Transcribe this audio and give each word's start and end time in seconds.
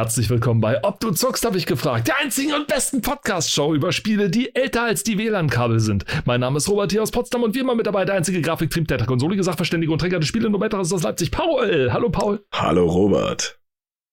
Herzlich 0.00 0.30
willkommen 0.30 0.62
bei 0.62 0.82
Ob 0.82 0.98
du 1.00 1.10
zockst, 1.10 1.44
habe 1.44 1.58
ich 1.58 1.66
gefragt. 1.66 2.08
Der 2.08 2.16
einzigen 2.16 2.54
und 2.54 2.66
besten 2.66 3.02
Podcast-Show 3.02 3.74
über 3.74 3.92
Spiele, 3.92 4.30
die 4.30 4.54
älter 4.54 4.84
als 4.84 5.02
die 5.02 5.18
WLAN-Kabel 5.18 5.78
sind. 5.78 6.06
Mein 6.24 6.40
Name 6.40 6.56
ist 6.56 6.70
Robert 6.70 6.90
hier 6.90 7.02
aus 7.02 7.10
Potsdam 7.10 7.42
und 7.42 7.54
wie 7.54 7.58
immer 7.58 7.74
mit 7.74 7.86
dabei 7.86 8.06
der 8.06 8.14
einzige 8.14 8.40
Grafiktrieb 8.40 8.88
der 8.88 9.04
Konsolige, 9.04 9.44
Sachverständige 9.44 9.92
und 9.92 9.98
Träger 9.98 10.18
des 10.18 10.26
Spiele, 10.26 10.48
nur 10.48 10.58
weiteres 10.58 10.90
aus 10.90 11.02
Leipzig, 11.02 11.30
Paul. 11.30 11.90
Hallo, 11.92 12.08
Paul. 12.08 12.42
Hallo, 12.50 12.86
Robert. 12.86 13.59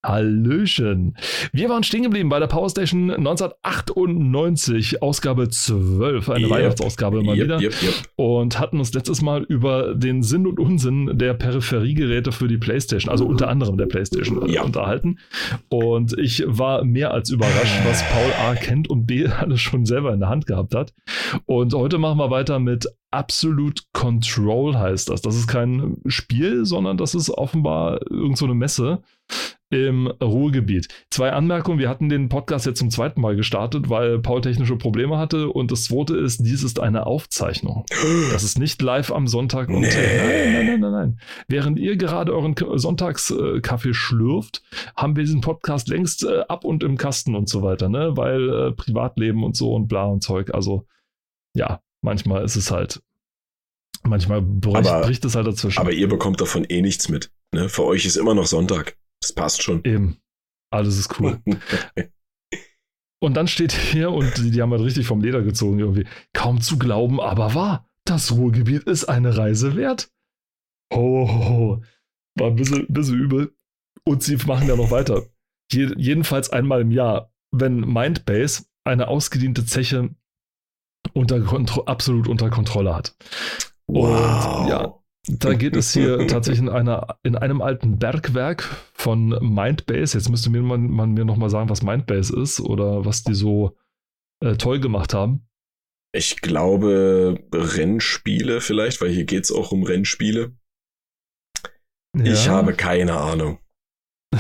Hallöchen. 0.05 1.18
Wir 1.52 1.70
waren 1.70 1.84
stehen 1.84 2.04
geblieben 2.04 2.29
bei 2.29 2.39
der 2.39 2.47
Powerstation 2.47 3.09
1998, 3.11 5.02
Ausgabe 5.02 5.50
12, 5.50 6.29
eine 6.29 6.41
yep. 6.41 6.50
Weihnachtsausgabe 6.50 7.23
mal 7.23 7.36
yep, 7.36 7.46
wieder. 7.46 7.61
Yep, 7.61 7.73
und 8.15 8.60
hatten 8.60 8.79
uns 8.79 8.93
letztes 8.93 9.21
Mal 9.21 9.43
über 9.43 9.96
den 9.96 10.23
Sinn 10.23 10.46
und 10.46 10.60
Unsinn 10.60 11.18
der 11.18 11.33
Peripheriegeräte 11.33 12.32
für 12.32 12.47
die 12.47 12.57
PlayStation, 12.57 13.11
also 13.11 13.25
unter 13.25 13.50
anderem 13.50 13.78
der 13.78 13.88
PlayStation, 13.88 14.47
ja. 14.47 14.64
unterhalten. 14.64 15.18
Und 15.69 16.18
ich 16.18 16.43
war 16.46 16.83
mehr 16.83 17.11
als 17.11 17.29
überrascht, 17.29 17.79
was 17.86 18.04
Paul 18.10 18.32
A. 18.47 18.55
kennt 18.55 18.89
und 18.89 19.05
B. 19.05 19.27
alles 19.38 19.61
schon 19.61 19.86
selber 19.86 20.14
in 20.14 20.19
der 20.19 20.29
Hand 20.29 20.46
gehabt 20.46 20.75
hat. 20.75 20.93
Und 21.46 21.74
heute 21.74 21.97
machen 21.97 22.19
wir 22.19 22.29
weiter 22.29 22.60
mit 22.60 22.88
Absolute 23.10 23.83
Control 23.93 24.77
heißt 24.77 25.10
das. 25.10 25.21
Das 25.21 25.38
ist 25.38 25.47
kein 25.47 25.96
Spiel, 26.07 26.66
sondern 26.66 26.97
das 26.97 27.16
ist 27.16 27.29
offenbar 27.29 28.02
irgendeine 28.11 28.36
so 28.36 28.54
Messe 28.54 29.02
im 29.70 30.07
Ruhrgebiet. 30.07 30.88
Zwei 31.10 31.32
Anmerkungen. 31.32 31.80
Wir 31.80 31.89
hatten 31.89 32.09
den 32.09 32.30
Podcast 32.30 32.66
jetzt 32.66 32.80
zum 32.80 32.89
zweiten 32.89 33.20
Mal 33.20 33.36
gestartet, 33.36 33.89
weil 33.89 34.20
Paul 34.20 34.42
technische 34.42 34.78
Probleme 34.78 35.17
hatte. 35.17 35.50
Und 35.50 35.72
das 35.72 35.86
zweite 35.86 36.16
ist, 36.16 36.39
dies 36.45 36.64
ist 36.64 36.80
eine 36.80 37.06
Aufzeichnung. 37.06 37.86
Das 38.31 38.44
ist 38.44 38.59
nicht 38.59 38.81
live 38.81 39.11
am 39.11 39.28
Sonntag. 39.28 39.70
Und 39.70 39.81
nee. 39.81 39.88
nein, 39.88 40.53
nein, 40.53 40.66
nein, 40.66 40.80
nein, 40.80 40.92
nein. 40.92 41.20
Während 41.48 41.80
ihr 41.80 41.98
gerade 41.98 42.34
euren 42.34 42.56
Sonntagskaffee 42.56 43.94
schlürft, 43.94 44.61
haben 44.95 45.16
wir 45.16 45.23
diesen 45.23 45.42
Podcast 45.42 45.88
längst 45.88 46.23
äh, 46.23 46.41
ab 46.47 46.66
und 46.66 46.84
im 46.84 46.97
Kasten 46.97 47.36
und 47.36 47.50
so 47.50 47.63
weiter, 47.63 47.89
ne? 47.89 48.16
Weil 48.16 48.50
äh, 48.50 48.72
Privatleben 48.73 49.44
und 49.44 49.56
so 49.56 49.73
und 49.73 49.88
bla 49.88 50.06
und 50.06 50.23
Zeug. 50.23 50.53
Also, 50.53 50.86
ja, 51.53 51.81
manchmal 52.02 52.44
ist 52.44 52.56
es 52.56 52.69
halt 52.69 53.02
Manchmal 54.03 54.41
bricht, 54.41 54.88
aber, 54.88 55.02
bricht 55.06 55.25
es 55.25 55.36
halt 55.36 55.47
dazwischen. 55.47 55.80
Aber 55.80 55.91
ihr 55.91 56.08
bekommt 56.08 56.39
davon 56.39 56.63
eh 56.66 56.81
nichts 56.81 57.09
mit. 57.09 57.31
Ne? 57.52 57.69
Für 57.69 57.84
euch 57.84 58.06
ist 58.06 58.16
immer 58.16 58.34
noch 58.34 58.45
Sonntag. 58.45 58.95
Das 59.21 59.33
passt 59.33 59.63
schon. 59.63 59.83
Eben. 59.83 60.17
Alles 60.71 60.97
ist 60.97 61.19
cool. 61.19 61.41
und 63.21 63.33
dann 63.35 63.47
steht 63.47 63.71
hier, 63.71 64.11
und 64.11 64.37
die, 64.37 64.51
die, 64.51 64.61
haben 64.61 64.71
halt 64.71 64.83
richtig 64.83 65.07
vom 65.07 65.21
Leder 65.21 65.41
gezogen 65.41 65.79
irgendwie. 65.79 66.05
Kaum 66.33 66.61
zu 66.61 66.77
glauben, 66.77 67.19
aber 67.19 67.53
wahr. 67.53 67.89
Das 68.05 68.31
Ruhrgebiet 68.31 68.83
ist 68.83 69.05
eine 69.05 69.38
Reise 69.38 69.75
wert. 69.75 70.11
Ho, 70.93 71.27
ho, 71.27 71.49
ho. 71.49 71.83
War 72.35 72.47
ein 72.47 72.55
bisschen, 72.55 72.85
bisschen 72.88 73.19
übel. 73.19 73.55
Und 74.05 74.23
sie 74.23 74.38
machen 74.38 74.67
ja 74.67 74.75
noch 74.75 74.91
weiter. 74.91 75.25
Je, 75.71 75.93
jedenfalls 75.97 76.49
einmal 76.49 76.81
im 76.81 76.91
Jahr, 76.91 77.33
wenn 77.51 77.81
Mindbase 77.81 78.65
eine 78.85 79.09
ausgediente 79.09 79.65
Zeche 79.65 80.15
unter 81.13 81.88
absolut 81.88 82.27
unter 82.27 82.49
Kontrolle 82.49 82.95
hat. 82.95 83.15
Wow. 83.88 84.61
Und 84.61 84.69
ja, 84.69 84.99
da 85.28 85.53
geht 85.53 85.75
es 85.75 85.94
hier 85.94 86.28
tatsächlich 86.28 86.61
in, 86.61 86.70
einer, 86.70 87.20
in 87.23 87.36
einem 87.36 87.61
alten 87.61 88.00
Bergwerk 88.00 88.64
von 88.94 89.30
Mindbase. 89.42 90.17
Jetzt 90.17 90.30
müsste 90.30 90.50
mir 90.50 90.61
man, 90.61 90.89
man 90.89 91.11
mir 91.11 91.25
nochmal 91.25 91.50
sagen, 91.50 91.69
was 91.69 91.84
Mindbase 91.84 92.36
ist 92.36 92.59
oder 92.59 93.06
was 93.06 93.23
die 93.23 93.36
so 93.36 93.75
äh, 94.44 94.56
toll 94.56 94.80
gemacht 94.80 95.14
haben. 95.14 95.47
Ich 96.14 96.42
glaube 96.42 97.39
Rennspiele 97.53 98.61
vielleicht, 98.61 99.02
weil 99.02 99.09
hier 99.09 99.25
geht 99.25 99.44
es 99.44 99.52
auch 99.52 99.72
um 99.72 99.84
Rennspiele. 99.84 100.56
Ja. 102.16 102.23
Ich 102.23 102.47
habe 102.47 102.73
keine 102.73 103.17
Ahnung. 103.17 103.59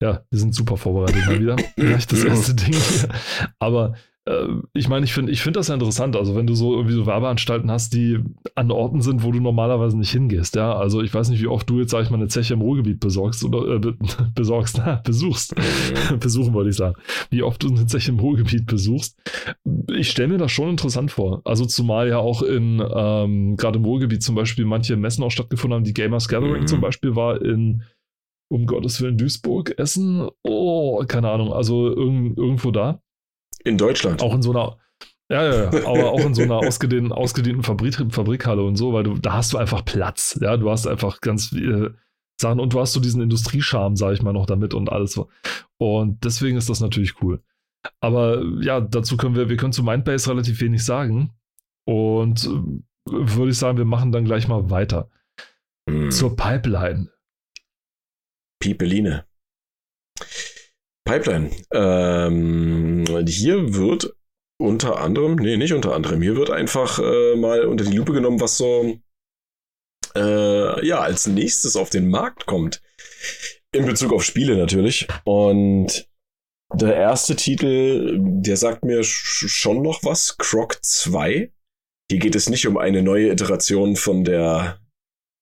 ja, 0.00 0.24
wir 0.28 0.38
sind 0.38 0.54
super 0.54 0.76
vorbereitet 0.76 1.26
mal 1.26 1.40
wieder. 1.40 1.56
Vielleicht 1.76 2.12
das 2.12 2.24
erste 2.24 2.54
Ding 2.56 2.74
hier. 2.74 3.08
Aber 3.58 3.94
ich 4.72 4.88
meine, 4.88 5.04
ich 5.04 5.12
finde 5.12 5.32
ich 5.32 5.42
find 5.42 5.54
das 5.54 5.68
ja 5.68 5.74
interessant. 5.74 6.16
Also, 6.16 6.34
wenn 6.34 6.46
du 6.46 6.54
so 6.54 6.72
irgendwie 6.72 6.94
so 6.94 7.04
Werbeanstalten 7.04 7.70
hast, 7.70 7.92
die 7.92 8.20
an 8.54 8.70
Orten 8.70 9.02
sind, 9.02 9.22
wo 9.22 9.32
du 9.32 9.40
normalerweise 9.40 9.98
nicht 9.98 10.12
hingehst, 10.12 10.56
ja. 10.56 10.74
Also, 10.74 11.02
ich 11.02 11.12
weiß 11.12 11.28
nicht, 11.28 11.42
wie 11.42 11.46
oft 11.46 11.68
du 11.68 11.78
jetzt, 11.78 11.90
sag 11.90 12.04
ich 12.04 12.10
mal, 12.10 12.16
eine 12.16 12.28
Zeche 12.28 12.54
im 12.54 12.62
Ruhrgebiet 12.62 13.00
besorgst 13.00 13.44
oder 13.44 13.74
äh, 13.74 13.78
be 13.78 13.98
besorgst, 14.34 14.78
na, 14.78 14.94
besuchst. 15.04 15.54
Besuchen 16.20 16.54
wollte 16.54 16.70
ich 16.70 16.76
sagen. 16.76 16.96
Wie 17.28 17.42
oft 17.42 17.62
du 17.62 17.68
eine 17.68 17.84
Zeche 17.84 18.12
im 18.12 18.18
Ruhrgebiet 18.18 18.64
besuchst. 18.64 19.18
Ich 19.94 20.10
stelle 20.10 20.28
mir 20.28 20.38
das 20.38 20.52
schon 20.52 20.70
interessant 20.70 21.10
vor. 21.10 21.42
Also, 21.44 21.66
zumal 21.66 22.08
ja 22.08 22.16
auch 22.16 22.40
in, 22.40 22.82
ähm, 22.94 23.58
gerade 23.58 23.78
im 23.78 23.84
Ruhrgebiet 23.84 24.22
zum 24.22 24.36
Beispiel 24.36 24.64
manche 24.64 24.96
Messen 24.96 25.22
auch 25.22 25.30
stattgefunden 25.30 25.76
haben. 25.76 25.84
Die 25.84 25.92
Gamers 25.92 26.28
Gathering 26.28 26.62
mhm. 26.62 26.66
zum 26.66 26.80
Beispiel 26.80 27.14
war 27.14 27.42
in 27.42 27.82
um 28.48 28.66
Gottes 28.66 29.00
Willen 29.02 29.18
Duisburg, 29.18 29.78
Essen, 29.78 30.28
oh, 30.44 31.04
keine 31.06 31.30
Ahnung, 31.30 31.52
also 31.52 31.88
irg 31.88 32.38
irgendwo 32.38 32.70
da. 32.70 33.02
In 33.64 33.78
Deutschland. 33.78 34.22
Auch 34.22 34.34
in 34.34 34.42
so 34.42 34.50
einer, 34.50 34.78
ja, 35.30 35.42
ja, 35.42 35.72
ja, 35.72 35.86
aber 35.86 36.10
auch 36.10 36.20
in 36.20 36.34
so 36.34 36.42
einer 36.42 36.56
ausgedehnten, 36.66 37.12
ausgedehnten 37.12 37.62
Fabrik, 37.62 37.96
Fabrikhalle 38.10 38.62
und 38.62 38.76
so, 38.76 38.92
weil 38.92 39.04
du, 39.04 39.18
da 39.18 39.32
hast 39.34 39.52
du 39.52 39.58
einfach 39.58 39.84
Platz. 39.84 40.38
Ja, 40.40 40.56
du 40.56 40.70
hast 40.70 40.86
einfach 40.86 41.20
ganz 41.20 41.48
viele 41.48 41.96
Sachen 42.40 42.60
und 42.60 42.74
du 42.74 42.80
hast 42.80 42.92
so 42.92 43.00
diesen 43.00 43.22
Industriescharme, 43.22 43.96
sag 43.96 44.12
ich 44.12 44.22
mal, 44.22 44.32
noch 44.32 44.46
damit 44.46 44.74
und 44.74 44.90
alles. 44.90 45.18
Und 45.78 46.24
deswegen 46.24 46.56
ist 46.56 46.68
das 46.68 46.80
natürlich 46.80 47.22
cool. 47.22 47.42
Aber 48.00 48.42
ja, 48.60 48.80
dazu 48.80 49.16
können 49.16 49.36
wir, 49.36 49.48
wir 49.48 49.56
können 49.56 49.72
zu 49.72 49.82
Mindbase 49.82 50.30
relativ 50.30 50.60
wenig 50.60 50.84
sagen. 50.84 51.32
Und 51.86 52.44
äh, 52.44 53.10
würde 53.10 53.50
ich 53.50 53.58
sagen, 53.58 53.78
wir 53.78 53.84
machen 53.84 54.12
dann 54.12 54.24
gleich 54.24 54.48
mal 54.48 54.70
weiter. 54.70 55.10
Hm. 55.88 56.10
Zur 56.10 56.36
Pipeline. 56.36 57.10
Pipeline. 58.58 59.24
Pipeline. 61.04 61.50
Ähm, 61.72 63.04
hier 63.26 63.74
wird 63.74 64.14
unter 64.58 64.98
anderem, 64.98 65.36
nee, 65.36 65.56
nicht 65.56 65.72
unter 65.72 65.94
anderem, 65.94 66.22
hier 66.22 66.36
wird 66.36 66.50
einfach 66.50 66.98
äh, 66.98 67.36
mal 67.36 67.66
unter 67.66 67.84
die 67.84 67.96
Lupe 67.96 68.12
genommen, 68.12 68.40
was 68.40 68.56
so 68.56 68.98
äh, 70.14 70.86
ja 70.86 71.00
als 71.00 71.26
nächstes 71.26 71.76
auf 71.76 71.90
den 71.90 72.08
Markt 72.08 72.46
kommt. 72.46 72.82
In 73.72 73.86
Bezug 73.86 74.12
auf 74.12 74.24
Spiele 74.24 74.56
natürlich. 74.56 75.08
Und 75.24 76.08
der 76.72 76.94
erste 76.96 77.36
Titel, 77.36 78.18
der 78.20 78.56
sagt 78.56 78.84
mir 78.84 79.02
schon 79.02 79.82
noch 79.82 80.04
was, 80.04 80.38
Croc 80.38 80.78
2. 80.82 81.52
Hier 82.10 82.18
geht 82.18 82.34
es 82.34 82.48
nicht 82.48 82.66
um 82.66 82.78
eine 82.78 83.02
neue 83.02 83.30
Iteration 83.30 83.96
von 83.96 84.24
der 84.24 84.80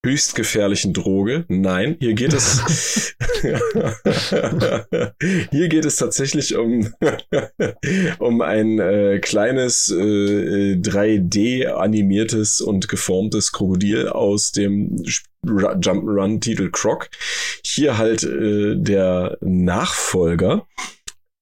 höchst 0.05 0.35
gefährlichen 0.35 0.93
Droge. 0.93 1.45
Nein, 1.49 1.97
hier 2.01 2.15
geht 2.15 2.33
es 2.33 3.15
hier 5.51 5.69
geht 5.69 5.85
es 5.85 5.97
tatsächlich 5.97 6.57
um 6.57 6.95
um 8.19 8.41
ein 8.41 8.79
äh, 8.79 9.19
kleines 9.21 9.91
äh, 9.91 10.77
3D 10.77 11.67
animiertes 11.67 12.61
und 12.61 12.89
geformtes 12.89 13.53
Krokodil 13.53 14.09
aus 14.09 14.53
dem 14.53 14.97
Jump'n'Run 15.45 16.41
Titel 16.41 16.71
Croc. 16.71 17.11
Hier 17.65 17.99
halt 17.99 18.23
äh, 18.23 18.77
der 18.77 19.39
Nachfolger 19.41 20.67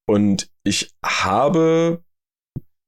und 0.06 0.48
ich 0.64 0.92
habe 1.04 2.02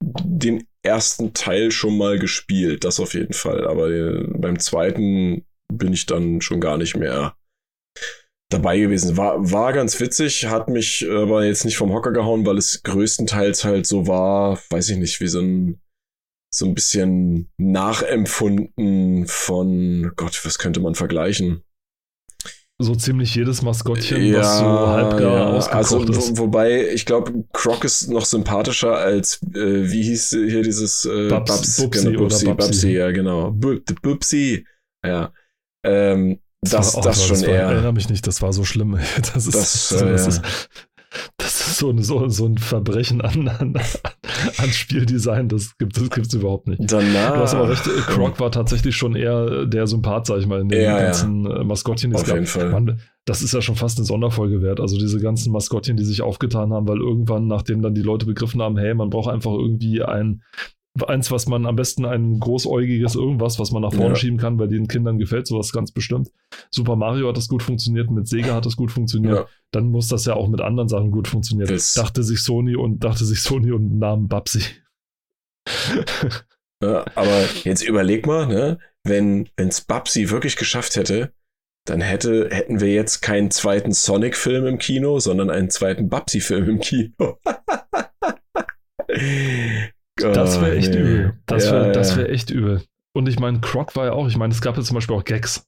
den 0.02 0.66
ersten 0.82 1.32
Teil 1.32 1.70
schon 1.70 1.96
mal 1.96 2.18
gespielt, 2.18 2.84
das 2.84 2.98
auf 2.98 3.14
jeden 3.14 3.34
Fall. 3.34 3.66
Aber 3.66 3.88
äh, 3.90 4.24
beim 4.36 4.58
zweiten 4.58 5.44
bin 5.76 5.92
ich 5.92 6.06
dann 6.06 6.40
schon 6.40 6.60
gar 6.60 6.78
nicht 6.78 6.96
mehr 6.96 7.34
dabei 8.50 8.78
gewesen. 8.78 9.16
War, 9.16 9.50
war 9.50 9.72
ganz 9.72 9.98
witzig, 10.00 10.46
hat 10.46 10.68
mich 10.68 11.06
aber 11.08 11.44
jetzt 11.44 11.64
nicht 11.64 11.76
vom 11.76 11.92
Hocker 11.92 12.12
gehauen, 12.12 12.46
weil 12.46 12.58
es 12.58 12.82
größtenteils 12.82 13.64
halt 13.64 13.86
so 13.86 14.06
war, 14.06 14.58
weiß 14.70 14.90
ich 14.90 14.98
nicht, 14.98 15.20
wie 15.20 15.28
so 15.28 15.40
ein 15.40 15.80
so 16.54 16.66
ein 16.66 16.74
bisschen 16.74 17.50
nachempfunden 17.56 19.26
von 19.26 20.12
Gott, 20.16 20.38
was 20.44 20.58
könnte 20.58 20.80
man 20.80 20.94
vergleichen? 20.94 21.62
So 22.78 22.94
ziemlich 22.94 23.34
jedes 23.34 23.62
Maskottchen, 23.62 24.22
ja, 24.24 24.40
was 24.40 24.58
so 24.58 24.64
halbgar 24.64 25.20
ja. 25.20 25.46
ausgekocht 25.52 25.76
also, 25.76 26.02
ist. 26.02 26.36
Wo, 26.36 26.44
wobei, 26.44 26.88
ich 26.92 27.06
glaube, 27.06 27.44
Croc 27.52 27.84
ist 27.84 28.08
noch 28.08 28.24
sympathischer 28.24 28.96
als, 28.96 29.40
äh, 29.54 29.90
wie 29.90 30.02
hieß 30.02 30.30
hier 30.30 30.62
dieses 30.62 31.04
äh, 31.04 31.28
Babs, 31.28 31.50
Babs, 31.50 31.76
Bubsi, 31.80 32.04
genau, 32.04 32.18
Bubsi, 32.18 32.44
Babsi. 32.46 32.68
Babsi, 32.68 32.90
ja, 32.90 33.10
genau. 33.12 33.52
Bubsi, 33.52 34.66
ja. 35.04 35.32
Ähm, 35.84 36.38
das, 36.60 36.92
das, 36.92 37.04
das 37.04 37.26
schon 37.26 37.36
das 37.36 37.42
war, 37.42 37.48
eher. 37.48 37.66
Ich 37.66 37.72
erinnere 37.72 37.92
mich 37.92 38.08
nicht, 38.08 38.26
das 38.26 38.40
war 38.40 38.52
so 38.52 38.64
schlimm. 38.64 38.98
Das 39.34 39.46
ist, 39.46 39.54
das, 39.54 39.88
das, 39.88 40.02
äh, 40.02 40.14
ist, 40.14 40.42
das 41.36 41.66
ist 41.66 41.78
so, 41.78 41.94
so, 41.98 42.28
so 42.28 42.46
ein 42.46 42.58
Verbrechen 42.58 43.20
an, 43.20 43.48
an, 43.48 43.74
an 44.58 44.70
Spieldesign, 44.70 45.48
das 45.48 45.76
gibt 45.76 45.96
es 45.96 46.08
das 46.08 46.34
überhaupt 46.34 46.68
nicht. 46.68 46.80
Danach, 46.90 47.34
du 47.34 47.40
hast 47.40 47.54
aber 47.54 47.70
recht, 47.70 47.82
Croc 47.82 48.38
war 48.40 48.50
tatsächlich 48.50 48.96
schon 48.96 49.16
eher 49.16 49.66
der 49.66 49.86
Sympath, 49.86 50.26
sag 50.26 50.38
ich 50.38 50.46
mal, 50.46 50.60
in 50.60 50.68
den 50.68 50.82
ja, 50.82 50.98
ganzen 50.98 51.44
ja. 51.44 51.60
Äh, 51.60 51.64
Maskottchen, 51.64 52.10
die 52.10 52.16
es 52.16 52.24
gab. 52.24 52.36
Jeden 52.36 52.46
Fall. 52.46 52.70
Man, 52.70 53.00
das 53.24 53.42
ist 53.42 53.54
ja 53.54 53.60
schon 53.60 53.76
fast 53.76 53.98
eine 53.98 54.06
Sonderfolge 54.06 54.62
wert. 54.62 54.80
Also 54.80 54.98
diese 54.98 55.20
ganzen 55.20 55.52
Maskottchen, 55.52 55.96
die 55.96 56.04
sich 56.04 56.22
aufgetan 56.22 56.72
haben, 56.72 56.88
weil 56.88 56.98
irgendwann, 56.98 57.46
nachdem 57.46 57.82
dann 57.82 57.94
die 57.94 58.02
Leute 58.02 58.26
begriffen 58.26 58.62
haben, 58.62 58.78
hey, 58.78 58.94
man 58.94 59.10
braucht 59.10 59.30
einfach 59.30 59.52
irgendwie 59.52 60.02
ein 60.02 60.42
eins, 61.06 61.30
was 61.30 61.46
man 61.46 61.64
am 61.66 61.76
besten 61.76 62.04
ein 62.04 62.38
großäugiges 62.38 63.14
irgendwas, 63.14 63.58
was 63.58 63.70
man 63.70 63.82
nach 63.82 63.92
vorne 63.92 64.10
ja. 64.10 64.14
schieben 64.16 64.38
kann, 64.38 64.58
weil 64.58 64.68
den 64.68 64.88
Kindern 64.88 65.18
gefällt 65.18 65.46
sowas 65.46 65.72
ganz 65.72 65.90
bestimmt. 65.90 66.30
Super 66.70 66.96
Mario 66.96 67.28
hat 67.28 67.36
das 67.36 67.48
gut 67.48 67.62
funktioniert, 67.62 68.10
mit 68.10 68.28
Sega 68.28 68.54
hat 68.54 68.66
das 68.66 68.76
gut 68.76 68.90
funktioniert. 68.90 69.36
Ja. 69.36 69.46
Dann 69.70 69.90
muss 69.90 70.08
das 70.08 70.26
ja 70.26 70.34
auch 70.34 70.48
mit 70.48 70.60
anderen 70.60 70.88
Sachen 70.88 71.10
gut 71.10 71.28
funktionieren. 71.28 71.68
Das 71.68 71.94
dachte 71.94 72.22
sich 72.22 72.40
Sony 72.40 72.76
und 72.76 73.04
dachte 73.04 73.24
sich 73.24 73.40
Sony 73.40 73.72
und 73.72 73.98
nahm 73.98 74.28
Babsi. 74.28 74.62
ja, 76.82 77.04
aber 77.14 77.44
jetzt 77.64 77.82
überleg 77.82 78.26
mal, 78.26 78.46
ne? 78.46 78.78
wenn 79.04 79.48
es 79.56 79.80
Babsi 79.80 80.30
wirklich 80.30 80.56
geschafft 80.56 80.96
hätte, 80.96 81.32
dann 81.86 82.00
hätte, 82.00 82.48
hätten 82.50 82.80
wir 82.80 82.92
jetzt 82.92 83.22
keinen 83.22 83.50
zweiten 83.50 83.92
Sonic-Film 83.92 84.66
im 84.66 84.78
Kino, 84.78 85.18
sondern 85.18 85.50
einen 85.50 85.70
zweiten 85.70 86.08
Babsi-Film 86.08 86.68
im 86.68 86.80
Kino. 86.80 87.38
Das 90.16 90.60
wäre 90.60 90.76
echt 90.76 90.90
oh, 90.90 90.94
nee. 90.94 91.00
übel. 91.00 91.34
Das 91.46 91.70
wäre 91.70 91.92
ja. 91.94 92.16
wär 92.16 92.30
echt 92.30 92.50
übel. 92.50 92.82
Und 93.14 93.28
ich 93.28 93.38
meine, 93.38 93.60
Croc 93.60 93.94
war 93.96 94.06
ja 94.06 94.12
auch, 94.12 94.28
ich 94.28 94.36
meine, 94.36 94.52
es 94.52 94.60
gab 94.60 94.76
ja 94.76 94.82
zum 94.82 94.94
Beispiel 94.94 95.16
auch 95.16 95.24
Gags. 95.24 95.66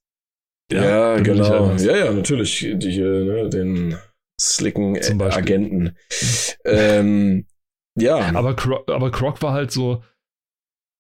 Ja, 0.73 0.85
ja 0.85 1.21
genau. 1.21 1.75
Ja, 1.77 1.97
ja, 1.97 2.13
natürlich. 2.13 2.67
Die 2.77 2.91
hier, 2.91 3.07
ne, 3.07 3.49
den 3.49 3.97
slicken 4.41 4.99
Agenten. 5.21 5.97
ähm, 6.65 7.47
ja. 7.99 8.17
Aber 8.35 8.55
Croc, 8.57 8.91
aber 8.91 9.11
Croc 9.11 9.43
war 9.43 9.53
halt 9.53 9.71
so, 9.71 10.03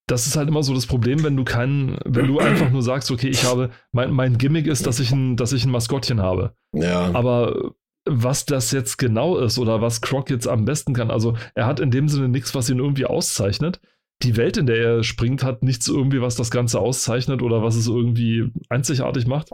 das 0.06 0.26
ist 0.26 0.37
halt 0.37 0.49
immer 0.49 0.62
so 0.62 0.75
das 0.75 0.87
Problem, 0.87 1.25
wenn 1.25 1.37
du 1.37 1.44
keinen, 1.44 1.99
wenn 2.05 2.26
du 2.26 2.38
einfach 2.38 2.70
nur 2.70 2.82
sagst, 2.82 3.11
okay, 3.11 3.29
ich 3.29 3.44
habe, 3.44 3.70
mein, 3.93 4.11
mein 4.11 4.37
Gimmick 4.37 4.67
ist, 4.67 4.87
dass 4.87 5.00
ich 5.00 5.12
ein, 5.12 5.37
dass 5.37 5.52
ich 5.52 5.64
ein 5.64 5.70
Maskottchen 5.70 6.20
habe. 6.20 6.55
Ja. 6.75 7.11
Aber 7.14 7.75
was 8.06 8.45
das 8.45 8.71
jetzt 8.71 8.99
genau 8.99 9.39
ist 9.39 9.59
oder 9.59 9.81
was 9.81 10.01
Croc 10.01 10.31
jetzt 10.31 10.47
am 10.47 10.65
besten 10.65 10.95
kann. 10.95 11.11
Also 11.11 11.37
er 11.55 11.67
hat 11.67 11.81
in 11.81 11.91
dem 11.91 12.09
Sinne 12.09 12.29
nichts, 12.29 12.55
was 12.55 12.69
ihn 12.69 12.79
irgendwie 12.79 13.06
auszeichnet. 13.06 13.81
Die 14.23 14.37
Welt, 14.37 14.56
in 14.56 14.67
der 14.67 14.77
er 14.77 15.03
springt, 15.03 15.43
hat 15.43 15.62
nichts 15.62 15.89
irgendwie, 15.89 16.21
was 16.21 16.37
das 16.37 16.51
Ganze 16.51 16.81
auszeichnet 16.81 17.43
oder 17.43 17.62
was 17.62 17.77
es 17.77 17.89
irgendwie 17.89 18.51
einzigartig 18.69 19.27
macht. 19.27 19.51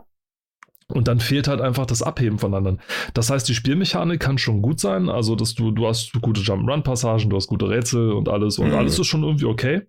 Und 0.88 1.06
dann 1.06 1.20
fehlt 1.20 1.48
halt 1.48 1.60
einfach 1.60 1.86
das 1.86 2.02
Abheben 2.02 2.38
von 2.38 2.52
anderen. 2.52 2.80
Das 3.14 3.30
heißt, 3.30 3.48
die 3.48 3.54
Spielmechanik 3.54 4.20
kann 4.20 4.38
schon 4.38 4.60
gut 4.60 4.80
sein. 4.80 5.08
Also, 5.08 5.36
dass 5.36 5.54
du, 5.54 5.70
du 5.70 5.86
hast 5.86 6.12
gute 6.20 6.40
Jump-Run-Passagen, 6.40 7.30
du 7.30 7.36
hast 7.36 7.46
gute 7.46 7.68
Rätsel 7.68 8.12
und 8.12 8.28
alles 8.28 8.58
und 8.58 8.68
mhm. 8.68 8.74
alles 8.74 8.98
ist 8.98 9.06
schon 9.06 9.22
irgendwie 9.22 9.44
okay. 9.44 9.82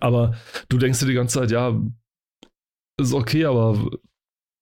Aber 0.00 0.36
du 0.68 0.76
denkst 0.78 1.00
dir 1.00 1.06
die 1.06 1.14
ganze 1.14 1.40
Zeit, 1.40 1.50
ja, 1.50 1.80
ist 3.00 3.14
okay, 3.14 3.46
aber 3.46 3.90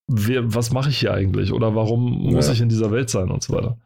wer, 0.07 0.55
was 0.55 0.71
mache 0.71 0.91
ich 0.91 0.99
hier 0.99 1.15
eigentlich 1.15 1.53
oder 1.53 1.75
warum 1.75 2.33
muss 2.33 2.49
ich 2.49 2.61
in 2.61 2.69
dieser 2.69 2.91
Welt 2.91 3.11
sein 3.11 3.31
und 3.31 3.43
so 3.43 3.55
weiter. 3.55 3.79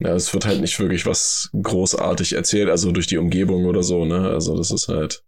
Ja, 0.00 0.14
es 0.14 0.32
wird 0.32 0.46
halt 0.46 0.60
nicht 0.60 0.78
wirklich 0.78 1.06
was 1.06 1.50
großartig 1.60 2.34
erzählt, 2.34 2.68
also 2.68 2.92
durch 2.92 3.08
die 3.08 3.18
Umgebung 3.18 3.64
oder 3.64 3.82
so, 3.82 4.04
ne? 4.04 4.28
Also 4.28 4.56
das 4.56 4.70
ist 4.70 4.88
halt. 4.88 5.24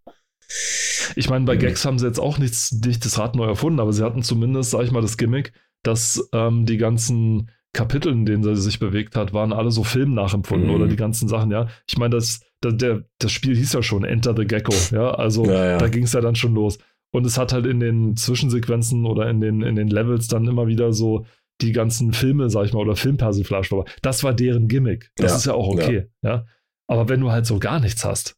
Ich 1.17 1.29
meine, 1.29 1.45
bei 1.45 1.57
Gags 1.57 1.85
haben 1.85 1.99
sie 1.99 2.07
jetzt 2.07 2.21
auch 2.21 2.39
nichts, 2.39 2.73
nicht 2.73 3.05
das 3.05 3.19
Rad 3.19 3.35
neu 3.35 3.47
erfunden, 3.47 3.81
aber 3.81 3.93
sie 3.93 4.05
hatten 4.05 4.23
zumindest, 4.23 4.71
sag 4.71 4.83
ich 4.83 4.91
mal, 4.91 5.03
das 5.03 5.17
Gimmick, 5.17 5.53
dass 5.83 6.29
ähm, 6.33 6.67
die 6.67 6.77
ganzen 6.77 7.51
Kapitel, 7.73 8.13
in 8.13 8.27
denen 8.27 8.43
sie 8.43 8.57
sich 8.57 8.81
bewegt 8.81 9.15
hat, 9.15 9.33
waren 9.33 9.53
alle 9.53 9.71
so 9.71 9.85
Film 9.85 10.15
nachempfunden 10.15 10.69
mhm. 10.69 10.75
oder 10.75 10.87
die 10.89 10.97
ganzen 10.97 11.29
Sachen, 11.29 11.51
ja. 11.51 11.69
Ich 11.89 11.99
meine, 11.99 12.17
das, 12.17 12.41
das, 12.61 12.77
der, 12.77 13.05
das 13.19 13.31
Spiel 13.31 13.57
hieß 13.57 13.73
ja 13.73 13.83
schon 13.83 14.05
Enter 14.05 14.35
the 14.37 14.45
Gecko, 14.45 14.75
ja. 14.93 15.13
Also 15.13 15.45
ja, 15.45 15.67
ja. 15.67 15.79
da 15.79 15.89
ging 15.89 16.05
es 16.05 16.13
ja 16.13 16.21
dann 16.21 16.35
schon 16.35 16.55
los. 16.55 16.79
Und 17.13 17.27
es 17.27 17.39
hat 17.39 17.53
halt 17.53 17.67
in 17.67 17.81
den 17.81 18.17
Zwischensequenzen 18.17 19.05
oder 19.05 19.29
in 19.29 19.41
den, 19.41 19.63
in 19.63 19.77
den 19.77 19.89
Levels 19.89 20.29
dann 20.29 20.47
immer 20.47 20.67
wieder 20.69 20.93
so 20.93 21.27
die 21.61 21.73
ganzen 21.73 22.13
Filme, 22.13 22.51
sag 22.51 22.67
ich 22.67 22.73
mal, 22.73 22.81
oder 22.81 22.97
Filmpersiflage. 22.97 23.85
Das 24.03 24.25
war 24.25 24.33
deren 24.33 24.69
Gimmick. 24.69 25.11
Das 25.17 25.33
ja, 25.33 25.37
ist 25.37 25.47
ja 25.47 25.55
auch 25.55 25.69
okay. 25.69 26.09
Ja. 26.23 26.31
ja. 26.31 26.47
Aber 26.87 27.09
wenn 27.09 27.21
du 27.21 27.31
halt 27.31 27.47
so 27.47 27.59
gar 27.59 27.81
nichts 27.81 28.05
hast. 28.05 28.37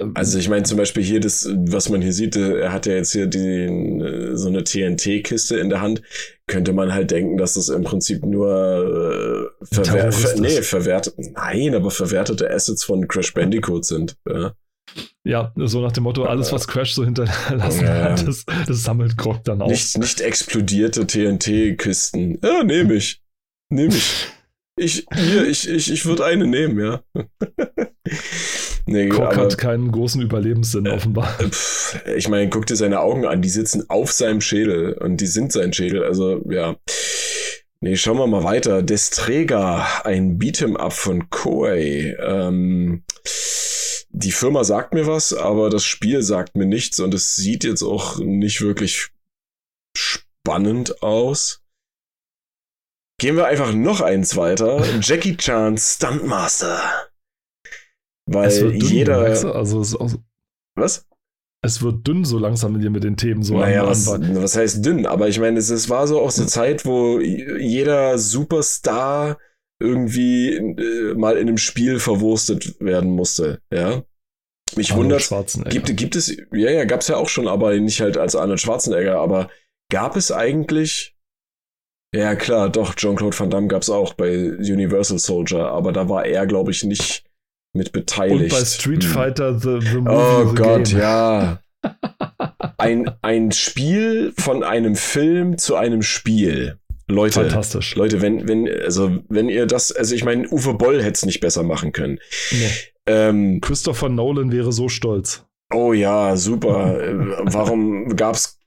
Ähm, 0.00 0.12
also 0.14 0.38
ich 0.38 0.48
meine 0.48 0.64
zum 0.64 0.78
Beispiel 0.78 1.02
hier 1.02 1.20
das, 1.20 1.48
was 1.50 1.88
man 1.88 2.02
hier 2.02 2.12
sieht, 2.12 2.36
äh, 2.36 2.60
er 2.60 2.72
hat 2.72 2.86
ja 2.86 2.94
jetzt 2.94 3.12
hier 3.12 3.26
die, 3.26 3.38
äh, 3.38 4.36
so 4.36 4.48
eine 4.48 4.64
TNT-Kiste 4.64 5.58
in 5.58 5.68
der 5.68 5.80
Hand, 5.80 6.02
könnte 6.46 6.72
man 6.72 6.92
halt 6.92 7.10
denken, 7.10 7.36
dass 7.36 7.54
das 7.54 7.68
im 7.68 7.84
Prinzip 7.84 8.24
nur 8.24 9.50
äh, 9.60 9.64
verwer 9.64 10.12
ver 10.12 10.40
nee, 10.40 10.62
verwertet, 10.62 11.14
nein, 11.18 11.74
aber 11.74 11.90
verwertete 11.90 12.50
Assets 12.50 12.84
von 12.84 13.06
Crash 13.06 13.34
Bandicoot 13.34 13.84
sind. 13.84 14.16
Ja. 14.28 14.54
Ja, 15.24 15.52
so 15.56 15.80
nach 15.82 15.92
dem 15.92 16.04
Motto, 16.04 16.24
alles, 16.24 16.52
was 16.52 16.66
Crash 16.66 16.94
so 16.94 17.04
hinterlassen 17.04 17.84
ja. 17.84 18.02
hat, 18.04 18.26
das, 18.26 18.46
das, 18.66 18.82
sammelt 18.82 19.18
Grog 19.18 19.44
dann 19.44 19.60
auch. 19.60 19.68
Nicht, 19.68 19.98
nicht 19.98 20.20
explodierte 20.22 21.06
TNT-Kisten. 21.06 22.38
Ja, 22.42 22.62
nehme 22.62 22.94
ich. 22.94 23.22
Nehme 23.70 23.94
ich. 23.94 24.28
Ich, 24.80 25.04
hier, 25.12 25.44
ich, 25.48 25.68
ich, 25.68 25.92
ich 25.92 26.06
würde 26.06 26.24
eine 26.24 26.46
nehmen, 26.46 26.78
ja. 26.78 27.02
nee, 28.86 29.08
Krog 29.08 29.36
hat 29.36 29.58
keinen 29.58 29.90
großen 29.90 30.22
Überlebenssinn, 30.22 30.86
äh, 30.86 30.90
offenbar. 30.90 31.36
Pff, 31.36 32.00
ich 32.16 32.28
meine, 32.28 32.48
guck 32.48 32.66
dir 32.66 32.76
seine 32.76 33.00
Augen 33.00 33.26
an, 33.26 33.42
die 33.42 33.48
sitzen 33.48 33.86
auf 33.88 34.12
seinem 34.12 34.40
Schädel 34.40 34.92
und 34.92 35.20
die 35.20 35.26
sind 35.26 35.50
sein 35.50 35.72
Schädel, 35.72 36.04
also 36.04 36.44
ja. 36.48 36.76
Nee, 37.80 37.96
schauen 37.96 38.18
wir 38.18 38.28
mal 38.28 38.44
weiter. 38.44 38.84
Destrega, 38.84 39.84
ein 40.04 40.38
Beat'em 40.38 40.76
Up 40.76 40.92
von 40.92 41.28
Koei. 41.28 42.16
Ähm, 42.20 43.02
die 44.18 44.32
Firma 44.32 44.64
sagt 44.64 44.94
mir 44.94 45.06
was, 45.06 45.32
aber 45.32 45.70
das 45.70 45.84
Spiel 45.84 46.22
sagt 46.22 46.56
mir 46.56 46.66
nichts 46.66 46.98
und 46.98 47.14
es 47.14 47.36
sieht 47.36 47.62
jetzt 47.62 47.82
auch 47.82 48.18
nicht 48.18 48.60
wirklich 48.60 49.10
spannend 49.96 51.02
aus. 51.02 51.62
Gehen 53.20 53.36
wir 53.36 53.46
einfach 53.46 53.72
noch 53.72 54.00
eins 54.00 54.36
weiter. 54.36 54.84
Jackie 55.00 55.36
Chan 55.36 55.78
Stuntmaster. 55.78 56.80
Weil 58.26 58.50
dünn, 58.50 58.80
jeder. 58.80 59.20
Also 59.20 59.98
auch, 59.98 60.12
was? 60.74 61.06
Es 61.62 61.82
wird 61.82 62.06
dünn 62.06 62.24
so 62.24 62.38
langsam 62.38 62.72
mit 62.72 62.82
dir 62.82 62.90
mit 62.90 63.04
den 63.04 63.16
Themen 63.16 63.42
so 63.42 63.58
naja, 63.58 63.86
was, 63.86 64.06
was 64.06 64.56
heißt 64.56 64.84
dünn? 64.84 65.06
Aber 65.06 65.28
ich 65.28 65.40
meine, 65.40 65.58
es, 65.58 65.70
es 65.70 65.88
war 65.88 66.06
so 66.06 66.20
auch 66.20 66.30
so 66.30 66.42
eine 66.42 66.48
Zeit, 66.48 66.86
wo 66.86 67.18
jeder 67.20 68.18
Superstar 68.18 69.38
irgendwie 69.80 70.54
äh, 70.54 71.14
mal 71.14 71.36
in 71.36 71.48
einem 71.48 71.58
Spiel 71.58 72.00
verwurstet 72.00 72.80
werden 72.80 73.10
musste, 73.10 73.60
ja. 73.72 74.04
Mich 74.76 74.94
wundert, 74.94 75.28
gibt, 75.70 75.96
gibt 75.96 76.16
es, 76.16 76.28
ja, 76.52 76.70
ja, 76.70 76.84
gab 76.84 77.00
es 77.00 77.08
ja 77.08 77.16
auch 77.16 77.28
schon, 77.28 77.48
aber 77.48 77.74
nicht 77.76 78.00
halt 78.00 78.16
als 78.16 78.36
Arnold 78.36 78.60
Schwarzenegger, 78.60 79.18
aber 79.18 79.48
gab 79.90 80.16
es 80.16 80.30
eigentlich, 80.30 81.16
ja 82.14 82.34
klar, 82.34 82.68
doch, 82.68 82.94
Jean-Claude 82.94 83.38
Van 83.38 83.50
Damme 83.50 83.68
gab 83.68 83.82
es 83.82 83.90
auch 83.90 84.14
bei 84.14 84.50
Universal 84.50 85.18
Soldier, 85.18 85.68
aber 85.68 85.92
da 85.92 86.08
war 86.08 86.26
er, 86.26 86.46
glaube 86.46 86.70
ich, 86.70 86.84
nicht 86.84 87.24
mit 87.74 87.92
beteiligt. 87.92 88.52
Und 88.52 88.58
bei 88.60 88.64
Street 88.64 89.04
hm. 89.04 89.10
Fighter 89.10 89.58
The, 89.58 89.78
the 89.80 89.96
Movie. 89.96 90.10
Oh 90.10 90.48
the 90.48 90.54
Gott, 90.54 90.84
Game. 90.84 90.98
ja. 90.98 91.60
Ein, 92.76 93.10
ein 93.22 93.50
Spiel 93.50 94.32
von 94.38 94.62
einem 94.62 94.94
Film 94.94 95.58
zu 95.58 95.74
einem 95.74 96.02
Spiel. 96.02 96.78
Leute, 97.08 97.40
Fantastisch. 97.40 97.96
Leute, 97.96 98.20
wenn, 98.20 98.46
wenn, 98.46 98.68
also, 98.68 99.18
wenn 99.28 99.48
ihr 99.48 99.66
das, 99.66 99.90
also 99.92 100.14
ich 100.14 100.24
meine, 100.24 100.48
Uwe 100.48 100.74
Boll 100.74 101.02
hätte 101.02 101.14
es 101.14 101.26
nicht 101.26 101.40
besser 101.40 101.62
machen 101.62 101.92
können. 101.92 102.20
Nee. 102.50 102.70
Ähm, 103.08 103.60
Christopher 103.60 104.08
Nolan 104.08 104.52
wäre 104.52 104.72
so 104.72 104.88
stolz. 104.88 105.46
Oh 105.72 105.92
ja, 105.92 106.36
super. 106.36 107.02
Äh, 107.02 107.14
warum 107.52 108.14
gab's, 108.16 108.58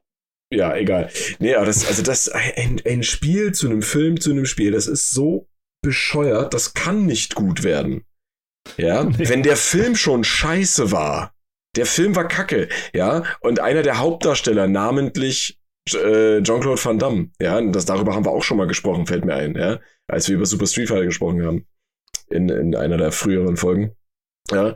ja, 0.52 0.76
egal. 0.76 1.10
Nee, 1.40 1.56
aber 1.56 1.66
das, 1.66 1.88
also 1.88 2.04
das, 2.04 2.30
ein, 2.30 2.82
ein 2.86 3.04
Spiel 3.04 3.54
zu 3.54 3.68
einem 3.68 3.82
Film, 3.82 4.20
zu 4.20 4.32
einem 4.32 4.46
Spiel, 4.46 4.72
das 4.72 4.88
ist 4.88 5.12
so 5.12 5.48
bescheuert, 5.84 6.54
das 6.54 6.74
kann 6.74 7.06
nicht 7.06 7.36
gut 7.36 7.64
werden. 7.64 8.04
Ja, 8.78 9.04
nee. 9.04 9.30
wenn 9.30 9.44
der 9.44 9.58
Film 9.58 9.96
schon 9.96 10.24
scheiße 10.24 10.92
war, 10.92 11.34
der 11.76 11.86
Film 11.86 12.16
war 12.16 12.28
kacke, 12.28 12.68
ja, 12.94 13.24
und 13.40 13.60
einer 13.60 13.82
der 13.82 13.98
Hauptdarsteller, 13.98 14.68
namentlich 14.68 15.60
äh, 15.90 16.42
Jean-Claude 16.42 16.84
Van 16.84 17.00
Damme. 17.00 17.30
Ja, 17.40 17.60
das, 17.62 17.86
darüber 17.86 18.14
haben 18.14 18.26
wir 18.26 18.32
auch 18.32 18.44
schon 18.44 18.58
mal 18.58 18.68
gesprochen, 18.68 19.08
fällt 19.08 19.26
mir 19.26 19.36
ein, 19.36 19.56
ja, 19.56 19.80
als 20.08 20.28
wir 20.28 20.36
über 20.36 20.46
Super 20.46 20.68
Street 20.68 20.90
Fighter 20.90 21.06
gesprochen 21.06 21.44
haben. 21.46 21.66
In, 22.30 22.50
in 22.50 22.76
einer 22.76 22.98
der 22.98 23.12
früheren 23.12 23.58
Folgen. 23.58 23.96
Ja, 24.50 24.76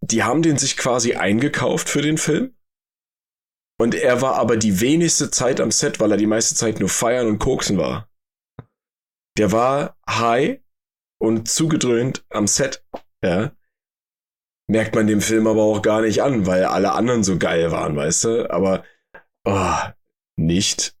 die 0.00 0.22
haben 0.22 0.42
den 0.42 0.58
sich 0.58 0.76
quasi 0.76 1.14
eingekauft 1.14 1.88
für 1.88 2.02
den 2.02 2.18
Film. 2.18 2.54
Und 3.80 3.94
er 3.94 4.22
war 4.22 4.36
aber 4.36 4.56
die 4.56 4.80
wenigste 4.80 5.30
Zeit 5.30 5.60
am 5.60 5.70
Set, 5.70 6.00
weil 6.00 6.10
er 6.12 6.16
die 6.16 6.26
meiste 6.26 6.54
Zeit 6.54 6.78
nur 6.78 6.88
feiern 6.88 7.26
und 7.26 7.38
koksen 7.38 7.76
war. 7.76 8.08
Der 9.36 9.50
war 9.50 9.98
high 10.08 10.60
und 11.20 11.48
zugedröhnt 11.48 12.24
am 12.30 12.46
Set, 12.46 12.84
ja. 13.24 13.52
Merkt 14.70 14.94
man 14.94 15.06
dem 15.06 15.20
Film 15.20 15.46
aber 15.46 15.62
auch 15.62 15.82
gar 15.82 16.00
nicht 16.00 16.22
an, 16.22 16.46
weil 16.46 16.64
alle 16.64 16.92
anderen 16.92 17.24
so 17.24 17.36
geil 17.36 17.70
waren, 17.70 17.96
weißt 17.96 18.24
du? 18.24 18.50
Aber, 18.50 18.84
oh, 19.44 19.76
nicht. 20.36 20.96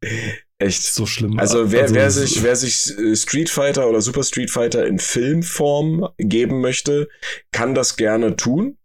Echt. 0.60 0.82
So 0.82 1.06
schlimm. 1.06 1.38
Also 1.38 1.70
wer, 1.70 1.82
also, 1.82 1.94
wer 1.94 2.10
sich, 2.10 2.42
wer 2.42 2.56
sich 2.56 2.98
äh, 2.98 3.14
Street 3.14 3.48
Fighter 3.48 3.88
oder 3.88 4.00
Super 4.00 4.24
Street 4.24 4.50
Fighter 4.50 4.86
in 4.86 4.98
Filmform 4.98 6.08
geben 6.18 6.60
möchte, 6.60 7.08
kann 7.52 7.74
das 7.74 7.96
gerne 7.96 8.36
tun. 8.36 8.76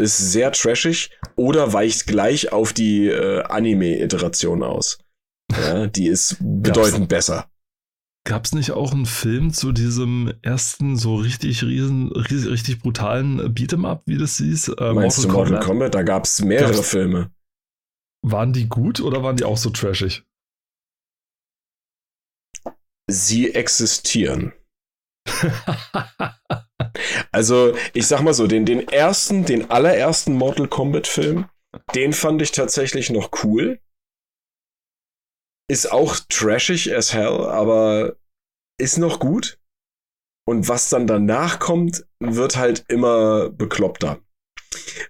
Ist 0.00 0.18
sehr 0.18 0.50
trashig 0.52 1.10
oder 1.36 1.72
weicht 1.72 2.06
gleich 2.06 2.52
auf 2.52 2.72
die 2.72 3.06
äh, 3.06 3.42
Anime-Iteration 3.42 4.62
aus. 4.62 4.98
Ja, 5.52 5.86
die 5.86 6.08
ist 6.08 6.36
bedeutend 6.40 7.08
besser. 7.08 7.48
Gab 8.26 8.44
es 8.44 8.52
nicht 8.52 8.72
auch 8.72 8.92
einen 8.92 9.06
Film 9.06 9.52
zu 9.52 9.72
diesem 9.72 10.32
ersten 10.42 10.96
so 10.96 11.16
richtig 11.16 11.62
riesen, 11.62 12.12
richtig, 12.12 12.50
richtig 12.50 12.80
brutalen 12.80 13.40
Beat'em 13.54 13.86
Up, 13.86 14.02
wie 14.06 14.18
das 14.18 14.36
hieß? 14.36 14.68
Äh, 14.68 14.92
Meinst 14.92 15.18
Mortal 15.18 15.22
du 15.22 15.28
Mortal 15.28 15.44
Kombat? 15.44 15.64
Kombat? 15.64 15.94
Da 15.94 16.02
gab 16.02 16.24
es 16.24 16.42
mehrere 16.42 16.74
gab's, 16.74 16.90
Filme. 16.90 17.30
Waren 18.22 18.52
die 18.52 18.68
gut 18.68 19.00
oder 19.00 19.22
waren 19.22 19.36
die 19.36 19.44
auch 19.44 19.56
so 19.56 19.70
trashig? 19.70 20.24
Sie 23.10 23.54
existieren. 23.54 24.52
also, 27.32 27.76
ich 27.92 28.06
sag 28.06 28.22
mal 28.22 28.34
so, 28.34 28.46
den, 28.46 28.64
den 28.64 28.88
ersten, 28.88 29.44
den 29.44 29.70
allerersten 29.70 30.34
Mortal 30.34 30.68
Kombat 30.68 31.06
Film, 31.06 31.48
den 31.94 32.12
fand 32.12 32.42
ich 32.42 32.52
tatsächlich 32.52 33.10
noch 33.10 33.30
cool. 33.44 33.80
Ist 35.68 35.92
auch 35.92 36.16
trashig 36.28 36.94
as 36.94 37.12
hell, 37.14 37.44
aber 37.44 38.16
ist 38.78 38.98
noch 38.98 39.20
gut. 39.20 39.58
Und 40.48 40.68
was 40.68 40.88
dann 40.88 41.06
danach 41.06 41.60
kommt, 41.60 42.06
wird 42.18 42.56
halt 42.56 42.84
immer 42.88 43.50
bekloppter. 43.50 44.20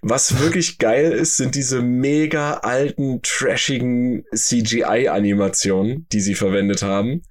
Was 0.01 0.39
wirklich 0.39 0.77
geil 0.77 1.11
ist, 1.11 1.37
sind 1.37 1.55
diese 1.55 1.81
mega 1.81 2.55
alten, 2.55 3.21
trashigen 3.21 4.25
CGI-Animationen, 4.33 6.07
die 6.11 6.19
sie 6.19 6.35
verwendet 6.35 6.83
haben. 6.83 7.23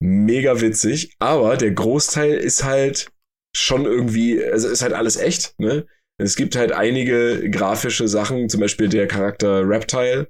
Mega 0.00 0.60
witzig, 0.60 1.16
aber 1.18 1.56
der 1.56 1.72
Großteil 1.72 2.34
ist 2.34 2.64
halt 2.64 3.10
schon 3.56 3.84
irgendwie, 3.84 4.44
also 4.44 4.68
ist 4.68 4.82
halt 4.82 4.92
alles 4.92 5.16
echt, 5.16 5.58
ne? 5.58 5.86
Es 6.20 6.34
gibt 6.34 6.56
halt 6.56 6.72
einige 6.72 7.48
grafische 7.50 8.08
Sachen, 8.08 8.48
zum 8.48 8.60
Beispiel 8.60 8.88
der 8.88 9.06
Charakter 9.06 9.68
Reptile, 9.68 10.28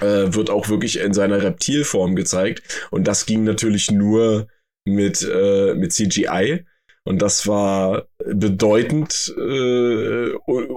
äh, 0.00 0.34
wird 0.34 0.50
auch 0.50 0.68
wirklich 0.68 0.98
in 0.98 1.12
seiner 1.12 1.42
Reptilform 1.42 2.16
gezeigt. 2.16 2.86
Und 2.90 3.04
das 3.06 3.26
ging 3.26 3.44
natürlich 3.44 3.90
nur 3.90 4.48
mit, 4.86 5.22
äh, 5.22 5.74
mit 5.74 5.92
CGI. 5.92 6.64
Und 7.06 7.20
das 7.20 7.46
war 7.46 8.08
bedeutend 8.24 9.34
äh, 9.36 10.30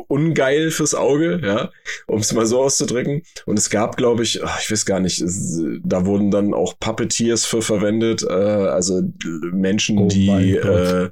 ungeil 0.08 0.72
fürs 0.72 0.94
Auge, 0.94 1.40
ja, 1.42 1.72
um 2.06 2.20
es 2.20 2.34
mal 2.34 2.46
so 2.46 2.62
auszudrücken. 2.62 3.24
Und 3.46 3.58
es 3.58 3.70
gab, 3.70 3.96
glaube 3.96 4.24
ich, 4.24 4.44
ach, 4.44 4.60
ich 4.62 4.70
weiß 4.70 4.86
gar 4.86 5.00
nicht, 5.00 5.22
es, 5.22 5.62
da 5.84 6.06
wurden 6.06 6.30
dann 6.30 6.54
auch 6.54 6.78
Puppeteers 6.80 7.46
für 7.46 7.62
verwendet, 7.62 8.24
äh, 8.24 8.34
also 8.34 9.02
Menschen, 9.54 10.00
oh 10.00 10.08
die 10.08 10.56
äh, 10.58 11.10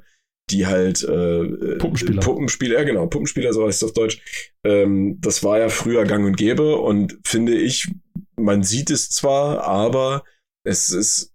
die 0.50 0.66
halt 0.66 1.02
äh, 1.02 1.76
Puppenspieler. 1.78 2.20
Puppenspieler, 2.20 2.78
ja 2.78 2.84
genau, 2.84 3.06
Puppenspieler, 3.06 3.52
so 3.52 3.66
heißt 3.66 3.82
es 3.82 3.88
auf 3.88 3.94
Deutsch. 3.94 4.22
Ähm, 4.64 5.18
das 5.20 5.42
war 5.42 5.58
ja 5.58 5.68
früher 5.68 6.04
gang 6.04 6.24
und 6.24 6.36
gäbe 6.36 6.76
und 6.76 7.18
finde 7.24 7.54
ich, 7.56 7.90
man 8.36 8.62
sieht 8.62 8.90
es 8.90 9.10
zwar, 9.10 9.64
aber 9.64 10.24
es 10.62 10.90
ist 10.90 11.32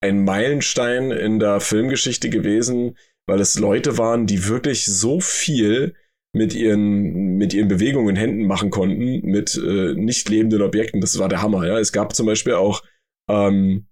ein 0.00 0.24
Meilenstein 0.24 1.10
in 1.10 1.38
der 1.38 1.60
Filmgeschichte 1.60 2.30
gewesen, 2.30 2.96
weil 3.26 3.40
es 3.40 3.58
Leute 3.58 3.98
waren, 3.98 4.26
die 4.26 4.48
wirklich 4.48 4.86
so 4.86 5.20
viel 5.20 5.94
mit 6.32 6.54
ihren, 6.54 7.36
mit 7.36 7.52
ihren 7.54 7.68
Bewegungen 7.68 8.16
Händen 8.16 8.46
machen 8.46 8.70
konnten, 8.70 9.20
mit 9.26 9.56
äh, 9.56 9.94
nicht 9.94 10.28
lebenden 10.28 10.62
Objekten. 10.62 11.00
Das 11.00 11.18
war 11.18 11.28
der 11.28 11.42
Hammer, 11.42 11.66
ja. 11.66 11.78
Es 11.78 11.92
gab 11.92 12.14
zum 12.14 12.26
Beispiel 12.26 12.54
auch 12.54 12.82
ähm, 13.28 13.86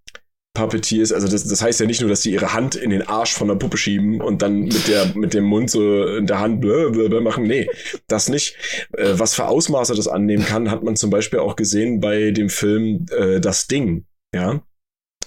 Puppeteers, 0.55 1.13
also 1.13 1.29
das, 1.29 1.47
das 1.47 1.63
heißt 1.63 1.79
ja 1.79 1.87
nicht 1.87 2.01
nur, 2.01 2.11
dass 2.11 2.23
sie 2.23 2.33
ihre 2.33 2.53
Hand 2.53 2.75
in 2.75 2.91
den 2.91 3.03
Arsch 3.03 3.33
von 3.33 3.47
der 3.47 3.55
Puppe 3.55 3.77
schieben 3.77 4.21
und 4.21 4.43
dann 4.43 4.63
mit 4.63 4.89
der 4.89 5.13
mit 5.15 5.35
dem 5.35 5.45
Mund 5.45 5.71
so 5.71 6.05
in 6.17 6.27
der 6.27 6.41
Hand 6.41 6.61
blablabla 6.61 7.21
machen. 7.21 7.45
Nee, 7.45 7.69
das 8.09 8.29
nicht. 8.29 8.57
Äh, 8.97 9.15
was 9.15 9.35
für 9.35 9.47
Ausmaße 9.47 9.95
das 9.95 10.09
annehmen 10.09 10.45
kann, 10.45 10.71
hat 10.71 10.83
man 10.83 10.97
zum 10.97 11.11
Beispiel 11.11 11.39
auch 11.39 11.55
gesehen 11.55 12.01
bei 12.01 12.31
dem 12.33 12.49
Film 12.49 13.07
äh, 13.17 13.41
Das 13.41 13.69
Ding, 13.69 14.07
ja, 14.35 14.63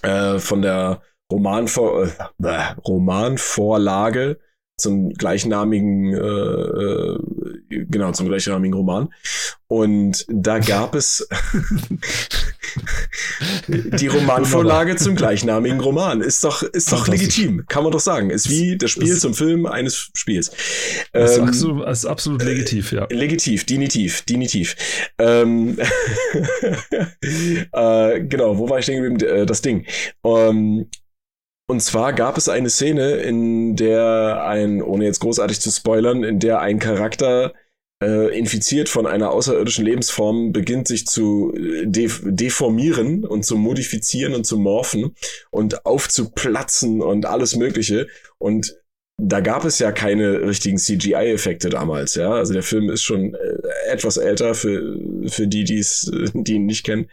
äh, 0.02 0.40
von 0.40 0.62
der 0.62 1.02
Romanvor 1.32 2.08
äh, 2.44 2.74
Romanvorlage 2.86 4.40
zum 4.78 5.14
gleichnamigen, 5.14 6.14
äh, 6.14 6.18
äh, 6.18 7.86
genau, 7.86 8.12
zum 8.12 8.28
gleichnamigen 8.28 8.74
Roman. 8.74 9.14
Und 9.68 10.26
da 10.28 10.60
gab 10.60 10.96
es 10.96 11.28
die 13.68 14.08
Romanvorlage 14.08 14.96
zum 14.96 15.16
gleichnamigen 15.16 15.80
Roman. 15.80 16.22
Ist 16.22 16.44
doch, 16.44 16.64
ist 16.64 16.92
doch 16.92 17.08
legitim, 17.08 17.66
kann 17.68 17.84
man 17.84 17.92
doch 17.92 18.00
sagen. 18.00 18.30
Ist 18.30 18.50
wie 18.50 18.78
das 18.78 18.92
Spiel 18.92 19.18
zum 19.18 19.34
Film 19.34 19.66
eines 19.66 20.10
Spiels. 20.14 20.52
Das 21.12 21.38
ähm, 21.38 21.44
ist, 21.44 21.50
absolut, 21.50 21.88
ist 21.88 22.06
absolut 22.06 22.44
legitiv, 22.44 22.92
ja. 22.92 23.08
Legitiv, 23.10 23.66
dinitiv, 23.66 24.22
dinitiv. 24.24 24.76
Ähm, 25.18 25.78
äh, 27.74 28.22
genau, 28.22 28.58
wo 28.58 28.70
war 28.70 28.80
ich 28.80 28.86
denn 28.86 29.02
geblieben? 29.02 29.24
Äh, 29.24 29.46
das 29.46 29.62
Ding. 29.62 29.86
Ähm, 30.24 30.88
und 31.68 31.80
zwar 31.80 32.12
gab 32.12 32.38
es 32.38 32.50
eine 32.50 32.70
Szene, 32.70 33.12
in 33.14 33.78
der 33.78 34.44
ein, 34.46 34.82
ohne 34.82 35.06
jetzt 35.06 35.22
großartig 35.22 35.62
zu 35.62 35.72
spoilern, 35.72 36.24
in 36.24 36.40
der 36.40 36.60
ein 36.60 36.80
Charakter 36.80 37.54
äh, 38.02 38.38
infiziert 38.38 38.90
von 38.90 39.06
einer 39.06 39.32
außerirdischen 39.32 39.86
Lebensform 39.86 40.52
beginnt 40.52 40.88
sich 40.88 41.06
zu 41.06 41.54
äh, 41.56 41.86
de 41.86 42.10
deformieren 42.24 43.26
und 43.26 43.46
zu 43.46 43.56
modifizieren 43.56 44.34
und 44.34 44.46
zu 44.46 44.58
morphen 44.58 45.16
und 45.52 45.86
aufzuplatzen 45.86 47.02
und 47.02 47.26
alles 47.26 47.56
Mögliche. 47.56 48.08
Und 48.40 48.76
da 49.22 49.40
gab 49.40 49.66
es 49.66 49.78
ja 49.78 49.92
keine 49.92 50.42
richtigen 50.42 50.78
CGI-Effekte 50.78 51.70
damals, 51.70 52.16
ja. 52.16 52.32
Also 52.32 52.54
der 52.54 52.64
Film 52.64 52.90
ist 52.90 53.04
schon 53.04 53.36
äh, 53.36 53.58
etwas 53.88 54.18
älter 54.18 54.56
für, 54.56 54.98
für 55.28 55.48
die, 55.48 55.64
die's, 55.64 56.12
die 56.34 56.56
ihn 56.56 56.66
nicht 56.66 56.84
kennen. 56.84 57.08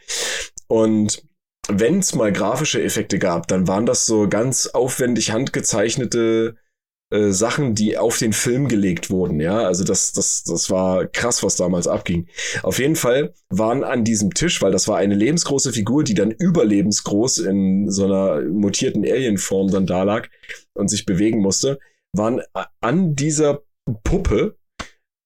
Und 0.69 1.23
wenn 1.71 1.99
es 1.99 2.15
mal 2.15 2.33
grafische 2.33 2.83
Effekte 2.83 3.19
gab, 3.19 3.47
dann 3.49 3.69
waren 3.69 3.85
das 3.85 4.07
so 4.07 4.27
ganz 4.27 4.69
aufwendig 4.69 5.33
handgezeichnete 5.33 6.57
äh, 7.11 7.31
Sachen, 7.31 7.75
die 7.75 7.97
auf 7.97 8.19
den 8.19 8.35
Film 8.35 8.69
gelegt 8.69 9.09
wurden, 9.09 9.41
ja. 9.41 9.61
Also 9.63 9.83
das, 9.83 10.13
das, 10.13 10.45
das 10.45 10.69
war 10.69 11.07
krass, 11.07 11.43
was 11.43 11.57
damals 11.57 11.89
abging. 11.89 12.29
Auf 12.63 12.79
jeden 12.79 12.97
Fall 12.97 13.33
waren 13.49 13.83
an 13.83 14.05
diesem 14.05 14.35
Tisch, 14.35 14.61
weil 14.61 14.73
das 14.73 14.89
war 14.89 14.99
eine 14.99 15.15
lebensgroße 15.15 15.73
Figur, 15.73 16.05
die 16.05 16.15
dann 16.15 16.31
überlebensgroß 16.31 17.39
in 17.39 17.91
so 17.91 18.05
einer 18.05 18.43
mutierten 18.43 19.05
Alienform 19.05 19.71
dann 19.71 19.87
da 19.87 20.03
lag 20.03 20.29
und 20.75 20.89
sich 20.89 21.07
bewegen 21.07 21.41
musste, 21.41 21.79
waren 22.13 22.43
an 22.81 23.15
dieser 23.15 23.63
Puppe, 24.05 24.57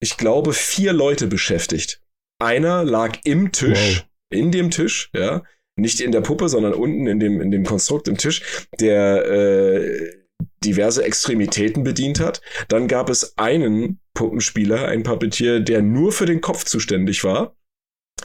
ich 0.01 0.17
glaube, 0.17 0.53
vier 0.53 0.93
Leute 0.93 1.27
beschäftigt. 1.27 2.01
Einer 2.39 2.85
lag 2.85 3.19
im 3.25 3.51
Tisch, 3.51 3.99
wow. 3.99 4.09
in 4.31 4.53
dem 4.53 4.71
Tisch, 4.71 5.11
ja, 5.15 5.43
nicht 5.77 6.01
in 6.01 6.12
der 6.12 6.21
Puppe, 6.21 6.49
sondern 6.49 6.75
unten 6.75 7.07
in 7.07 7.19
dem, 7.19 7.41
in 7.41 7.51
dem 7.51 7.65
Konstrukt 7.65 8.07
im 8.07 8.19
Tisch, 8.19 8.67
der 8.79 9.25
äh, 9.27 10.22
diverse 10.65 11.05
Extremitäten 11.05 11.85
bedient 11.85 12.21
hat. 12.21 12.41
Dann 12.69 12.89
gab 12.89 13.09
es 13.11 13.37
einen 13.39 14.01
Puppenspieler, 14.15 14.89
ein 14.89 15.03
Puppetier, 15.03 15.61
der 15.61 15.83
nur 15.83 16.13
für 16.13 16.27
den 16.27 16.41
Kopf 16.41 16.65
zuständig 16.65 17.25
war, 17.25 17.57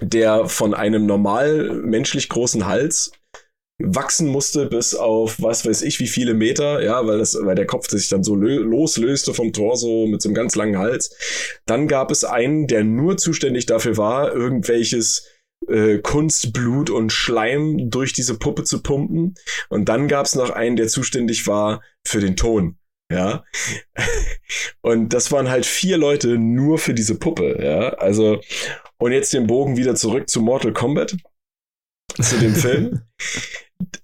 der 0.02 0.48
von 0.48 0.74
einem 0.74 1.06
normal 1.06 1.74
menschlich 1.74 2.30
großen 2.30 2.66
Hals 2.66 3.12
wachsen 3.80 4.28
musste 4.28 4.66
bis 4.66 4.96
auf 4.96 5.40
was 5.40 5.66
weiß 5.66 5.84
ich 5.84 6.00
wie 6.00 6.08
viele 6.08 6.34
Meter, 6.34 6.84
ja, 6.84 7.06
weil 7.06 7.20
das, 7.20 7.38
weil 7.40 7.56
der 7.56 7.68
Kopf 7.68 7.88
sich 7.90 8.10
dann 8.10 8.24
so 8.24 8.36
loslöste 8.36 9.34
vom 9.34 9.54
Torso 9.54 10.08
mit 10.08 10.22
so 10.22 10.30
einem 10.30 10.36
ganz 10.36 10.56
langen 10.56 10.80
Hals. 10.80 11.16
Dann 11.66 11.88
gab 11.88 12.10
es 12.10 12.24
einen, 12.24 12.68
der 12.68 12.84
nur 12.84 13.18
zuständig 13.18 13.68
dafür 13.68 13.98
war, 13.98 14.34
irgendwelches 14.34 15.28
äh, 15.68 16.00
Kunst, 16.00 16.54
Blut 16.54 16.90
und 16.90 17.12
Schleim 17.12 17.90
durch 17.90 18.14
diese 18.14 18.38
Puppe 18.38 18.64
zu 18.64 18.82
pumpen. 18.82 19.36
Und 19.70 19.90
dann 19.90 20.08
gab 20.08 20.26
es 20.26 20.36
noch 20.36 20.50
einen, 20.50 20.76
der 20.76 20.88
zuständig 20.88 21.48
war 21.48 21.82
für 22.06 22.20
den 22.20 22.36
Ton. 22.36 22.78
Ja. 23.12 23.46
Und 24.82 25.14
das 25.14 25.32
waren 25.32 25.50
halt 25.50 25.66
vier 25.66 25.98
Leute 25.98 26.38
nur 26.38 26.78
für 26.78 26.94
diese 26.94 27.18
Puppe, 27.18 27.58
ja. 27.64 27.90
Also, 27.94 28.42
und 28.98 29.12
jetzt 29.12 29.34
den 29.34 29.48
Bogen 29.48 29.78
wieder 29.78 29.96
zurück 29.96 30.30
zu 30.30 30.42
Mortal 30.42 30.74
Kombat, 30.74 31.16
zu 32.22 32.38
dem 32.40 32.56
Film. 32.56 33.02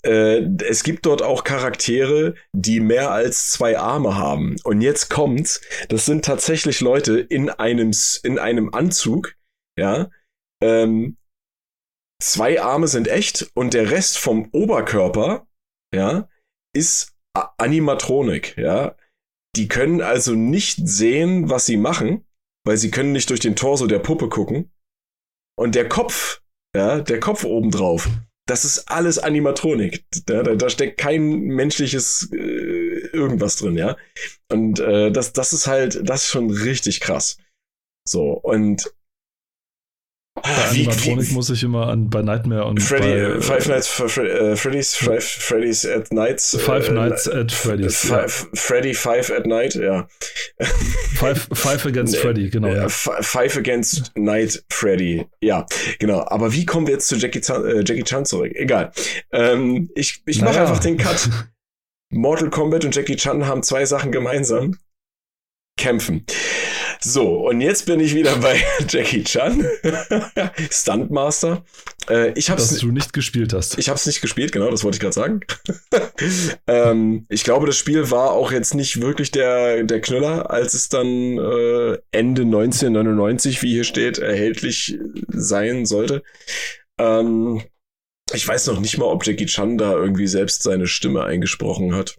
äh, 0.04 0.42
es 0.66 0.84
gibt 0.84 1.06
dort 1.06 1.22
auch 1.22 1.44
Charaktere, 1.44 2.36
die 2.54 2.80
mehr 2.80 3.12
als 3.12 3.50
zwei 3.50 3.78
Arme 3.78 4.16
haben. 4.16 4.56
Und 4.64 4.82
jetzt 4.82 5.10
kommt's, 5.10 5.62
das 5.90 6.06
sind 6.06 6.24
tatsächlich 6.24 6.80
Leute 6.80 7.20
in 7.20 7.50
einem, 7.50 7.92
in 8.24 8.40
einem 8.40 8.74
Anzug, 8.74 9.36
ja, 9.78 10.10
ähm, 10.62 11.18
zwei 12.24 12.62
Arme 12.62 12.88
sind 12.88 13.08
echt 13.08 13.52
und 13.54 13.74
der 13.74 13.92
Rest 13.92 14.18
vom 14.18 14.50
Oberkörper, 14.52 15.48
ja, 15.94 16.30
ist 16.76 17.14
Animatronik, 17.58 18.58
ja. 18.58 18.96
Die 19.56 19.68
können 19.68 20.02
also 20.02 20.34
nicht 20.34 20.88
sehen, 20.88 21.50
was 21.50 21.66
sie 21.66 21.78
machen, 21.78 22.26
weil 22.66 22.78
sie 22.78 22.90
können 22.90 23.12
nicht 23.12 23.30
durch 23.30 23.40
den 23.40 23.56
Torso 23.56 23.88
der 23.88 24.00
Puppe 24.00 24.30
gucken. 24.30 24.72
Und 25.56 25.76
der 25.76 25.88
Kopf, 25.88 26.42
ja, 26.76 27.02
der 27.02 27.20
Kopf 27.20 27.44
obendrauf, 27.44 28.10
das 28.48 28.66
ist 28.66 28.90
alles 28.90 29.20
Animatronik. 29.20 30.06
Da, 30.26 30.42
da, 30.42 30.56
da 30.56 30.70
steckt 30.70 31.00
kein 31.00 31.42
menschliches 31.42 32.30
äh, 32.34 33.08
irgendwas 33.14 33.58
drin, 33.58 33.78
ja. 33.78 33.96
Und 34.52 34.80
äh, 34.80 35.12
das, 35.12 35.34
das 35.34 35.54
ist 35.54 35.68
halt, 35.68 36.02
das 36.08 36.24
ist 36.24 36.30
schon 36.30 36.50
richtig 36.50 37.00
krass. 37.00 37.38
So, 38.08 38.32
und 38.32 38.92
Bei 40.36 40.70
Animatronik 40.70 41.32
muss 41.32 41.52
ich 41.52 41.62
immer 41.64 41.90
an 41.90 42.10
bei 42.10 42.24
Nightmare 42.24 42.66
und 42.66 42.82
Freddy, 42.82 43.04
bei, 43.04 43.38
äh, 43.38 43.42
Five 43.42 43.68
Nights 43.68 43.88
Fre 43.88 44.06
uh, 44.54 44.56
Freddy's 44.56 44.96
Five, 44.96 45.24
Freddy's 45.24 45.86
at 45.86 46.12
Nights. 46.12 46.58
Five 46.60 46.90
uh, 46.90 46.94
Nights 46.94 47.30
at 47.30 47.52
Freddy's. 47.52 48.00
Five, 48.00 48.48
ja. 48.52 48.60
Freddy 48.60 48.94
Five 48.96 49.30
at 49.30 49.46
Night, 49.46 49.76
ja. 49.76 50.08
Five, 51.14 51.48
five 51.54 51.86
Against 51.86 52.18
Freddy, 52.18 52.50
genau. 52.50 52.70
Ja. 52.70 52.90
Five 52.90 53.58
Against 53.58 54.12
Night 54.16 54.64
Freddy, 54.72 55.28
ja, 55.40 55.68
genau. 56.00 56.26
Aber 56.26 56.52
wie 56.52 56.66
kommen 56.66 56.88
wir 56.88 56.96
jetzt 56.96 57.08
zu 57.08 57.16
Jackie, 57.16 57.42
Chan, 57.42 57.64
äh, 57.66 57.84
Jackie 57.86 58.04
Chan 58.04 58.26
zurück? 58.26 58.54
Egal. 58.56 58.92
Ähm, 59.32 59.92
ich 59.94 60.24
ich 60.26 60.42
mache 60.42 60.56
naja. 60.56 60.64
einfach 60.64 60.80
den 60.80 60.98
Cut. 60.98 61.30
Mortal 62.10 62.50
Kombat 62.50 62.86
und 62.86 62.96
Jackie 62.96 63.18
Chan 63.18 63.46
haben 63.46 63.62
zwei 63.62 63.86
Sachen 63.86 64.12
gemeinsam. 64.12 64.78
Kämpfen. 65.78 66.26
So, 67.06 67.50
und 67.50 67.60
jetzt 67.60 67.86
bin 67.86 68.00
ich 68.00 68.16
wieder 68.16 68.38
bei 68.38 68.64
Jackie 68.88 69.24
Chan, 69.24 69.68
Stuntmaster. 70.72 71.66
Äh, 72.10 72.32
ich 72.38 72.50
hab's, 72.50 72.70
Dass 72.70 72.80
du 72.80 72.92
nicht 72.92 73.12
gespielt 73.12 73.52
hast. 73.52 73.78
Ich 73.78 73.90
habe 73.90 73.98
es 73.98 74.06
nicht 74.06 74.22
gespielt, 74.22 74.54
genau, 74.54 74.72
das 74.72 74.86
wollte 74.86 74.96
ich 74.96 75.02
gerade 75.02 75.14
sagen. 75.14 75.42
ähm, 76.68 77.26
ich 77.30 77.44
glaube, 77.44 77.68
das 77.68 77.78
Spiel 77.78 78.10
war 78.10 78.32
auch 78.32 78.54
jetzt 78.54 78.74
nicht 78.74 79.02
wirklich 79.02 79.32
der, 79.32 79.84
der 79.84 80.00
Knüller, 80.00 80.50
als 80.50 80.74
es 80.76 80.88
dann 80.88 81.38
äh, 81.38 81.98
Ende 82.12 82.44
1999, 82.44 83.62
wie 83.64 83.72
hier 83.72 83.84
steht, 83.84 84.20
erhältlich 84.20 84.98
sein 85.28 85.86
sollte. 85.86 86.24
Ähm, 86.98 87.62
ich 88.32 88.48
weiß 88.48 88.68
noch 88.68 88.80
nicht 88.80 88.98
mal, 88.98 89.06
ob 89.06 89.26
Jackie 89.26 89.46
Chan 89.46 89.78
da 89.78 89.92
irgendwie 89.92 90.28
selbst 90.28 90.64
seine 90.64 90.88
Stimme 90.88 91.24
eingesprochen 91.26 91.94
hat. 91.96 92.16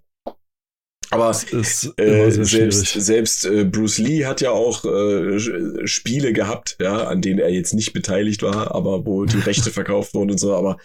Aber 1.14 1.30
äh, 1.30 2.30
selbst, 2.30 2.86
selbst 2.86 3.44
äh, 3.44 3.64
Bruce 3.64 3.98
Lee 3.98 4.26
hat 4.26 4.40
ja 4.40 4.50
auch 4.50 4.84
äh, 4.84 5.38
Spiele 5.86 6.32
gehabt, 6.32 6.76
ja, 6.80 7.06
an 7.06 7.22
denen 7.22 7.38
er 7.38 7.50
jetzt 7.50 7.72
nicht 7.72 7.92
beteiligt 7.92 8.42
war, 8.42 8.74
aber 8.74 9.06
wo 9.06 9.24
die 9.24 9.38
Rechte 9.38 9.70
verkauft 9.72 10.14
wurden 10.14 10.32
und 10.32 10.38
so. 10.38 10.54
Aber 10.54 10.76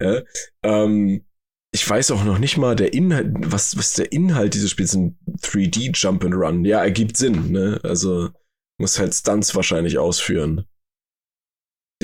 ja, 0.00 0.22
ähm, 0.64 1.24
ich 1.72 1.88
weiß 1.88 2.10
auch 2.10 2.24
noch 2.24 2.38
nicht 2.38 2.56
mal 2.56 2.74
der 2.74 2.94
Inhalt, 2.94 3.28
was, 3.38 3.76
was 3.76 3.94
der 3.94 4.10
Inhalt 4.12 4.54
dieses 4.54 4.70
Spiels 4.70 4.90
ist. 4.90 4.96
Ein 4.96 5.18
3D 5.40 5.92
Jump 5.94 6.24
and 6.24 6.34
Run. 6.34 6.64
Ja, 6.64 6.82
ergibt 6.82 7.16
Sinn, 7.16 7.52
ne? 7.52 7.78
Also 7.82 8.30
muss 8.78 8.98
halt 8.98 9.14
Stunts 9.14 9.54
wahrscheinlich 9.54 9.98
ausführen 9.98 10.66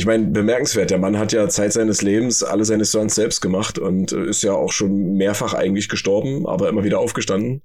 ich 0.02 0.06
meine, 0.06 0.26
bemerkenswert, 0.26 0.90
der 0.90 0.98
Mann 0.98 1.16
hat 1.16 1.32
ja 1.32 1.48
Zeit 1.48 1.72
seines 1.72 2.02
Lebens 2.02 2.42
alle 2.42 2.64
seine 2.64 2.84
Stunts 2.84 3.14
selbst 3.14 3.40
gemacht 3.40 3.78
und 3.78 4.10
äh, 4.10 4.24
ist 4.24 4.42
ja 4.42 4.52
auch 4.52 4.72
schon 4.72 5.14
mehrfach 5.14 5.54
eigentlich 5.54 5.88
gestorben, 5.88 6.44
aber 6.44 6.68
immer 6.68 6.82
wieder 6.82 6.98
aufgestanden. 6.98 7.62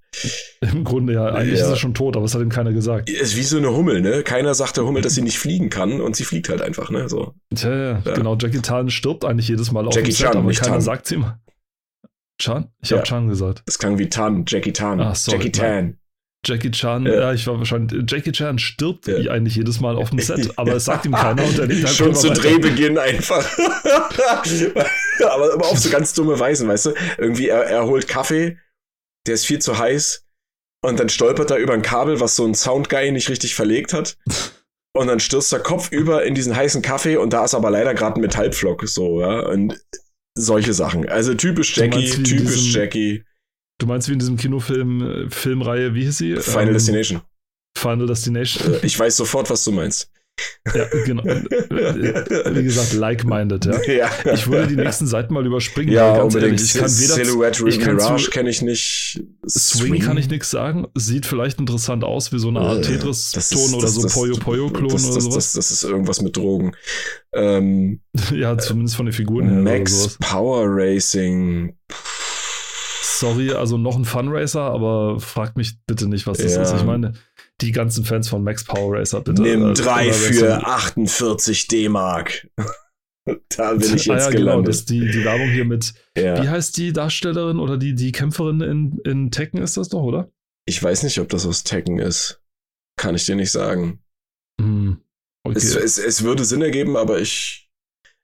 Im 0.62 0.84
Grunde 0.84 1.14
ja, 1.14 1.26
eigentlich 1.26 1.58
ja. 1.58 1.66
ist 1.66 1.72
er 1.72 1.78
schon 1.78 1.96
tot, 1.96 2.16
aber 2.16 2.26
das 2.26 2.36
hat 2.36 2.44
ihm 2.44 2.50
keiner 2.50 2.74
gesagt. 2.74 3.10
Ist 3.10 3.36
wie 3.36 3.42
so 3.42 3.58
eine 3.58 3.76
Hummel, 3.76 4.02
ne? 4.02 4.22
Keiner 4.22 4.54
sagt 4.54 4.78
der 4.78 4.86
Hummel, 4.86 5.02
dass 5.02 5.16
sie 5.16 5.24
nicht 5.24 5.40
fliegen 5.40 5.72
kann 5.72 6.00
und 6.00 6.16
sie 6.16 6.26
fliegt 6.26 6.48
halt 6.50 6.62
einfach, 6.62 6.92
ne? 6.92 7.10
So. 7.10 7.34
Tja, 7.56 7.76
ja, 7.76 8.02
ja. 8.06 8.14
genau. 8.14 8.38
Jackie 8.40 8.62
Chan 8.62 8.92
stirbt 8.92 9.26
eigentlich 9.26 9.48
jedes 9.48 9.72
Mal 9.72 9.88
auf 9.88 9.96
Jackie 9.96 10.12
dem 10.12 10.16
Set, 10.16 10.28
Chan, 10.28 10.38
aber 10.38 10.52
keiner 10.52 10.74
Tan. 10.74 10.82
sagt 10.82 11.08
sie 11.08 11.16
ihm. 11.16 11.26
Chan? 12.38 12.70
Ich 12.84 12.92
ja. 12.92 12.98
habe 12.98 13.08
Chan 13.08 13.30
gesagt. 13.30 13.64
Das 13.66 13.80
klang 13.80 13.98
wie 13.98 14.10
Tan, 14.10 14.46
Jackie 14.48 14.74
Tan. 14.74 15.02
Ach, 15.02 15.16
sorry, 15.16 15.38
Jackie 15.38 15.52
Tan. 15.54 15.98
Jackie 16.46 16.72
Chan, 16.72 17.06
ja. 17.06 17.14
ja, 17.14 17.34
ich 17.34 17.46
war 17.48 17.58
wahrscheinlich, 17.58 18.04
Jackie 18.08 18.32
Chan 18.32 18.60
stirbt 18.60 19.08
ja. 19.08 19.32
eigentlich 19.32 19.56
jedes 19.56 19.80
Mal 19.80 19.96
auf 19.96 20.12
dem 20.12 20.20
Set, 20.20 20.52
aber 20.58 20.74
es 20.76 20.86
sagt 20.86 21.06
ihm 21.06 21.14
keiner 21.14 21.44
und 21.44 21.60
er 21.60 21.66
lebt 21.66 21.86
halt 21.86 21.96
Schon 21.96 22.16
zu 22.16 22.30
weiter. 22.30 22.42
Drehbeginn 22.42 22.98
einfach. 22.98 23.46
aber, 25.20 25.54
aber 25.54 25.66
auf 25.66 25.80
so 25.80 25.90
ganz 25.90 26.14
dumme 26.14 26.40
Weisen, 26.40 26.68
weißt 26.68 26.88
du? 26.88 26.94
Irgendwie, 27.18 27.50
er, 27.50 27.64
er 27.64 27.86
holt 27.86 28.08
Kaffee, 28.08 28.58
der 29.26 29.34
ist 29.34 29.46
viel 29.46 29.60
zu 29.60 29.78
heiß 29.78 30.26
und 30.84 31.00
dann 31.00 31.10
stolpert 31.10 31.52
er 31.52 31.58
über 31.58 31.74
ein 31.74 31.82
Kabel, 31.82 32.20
was 32.20 32.36
so 32.36 32.46
ein 32.46 32.56
Soundguy 32.56 33.12
nicht 33.12 33.30
richtig 33.30 33.56
verlegt 33.56 33.94
hat. 33.94 34.18
Und 34.94 35.08
dann 35.08 35.20
stürzt 35.20 35.52
der 35.52 35.60
Kopf 35.60 35.92
über 35.92 36.24
in 36.24 36.34
diesen 36.34 36.56
heißen 36.56 36.82
Kaffee 36.82 37.18
und 37.18 37.34
da 37.34 37.46
ist 37.46 37.54
aber 37.54 37.70
leider 37.70 37.94
gerade 37.94 38.20
ein 38.20 38.22
Metallpflock, 38.22 38.88
so, 38.88 39.22
ja. 39.22 39.42
Und 39.42 39.80
solche 40.36 40.74
Sachen. 40.74 41.08
Also 41.10 41.34
typisch 41.34 41.76
Jackie, 41.76 42.24
typisch 42.24 42.74
Jackie. 42.74 43.24
Du 43.80 43.86
meinst 43.86 44.10
wie 44.10 44.14
in 44.14 44.20
diesem 44.20 44.38
Kinofilm, 44.38 45.02
äh, 45.02 45.30
Filmreihe, 45.30 45.94
wie 45.94 46.04
hieß 46.06 46.18
sie? 46.18 46.36
Final 46.38 46.68
ähm, 46.68 46.74
Destination. 46.74 47.22
Final 47.78 48.08
Destination. 48.08 48.74
Äh, 48.74 48.86
ich 48.86 49.00
weiß 49.00 49.18
sofort, 49.18 49.50
was 49.50 49.64
du 49.64 49.72
meinst. 49.72 50.12
Ja, 50.74 50.86
genau. 51.06 51.24
Äh, 51.78 52.56
wie 52.56 52.64
gesagt, 52.64 52.94
like-minded, 52.94 53.66
ja. 53.66 53.82
ja. 53.92 54.10
Ich 54.34 54.48
würde 54.48 54.68
die 54.68 54.76
nächsten 54.76 55.08
Seiten 55.08 55.34
mal 55.34 55.46
überspringen. 55.46 55.92
Ja, 55.92 56.18
ganz 56.18 56.36
unbedingt. 56.36 56.60
Ehrlich, 56.60 56.76
ich 56.76 56.80
kann 56.80 56.92
weder, 57.00 57.14
Silhouette 57.14 57.68
ich 57.68 57.80
kann 57.80 57.96
Mirage 57.96 58.30
kenne 58.30 58.50
ich 58.50 58.62
nicht. 58.62 59.24
Swing, 59.48 59.90
Swing, 59.90 60.02
kann 60.02 60.18
ich 60.18 60.30
nichts 60.30 60.50
sagen. 60.50 60.88
Sieht 60.96 61.26
vielleicht 61.26 61.60
interessant 61.60 62.04
aus, 62.04 62.32
wie 62.32 62.40
so 62.40 62.50
eine 62.50 62.60
Art 62.60 62.86
Tetris-Ton 62.86 63.74
oder 63.76 63.88
so 63.88 64.08
Poyo-Poyo-Klon 64.08 64.92
oder 64.92 65.00
sowas. 65.00 65.34
Das, 65.34 65.54
das, 65.54 65.72
ist 65.72 65.84
irgendwas 65.84 66.22
mit 66.22 66.36
Drogen. 66.36 66.74
Ähm, 67.34 68.02
ja, 68.34 68.58
zumindest 68.58 68.96
von 68.96 69.06
den 69.06 69.14
Figuren 69.14 69.50
her. 69.50 69.62
Max 69.62 70.18
Power 70.20 70.66
Racing. 70.66 71.76
Puh 71.88 72.17
sorry, 73.20 73.52
also 73.52 73.78
noch 73.78 73.96
ein 73.96 74.06
Funracer, 74.06 74.62
aber 74.62 75.20
fragt 75.20 75.58
mich 75.58 75.80
bitte 75.86 76.08
nicht, 76.08 76.28
was 76.28 76.38
das 76.38 76.56
ja. 76.56 76.62
ist. 76.62 76.74
Ich 76.74 76.84
meine, 76.84 77.14
die 77.62 77.72
ganzen 77.72 78.06
Fans 78.06 78.30
von 78.30 78.44
Max 78.44 78.64
Power 78.64 78.98
Racer, 78.98 79.22
bitte. 79.22 79.42
Nimm 79.42 79.72
äh, 79.72 79.74
drei 79.74 80.12
für 80.14 80.66
48 80.66 81.68
D-Mark. 81.68 82.48
da 83.50 83.74
bin 83.74 83.96
ich 83.96 84.06
jetzt 84.06 84.10
ah, 84.10 84.18
ja, 84.18 84.30
gelandet. 84.30 84.36
Genau, 84.36 84.62
das, 84.62 84.86
die, 84.86 85.00
die 85.12 85.24
Werbung 85.24 85.50
hier 85.50 85.66
mit, 85.66 85.94
ja. 86.18 86.42
wie 86.42 86.50
heißt 86.50 86.78
die 86.78 86.94
Darstellerin 86.94 87.60
oder 87.60 87.78
die, 87.78 87.96
die 87.96 88.12
Kämpferin 88.12 88.62
in, 88.62 89.00
in 89.06 89.32
Tekken 89.32 89.62
ist 89.62 89.78
das 89.78 89.90
doch, 89.90 90.02
oder? 90.02 90.32
Ich 90.66 90.82
weiß 90.82 91.04
nicht, 91.04 91.20
ob 91.20 91.30
das 91.30 91.46
aus 91.46 91.64
Tekken 91.64 92.00
ist. 92.00 92.42
Kann 92.98 93.16
ich 93.16 93.26
dir 93.26 93.36
nicht 93.36 93.52
sagen. 93.52 94.04
Hm. 94.60 95.02
Okay. 95.44 95.58
Es, 95.58 95.76
es, 95.76 95.98
es, 95.98 96.24
würde 96.24 96.44
Sinn 96.44 96.62
ergeben, 96.62 96.98
aber 96.98 97.20
ich 97.20 97.70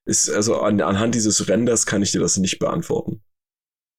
ist 0.06 0.30
also 0.30 0.60
an, 0.60 0.82
anhand 0.82 1.16
dieses 1.16 1.48
Renders 1.48 1.86
kann 1.86 2.02
ich 2.02 2.12
dir 2.12 2.20
das 2.20 2.36
nicht 2.38 2.60
beantworten. 2.60 3.24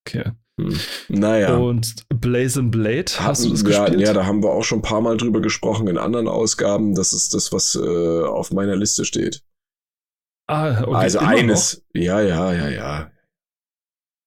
Okay. 0.06 0.32
Hm. 0.60 0.78
Naja. 1.08 1.56
Und 1.56 2.04
Blazing 2.08 2.70
Blade, 2.70 3.12
hast 3.18 3.44
du 3.44 3.50
das 3.50 3.62
ja, 3.62 3.84
gespielt? 3.84 4.00
Ja, 4.00 4.12
da 4.12 4.24
haben 4.24 4.42
wir 4.42 4.50
auch 4.50 4.62
schon 4.62 4.78
ein 4.78 4.82
paar 4.82 5.00
Mal 5.00 5.16
drüber 5.16 5.40
gesprochen 5.40 5.88
in 5.88 5.98
anderen 5.98 6.28
Ausgaben. 6.28 6.94
Das 6.94 7.12
ist 7.12 7.34
das, 7.34 7.52
was 7.52 7.74
äh, 7.74 8.22
auf 8.24 8.52
meiner 8.52 8.76
Liste 8.76 9.04
steht. 9.04 9.42
Ah, 10.46 10.82
okay. 10.82 10.94
Also 10.94 11.18
Immer 11.18 11.28
eines. 11.28 11.82
Noch? 11.94 12.02
Ja, 12.02 12.20
ja, 12.20 12.52
ja, 12.52 12.68
ja. 12.68 13.10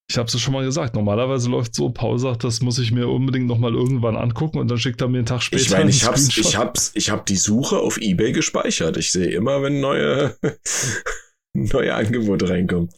Ich 0.09 0.17
habe 0.17 0.27
es 0.27 0.39
schon 0.39 0.53
mal 0.53 0.63
gesagt. 0.63 0.95
Normalerweise 0.95 1.49
läuft 1.49 1.75
so, 1.75 1.89
Paul 1.89 2.17
sagt, 2.17 2.43
das 2.43 2.61
muss 2.61 2.79
ich 2.79 2.91
mir 2.91 3.07
unbedingt 3.07 3.45
noch 3.45 3.57
mal 3.57 3.73
irgendwann 3.73 4.15
angucken 4.15 4.57
und 4.57 4.69
dann 4.69 4.77
schickt 4.77 5.01
er 5.01 5.09
mir 5.09 5.17
einen 5.17 5.25
Tag 5.25 5.41
später. 5.41 5.61
Ich 5.61 5.71
meine, 5.71 5.89
ich 5.89 6.05
hab's, 6.05 6.37
ich 6.37 6.57
hab's, 6.57 6.91
ich 6.93 7.09
hab 7.09 7.25
die 7.25 7.35
Suche 7.35 7.77
auf 7.77 7.97
eBay 7.97 8.31
gespeichert. 8.31 8.95
Ich 8.97 9.11
sehe 9.11 9.29
immer, 9.29 9.61
wenn 9.61 9.81
neue, 9.81 10.37
neue 11.53 11.93
Angebote 11.93 12.49
reinkommen. 12.49 12.89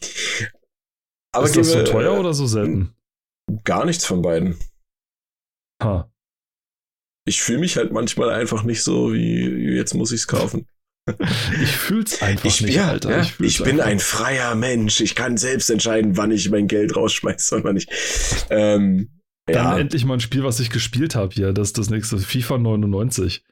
Aber 1.32 1.46
ist 1.46 1.56
das 1.56 1.72
so 1.72 1.82
teuer 1.82 2.18
oder 2.18 2.32
so 2.32 2.46
selten? 2.46 2.94
Gar 3.64 3.84
nichts 3.86 4.04
von 4.04 4.22
beiden. 4.22 4.58
Ha. 5.82 6.10
Ich 7.26 7.42
fühle 7.42 7.60
mich 7.60 7.76
halt 7.76 7.92
manchmal 7.92 8.30
einfach 8.30 8.62
nicht 8.62 8.82
so, 8.82 9.12
wie 9.12 9.74
jetzt 9.74 9.94
muss 9.94 10.12
ich 10.12 10.20
es 10.20 10.26
kaufen. 10.26 10.66
Ich 11.62 11.70
fühl's 11.70 12.22
einfach 12.22 12.44
ich, 12.44 12.60
nicht, 12.60 12.74
ja, 12.74 12.88
Alter. 12.88 13.10
Ja, 13.10 13.22
ich, 13.22 13.40
ich 13.40 13.62
bin 13.62 13.80
ein 13.80 13.98
freier 13.98 14.54
Mensch. 14.54 15.00
Ich 15.00 15.14
kann 15.14 15.36
selbst 15.36 15.70
entscheiden, 15.70 16.16
wann 16.16 16.30
ich 16.30 16.50
mein 16.50 16.68
Geld 16.68 16.94
rausschmeiße 16.94 17.56
und 17.56 17.64
wann 17.64 17.74
nicht. 17.74 17.90
Ähm, 18.50 19.20
Dann 19.46 19.54
ja. 19.54 19.78
endlich 19.78 20.04
mal 20.04 20.14
ein 20.14 20.20
Spiel, 20.20 20.44
was 20.44 20.60
ich 20.60 20.70
gespielt 20.70 21.14
habe 21.14 21.34
hier. 21.34 21.52
Das 21.52 21.68
ist 21.68 21.78
das 21.78 21.90
nächste 21.90 22.18
FIFA 22.18 22.58
99. 22.58 23.42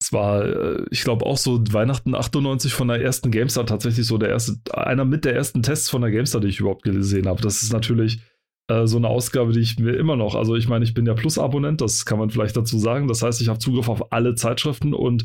Es 0.00 0.12
war, 0.12 0.44
äh, 0.44 0.84
ich 0.90 1.02
glaube, 1.02 1.26
auch 1.26 1.36
so 1.36 1.60
Weihnachten 1.72 2.14
98 2.14 2.72
von 2.72 2.88
der 2.88 3.02
ersten 3.02 3.30
GameStar 3.30 3.66
tatsächlich 3.66 4.06
so 4.06 4.16
der 4.16 4.30
erste, 4.30 4.56
einer 4.72 5.04
mit 5.04 5.24
der 5.24 5.34
ersten 5.34 5.62
Tests 5.62 5.90
von 5.90 6.02
der 6.02 6.10
GameStar, 6.10 6.40
die 6.40 6.48
ich 6.48 6.60
überhaupt 6.60 6.84
gesehen 6.84 7.26
habe. 7.26 7.42
Das 7.42 7.62
ist 7.62 7.72
natürlich 7.72 8.20
äh, 8.68 8.86
so 8.86 8.96
eine 8.96 9.08
Ausgabe, 9.08 9.52
die 9.52 9.60
ich 9.60 9.78
mir 9.78 9.96
immer 9.96 10.16
noch, 10.16 10.34
also 10.34 10.54
ich 10.54 10.68
meine, 10.68 10.84
ich 10.84 10.94
bin 10.94 11.06
ja 11.06 11.14
Plus-Abonnent, 11.14 11.80
das 11.80 12.06
kann 12.06 12.18
man 12.18 12.30
vielleicht 12.30 12.56
dazu 12.56 12.78
sagen. 12.78 13.08
Das 13.08 13.22
heißt, 13.22 13.40
ich 13.40 13.48
habe 13.48 13.58
Zugriff 13.58 13.88
auf 13.88 14.12
alle 14.12 14.34
Zeitschriften 14.34 14.94
und 14.94 15.24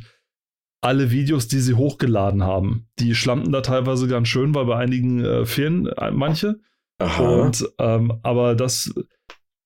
alle 0.81 1.11
Videos, 1.11 1.47
die 1.47 1.59
sie 1.59 1.75
hochgeladen 1.75 2.43
haben. 2.43 2.87
Die 2.99 3.15
schlampen 3.15 3.51
da 3.51 3.61
teilweise 3.61 4.07
ganz 4.07 4.27
schön, 4.27 4.53
weil 4.53 4.65
bei 4.65 4.75
einigen 4.75 5.23
äh, 5.23 5.45
fehlen 5.45 5.87
äh, 5.87 6.11
manche. 6.11 6.59
Aha. 6.99 7.23
Und 7.23 7.69
ähm, 7.79 8.19
aber 8.21 8.55
das, 8.55 8.93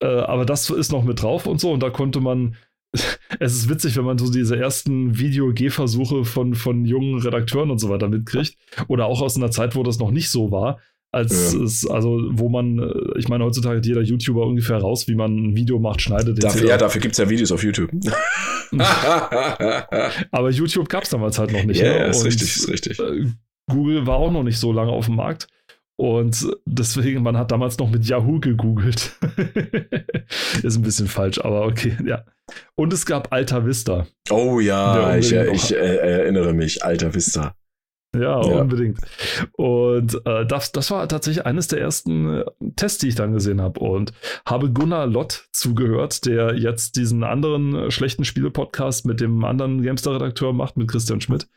äh, 0.00 0.06
aber 0.06 0.44
das 0.44 0.70
ist 0.70 0.92
noch 0.92 1.04
mit 1.04 1.22
drauf 1.22 1.46
und 1.46 1.60
so. 1.60 1.72
Und 1.72 1.82
da 1.82 1.90
konnte 1.90 2.20
man 2.20 2.56
es 3.38 3.54
ist 3.54 3.68
witzig, 3.68 3.96
wenn 3.96 4.04
man 4.04 4.18
so 4.18 4.30
diese 4.30 4.56
ersten 4.56 5.18
Video-G-Versuche 5.18 6.24
von, 6.24 6.54
von 6.54 6.84
jungen 6.84 7.20
Redakteuren 7.20 7.70
und 7.70 7.78
so 7.78 7.90
weiter 7.90 8.08
mitkriegt. 8.08 8.56
Oder 8.86 9.06
auch 9.06 9.20
aus 9.20 9.36
einer 9.36 9.50
Zeit, 9.50 9.76
wo 9.76 9.82
das 9.82 9.98
noch 9.98 10.10
nicht 10.10 10.30
so 10.30 10.50
war. 10.50 10.78
Als 11.10 11.54
ja. 11.54 11.62
es, 11.62 11.88
also, 11.88 12.20
wo 12.32 12.50
man, 12.50 12.78
äh, 12.78 13.18
ich 13.18 13.28
meine, 13.28 13.44
heutzutage 13.44 13.78
hat 13.78 13.86
jeder 13.86 14.02
YouTuber 14.02 14.46
ungefähr 14.46 14.76
raus, 14.76 15.08
wie 15.08 15.14
man 15.14 15.34
ein 15.36 15.56
Video 15.56 15.78
macht, 15.78 16.02
schneidet. 16.02 16.42
Dafür, 16.42 16.68
ja, 16.68 16.76
dafür 16.76 17.00
gibt 17.00 17.12
es 17.12 17.18
ja 17.18 17.30
Videos 17.30 17.50
auf 17.50 17.62
YouTube. 17.64 17.90
Aber 20.30 20.50
YouTube 20.50 20.88
gab 20.90 21.04
es 21.04 21.10
damals 21.10 21.38
halt 21.38 21.52
noch 21.52 21.64
nicht. 21.64 21.80
Ja, 21.80 21.92
ne? 21.92 21.98
ja 21.98 22.04
ist 22.06 22.26
richtig, 22.26 22.56
ist 22.56 22.68
richtig. 22.68 22.98
Äh, 22.98 23.24
Google 23.70 24.06
war 24.06 24.16
auch 24.16 24.30
noch 24.30 24.42
nicht 24.42 24.58
so 24.58 24.70
lange 24.70 24.92
auf 24.92 25.06
dem 25.06 25.16
Markt. 25.16 25.48
Und 25.96 26.46
deswegen, 26.64 27.22
man 27.22 27.36
hat 27.36 27.50
damals 27.50 27.76
noch 27.78 27.90
mit 27.90 28.04
Yahoo 28.04 28.38
gegoogelt. 28.38 29.16
ist 30.62 30.76
ein 30.76 30.82
bisschen 30.82 31.08
falsch, 31.08 31.40
aber 31.40 31.66
okay, 31.66 31.96
ja. 32.06 32.24
Und 32.76 32.92
es 32.92 33.04
gab 33.04 33.32
Alta 33.32 33.66
Vista. 33.66 34.06
Oh 34.30 34.60
ja, 34.60 35.16
ich, 35.16 35.32
ich 35.32 35.74
äh, 35.74 35.96
erinnere 35.96 36.52
mich, 36.52 36.84
Alta 36.84 37.14
Vista. 37.14 37.54
Ja, 38.14 38.40
ja, 38.42 38.60
unbedingt. 38.60 38.98
Und 39.52 40.18
äh, 40.24 40.46
das, 40.46 40.72
das 40.72 40.90
war 40.90 41.06
tatsächlich 41.08 41.44
eines 41.44 41.68
der 41.68 41.80
ersten 41.80 42.38
äh, 42.38 42.44
Tests, 42.74 42.98
die 42.98 43.08
ich 43.08 43.16
dann 43.16 43.34
gesehen 43.34 43.60
habe. 43.60 43.80
Und 43.80 44.14
habe 44.46 44.70
Gunnar 44.70 45.06
Lott 45.06 45.48
zugehört, 45.52 46.24
der 46.24 46.54
jetzt 46.54 46.96
diesen 46.96 47.22
anderen 47.22 47.74
äh, 47.74 47.90
schlechten 47.90 48.24
Spiele-Podcast 48.24 49.04
mit 49.04 49.20
dem 49.20 49.44
anderen 49.44 49.82
Gamester-Redakteur 49.82 50.54
macht, 50.54 50.78
mit 50.78 50.88
Christian 50.88 51.20
Schmidt. 51.20 51.48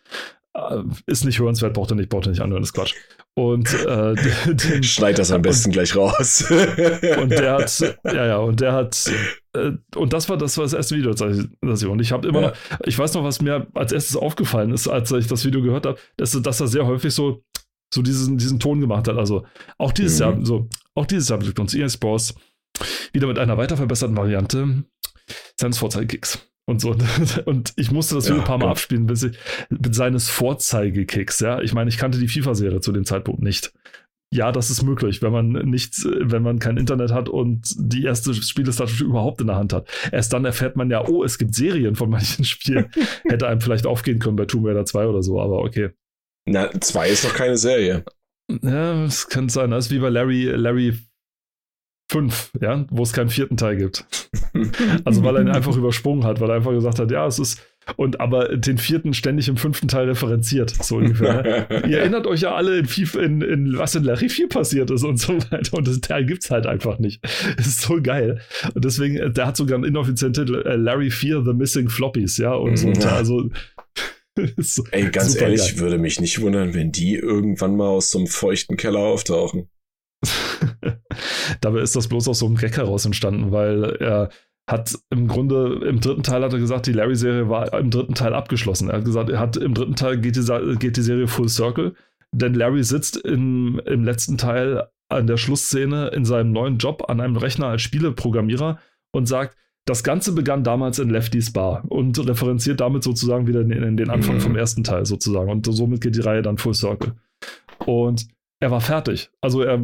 Äh, 0.54 0.84
ist 1.06 1.24
nicht 1.24 1.40
hörenswert, 1.40 1.74
braucht 1.74 1.92
er 1.92 1.96
nicht, 1.96 2.10
braucht 2.10 2.26
er 2.26 2.32
nicht 2.32 2.42
anhören, 2.42 2.64
ist 2.64 2.74
Quatsch. 2.74 2.94
Und 3.36 3.74
äh, 3.86 4.16
den, 4.54 4.84
schneid 4.84 5.18
das 5.18 5.32
am 5.32 5.42
besten 5.42 5.70
und, 5.70 5.74
gleich 5.74 5.96
raus. 5.96 6.44
und 7.22 7.32
der 7.32 7.54
hat, 7.54 7.80
ja, 8.04 8.26
ja, 8.26 8.38
und 8.38 8.60
der 8.60 8.74
hat, 8.74 9.10
äh, 9.54 9.72
und 9.96 10.12
das 10.12 10.28
war 10.28 10.38
das 10.38 10.58
war 10.58 10.66
das 10.66 10.74
erste 10.74 10.98
Video, 10.98 11.14
das 11.14 11.82
ich, 11.82 11.88
und 11.88 12.02
ich 12.02 12.12
habe 12.12 12.28
immer 12.28 12.42
ja. 12.42 12.48
noch, 12.50 12.56
ich 12.86 13.00
weiß 13.00 13.14
noch, 13.14 13.24
was 13.24 13.42
mir 13.42 13.68
als 13.74 13.94
erstes 13.94 14.18
aufgefallen 14.18 14.74
ist, 14.74 14.90
als 14.90 15.12
ich 15.12 15.28
das 15.28 15.46
Video 15.46 15.62
gehört 15.62 15.86
habe, 15.86 15.98
dass, 16.18 16.32
dass 16.32 16.60
er 16.60 16.68
sehr 16.68 16.86
häufig 16.86 17.14
so, 17.14 17.42
so 17.94 18.02
diesen, 18.02 18.38
diesen 18.38 18.60
Ton 18.60 18.82
gemacht 18.82 19.08
hat. 19.08 19.18
Also 19.18 19.46
auch 19.78 19.94
dieses 19.94 20.20
mhm. 20.20 20.26
Jahr, 20.26 20.46
so, 20.46 20.68
auch 20.96 21.06
dieses 21.06 21.30
Jahr 21.30 21.40
beglückt 21.40 21.60
uns 21.60 21.74
EA 21.74 21.88
Sports 21.88 22.36
wieder 23.14 23.28
mit 23.28 23.40
einer 23.40 23.58
weiter 23.58 23.78
verbesserten 23.78 24.18
Variante 24.18 24.84
seines 25.58 25.78
Vorzeigekicks 25.78 26.51
und 26.72 26.82
so. 26.82 26.96
Und 27.46 27.74
ich 27.76 27.92
musste 27.92 28.16
das 28.16 28.26
Video 28.26 28.38
ja, 28.38 28.42
ein 28.44 28.48
paar 28.48 28.58
Mal 28.58 28.66
ja. 28.66 28.72
abspielen, 28.72 29.06
bis 29.06 29.24
ich, 29.24 29.38
mit 29.70 29.94
seines 29.94 30.30
Vorzeigekicks, 30.30 31.40
ja. 31.40 31.62
Ich 31.62 31.74
meine, 31.74 31.90
ich 31.90 31.98
kannte 31.98 32.18
die 32.18 32.28
FIFA-Serie 32.28 32.82
zu 32.82 32.92
dem 32.92 33.06
Zeitpunkt 33.06 33.42
nicht. 33.42 33.74
Ja, 34.34 34.54
das 34.54 34.70
ist 34.70 34.82
möglich, 34.82 35.22
wenn 35.22 35.34
man 35.34 35.52
nicht, 35.52 35.94
wenn 36.06 36.42
man 36.42 36.60
kein 36.60 36.78
Internet 36.78 37.12
hat 37.12 37.28
und 37.28 37.74
die 37.78 38.06
erste 38.06 38.34
Spielestation 38.34 39.10
überhaupt 39.10 39.42
in 39.42 39.48
der 39.48 39.58
Hand 39.58 39.74
hat. 39.74 39.90
Erst 40.14 40.32
dann 40.32 40.46
erfährt 40.46 40.78
man 40.78 40.90
ja, 40.90 41.06
oh, 41.06 41.26
es 41.26 41.38
gibt 41.38 41.54
Serien 41.54 41.96
von 41.96 42.10
manchen 42.10 42.46
Spielen. 42.46 42.90
Hätte 43.28 43.48
einem 43.48 43.60
vielleicht 43.60 43.86
aufgehen 43.86 44.20
können 44.20 44.38
bei 44.38 44.46
Tomb 44.46 44.66
Raider 44.66 44.86
2 44.86 45.08
oder 45.08 45.22
so, 45.22 45.42
aber 45.42 45.60
okay. 45.60 45.90
Na, 46.46 46.72
2 46.72 47.10
ist 47.10 47.26
doch 47.26 47.36
keine 47.36 47.58
Serie. 47.58 48.06
Ja, 48.62 49.04
es 49.04 49.28
könnte 49.28 49.54
sein. 49.54 49.72
Das 49.72 49.86
ist 49.86 49.92
wie 49.92 50.00
bei 50.00 50.10
Larry, 50.10 50.46
Larry 50.46 50.98
fünf, 52.12 52.52
ja, 52.60 52.86
wo 52.90 53.04
es 53.04 53.14
keinen 53.14 53.30
vierten 53.30 53.56
Teil 53.56 53.78
gibt. 53.78 54.06
also 55.06 55.24
weil 55.24 55.38
er 55.38 55.42
ihn 55.44 55.50
einfach 55.50 55.78
übersprungen 55.78 56.26
hat, 56.26 56.42
weil 56.42 56.50
er 56.50 56.58
einfach 56.58 56.72
gesagt 56.72 57.00
hat, 57.00 57.10
ja, 57.10 57.26
es 57.26 57.40
ist 57.40 57.62
und 57.96 58.20
aber 58.20 58.58
den 58.58 58.78
vierten 58.78 59.14
ständig 59.14 59.48
im 59.48 59.58
fünften 59.58 59.88
Teil 59.88 60.08
referenziert, 60.08 60.70
so 60.70 60.98
ungefähr. 60.98 61.42
Ne? 61.42 61.84
Ihr 61.90 62.00
erinnert 62.00 62.28
euch 62.28 62.42
ja 62.42 62.54
alle 62.54 62.78
in, 62.80 62.88
in, 63.20 63.42
in, 63.42 63.78
was 63.78 63.96
in 63.96 64.04
Larry 64.04 64.30
4 64.30 64.50
passiert 64.50 64.92
ist 64.92 65.04
und 65.04 65.18
so 65.18 65.34
weiter. 65.50 65.78
Und 65.78 65.88
das 65.88 66.00
Teil 66.00 66.26
gibt 66.26 66.44
es 66.44 66.52
halt 66.52 66.68
einfach 66.68 67.00
nicht. 67.00 67.24
Das 67.58 67.66
ist 67.66 67.82
so 67.82 68.00
geil. 68.02 68.40
Und 68.76 68.86
deswegen, 68.86 69.34
der 69.34 69.48
hat 69.48 69.58
sogar 69.58 69.76
einen 69.76 69.86
inoffiziellen 69.86 70.34
Titel, 70.34 70.62
äh, 70.66 70.76
Larry 70.76 71.10
4 71.10 71.44
The 71.44 71.54
Missing 71.54 71.90
Floppies, 71.90 72.38
ja. 72.38 72.54
Und 72.54 72.78
so. 72.78 72.92
Also 73.08 73.50
Ey, 74.92 75.10
ganz 75.10 75.36
ehrlich, 75.36 75.62
geil. 75.62 75.80
würde 75.80 75.98
mich 75.98 76.22
nicht 76.22 76.40
wundern, 76.40 76.74
wenn 76.74 76.92
die 76.92 77.16
irgendwann 77.16 77.76
mal 77.76 77.88
aus 77.88 78.12
so 78.12 78.20
einem 78.20 78.28
feuchten 78.28 78.78
Keller 78.78 79.00
auftauchen. 79.00 79.70
Dabei 81.62 81.82
ist 81.82 81.96
das 81.96 82.08
bloß 82.08 82.28
aus 82.28 82.40
so 82.40 82.46
einem 82.46 82.56
Gag 82.56 82.78
heraus 82.78 83.06
entstanden, 83.06 83.52
weil 83.52 83.98
er 84.00 84.30
hat 84.70 84.98
im 85.10 85.28
Grunde, 85.28 85.82
im 85.88 86.00
dritten 86.00 86.24
Teil 86.24 86.44
hat 86.44 86.54
er 86.54 86.60
gesagt, 86.60 86.88
die 86.88 86.94
Larry-Serie 86.94 87.50
war 87.50 87.74
im 87.78 87.90
dritten 87.90 88.14
Teil 88.14 88.34
abgeschlossen. 88.34 88.90
Er 88.90 88.98
hat 88.98 89.06
gesagt, 89.06 89.30
er 89.30 89.40
hat 89.40 89.58
im 89.58 89.74
dritten 89.74 89.96
Teil 89.96 90.20
geht 90.20 90.36
die, 90.36 90.76
geht 90.78 90.98
die 90.98 91.02
Serie 91.02 91.28
Full 91.28 91.50
Circle, 91.50 91.94
denn 92.32 92.54
Larry 92.54 92.84
sitzt 92.84 93.18
in, 93.18 93.80
im 93.80 94.04
letzten 94.04 94.38
Teil 94.38 94.88
an 95.10 95.28
der 95.28 95.38
Schlussszene 95.38 96.08
in 96.10 96.24
seinem 96.24 96.52
neuen 96.52 96.78
Job 96.78 97.10
an 97.10 97.20
einem 97.20 97.36
Rechner 97.36 97.68
als 97.68 97.82
Spieleprogrammierer 97.82 98.80
und 99.12 99.28
sagt, 99.28 99.58
das 99.86 100.04
Ganze 100.04 100.32
begann 100.32 100.64
damals 100.64 101.00
in 101.00 101.10
Lefty's 101.10 101.52
Bar 101.52 101.84
und 101.90 102.26
referenziert 102.28 102.80
damit 102.80 103.04
sozusagen 103.04 103.48
wieder 103.48 103.62
in, 103.62 103.72
in 103.72 103.98
den 103.98 104.10
Anfang 104.10 104.36
mhm. 104.36 104.42
vom 104.42 104.56
ersten 104.56 104.84
Teil 104.84 105.06
sozusagen. 105.06 105.50
Und 105.50 105.66
somit 105.66 106.02
geht 106.02 106.16
die 106.16 106.22
Reihe 106.22 106.44
dann 106.44 106.58
Full 106.58 106.76
Circle. 106.76 107.14
Und 107.86 108.28
er 108.62 108.72
war 108.72 108.80
fertig. 108.80 109.30
Also 109.42 109.62
er, 109.64 109.82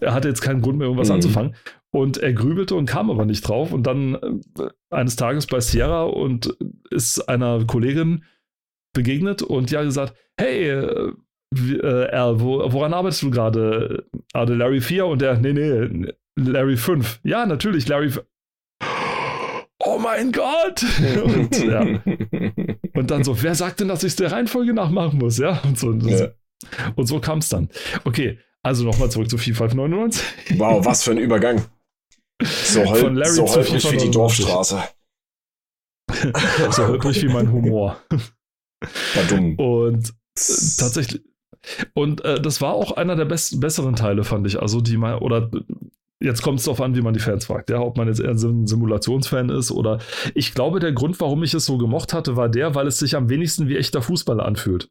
er 0.00 0.14
hatte 0.14 0.28
jetzt 0.28 0.40
keinen 0.40 0.62
Grund 0.62 0.78
mehr, 0.78 0.86
irgendwas 0.86 1.08
mhm. 1.08 1.16
anzufangen. 1.16 1.56
Und 1.92 2.18
er 2.18 2.32
grübelte 2.32 2.76
und 2.76 2.86
kam 2.86 3.10
aber 3.10 3.26
nicht 3.26 3.42
drauf. 3.42 3.72
Und 3.72 3.86
dann 3.86 4.14
äh, 4.14 4.68
eines 4.90 5.16
Tages 5.16 5.46
bei 5.46 5.60
Sierra 5.60 6.04
und 6.04 6.56
ist 6.90 7.28
einer 7.28 7.64
Kollegin 7.66 8.24
begegnet 8.94 9.42
und 9.42 9.70
ja 9.70 9.82
gesagt, 9.82 10.14
hey, 10.38 10.70
äh, 10.70 11.12
äh, 11.52 12.06
Al, 12.10 12.40
wo, 12.40 12.72
woran 12.72 12.94
arbeitest 12.94 13.22
du 13.22 13.30
gerade? 13.30 14.06
Ah, 14.32 14.44
Larry 14.44 14.80
4 14.80 15.06
und 15.06 15.20
der, 15.20 15.36
nee, 15.38 15.52
nee, 15.52 16.12
Larry 16.36 16.76
5. 16.76 17.20
Ja, 17.24 17.44
natürlich, 17.44 17.88
Larry 17.88 18.10
5. 18.10 18.26
Oh 19.82 19.98
mein 19.98 20.30
Gott! 20.30 20.84
und, 21.24 21.64
ja. 21.64 21.80
und, 22.94 23.10
dann 23.10 23.24
so, 23.24 23.42
wer 23.42 23.54
sagt 23.54 23.80
denn, 23.80 23.88
dass 23.88 24.04
ich 24.04 24.08
es 24.08 24.16
der 24.16 24.30
Reihenfolge 24.30 24.74
nachmachen 24.74 25.18
muss? 25.18 25.38
Ja, 25.38 25.60
und 25.64 25.78
so. 25.78 25.88
Und 25.88 26.06
ja. 26.06 26.28
Und 26.96 27.06
so 27.06 27.20
kam 27.20 27.38
es 27.38 27.48
dann. 27.48 27.68
Okay, 28.04 28.38
also 28.62 28.84
nochmal 28.84 29.10
zurück 29.10 29.30
zu 29.30 29.38
4599. 29.38 30.58
Wow, 30.58 30.84
was 30.84 31.02
für 31.02 31.12
ein 31.12 31.18
Übergang. 31.18 31.64
So, 32.42 32.84
hol 32.84 32.96
Von 32.96 33.14
Larry 33.16 33.32
so 33.32 33.46
holprig 33.46 33.92
wie 33.92 33.96
die 33.96 34.10
Dorfstraße. 34.10 34.82
so 36.70 36.88
holprig 36.88 37.22
wie 37.22 37.28
mein 37.28 37.52
Humor. 37.52 37.96
War 38.10 39.24
dumm. 39.28 39.56
Und 39.56 40.08
äh, 40.08 40.12
tatsächlich. 40.78 41.22
Und 41.92 42.24
äh, 42.24 42.40
das 42.40 42.60
war 42.62 42.72
auch 42.72 42.92
einer 42.92 43.16
der 43.16 43.26
best 43.26 43.60
besseren 43.60 43.96
Teile, 43.96 44.24
fand 44.24 44.46
ich. 44.46 44.60
Also, 44.60 44.80
die 44.80 44.96
mal, 44.96 45.18
oder 45.18 45.50
jetzt 46.22 46.40
kommt 46.40 46.58
es 46.58 46.64
darauf 46.64 46.80
an, 46.80 46.94
wie 46.94 47.02
man 47.02 47.12
die 47.12 47.20
Fans 47.20 47.44
fragt. 47.44 47.68
Ja, 47.68 47.80
ob 47.80 47.98
man 47.98 48.08
jetzt 48.08 48.20
eher 48.20 48.30
ein 48.30 48.66
Simulationsfan 48.66 49.50
ist 49.50 49.70
oder. 49.70 49.98
Ich 50.34 50.54
glaube, 50.54 50.80
der 50.80 50.92
Grund, 50.92 51.20
warum 51.20 51.42
ich 51.42 51.52
es 51.52 51.66
so 51.66 51.76
gemocht 51.76 52.14
hatte, 52.14 52.36
war 52.36 52.48
der, 52.48 52.74
weil 52.74 52.86
es 52.86 52.98
sich 52.98 53.16
am 53.16 53.28
wenigsten 53.28 53.68
wie 53.68 53.76
echter 53.76 54.00
Fußballer 54.00 54.44
anfühlt 54.44 54.90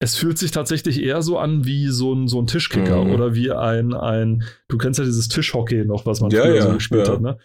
es 0.00 0.16
fühlt 0.16 0.38
sich 0.38 0.50
tatsächlich 0.50 1.02
eher 1.02 1.22
so 1.22 1.38
an 1.38 1.64
wie 1.64 1.88
so 1.88 2.14
ein, 2.14 2.28
so 2.28 2.40
ein 2.40 2.46
Tischkicker 2.46 3.04
mhm. 3.04 3.10
oder 3.10 3.34
wie 3.34 3.50
ein, 3.50 3.94
ein, 3.94 4.44
du 4.68 4.78
kennst 4.78 4.98
ja 4.98 5.04
dieses 5.04 5.28
Tischhockey 5.28 5.84
noch, 5.84 6.06
was 6.06 6.20
man 6.20 6.30
ja, 6.30 6.42
früher 6.42 6.56
ja, 6.56 6.62
so 6.62 6.72
gespielt 6.74 7.08
ja. 7.08 7.14
hat, 7.14 7.20
ne? 7.20 7.38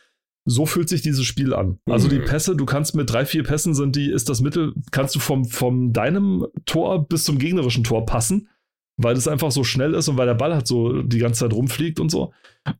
So 0.46 0.66
fühlt 0.66 0.89
sich 0.89 1.02
dieses 1.02 1.24
Spiel 1.24 1.54
an. 1.54 1.80
Also 1.86 2.10
die 2.10 2.20
mhm. 2.20 2.26
Pässe, 2.26 2.56
du 2.56 2.66
kannst 2.66 2.96
mit 2.96 3.10
drei, 3.10 3.26
vier 3.26 3.44
Pässen 3.44 3.74
sind 3.74 3.96
die, 3.96 4.12
ist 4.12 4.28
das 4.28 4.42
Mittel, 4.42 4.74
kannst 4.92 5.16
du 5.16 5.20
vom, 5.20 5.46
vom 5.46 5.94
deinem 5.94 6.46
Tor 6.66 7.08
bis 7.08 7.24
zum 7.24 7.39
gegnerischen 7.39 7.86
Tor 7.86 8.06
passen, 8.06 8.50
weil 8.98 9.16
das 9.16 9.30
einfach 9.30 9.52
so 9.52 9.63
schnell 9.63 9.94
ist 9.94 10.10
und 10.10 10.18
weil 10.18 10.28
der 10.28 10.34
Ball 10.34 10.54
halt 10.54 10.68
so 10.68 11.02
die 11.02 11.20
ganze 11.20 11.39
Zeit 11.39 11.54
rumfliegt 11.54 12.02
und 12.02 12.10
so. 12.10 12.34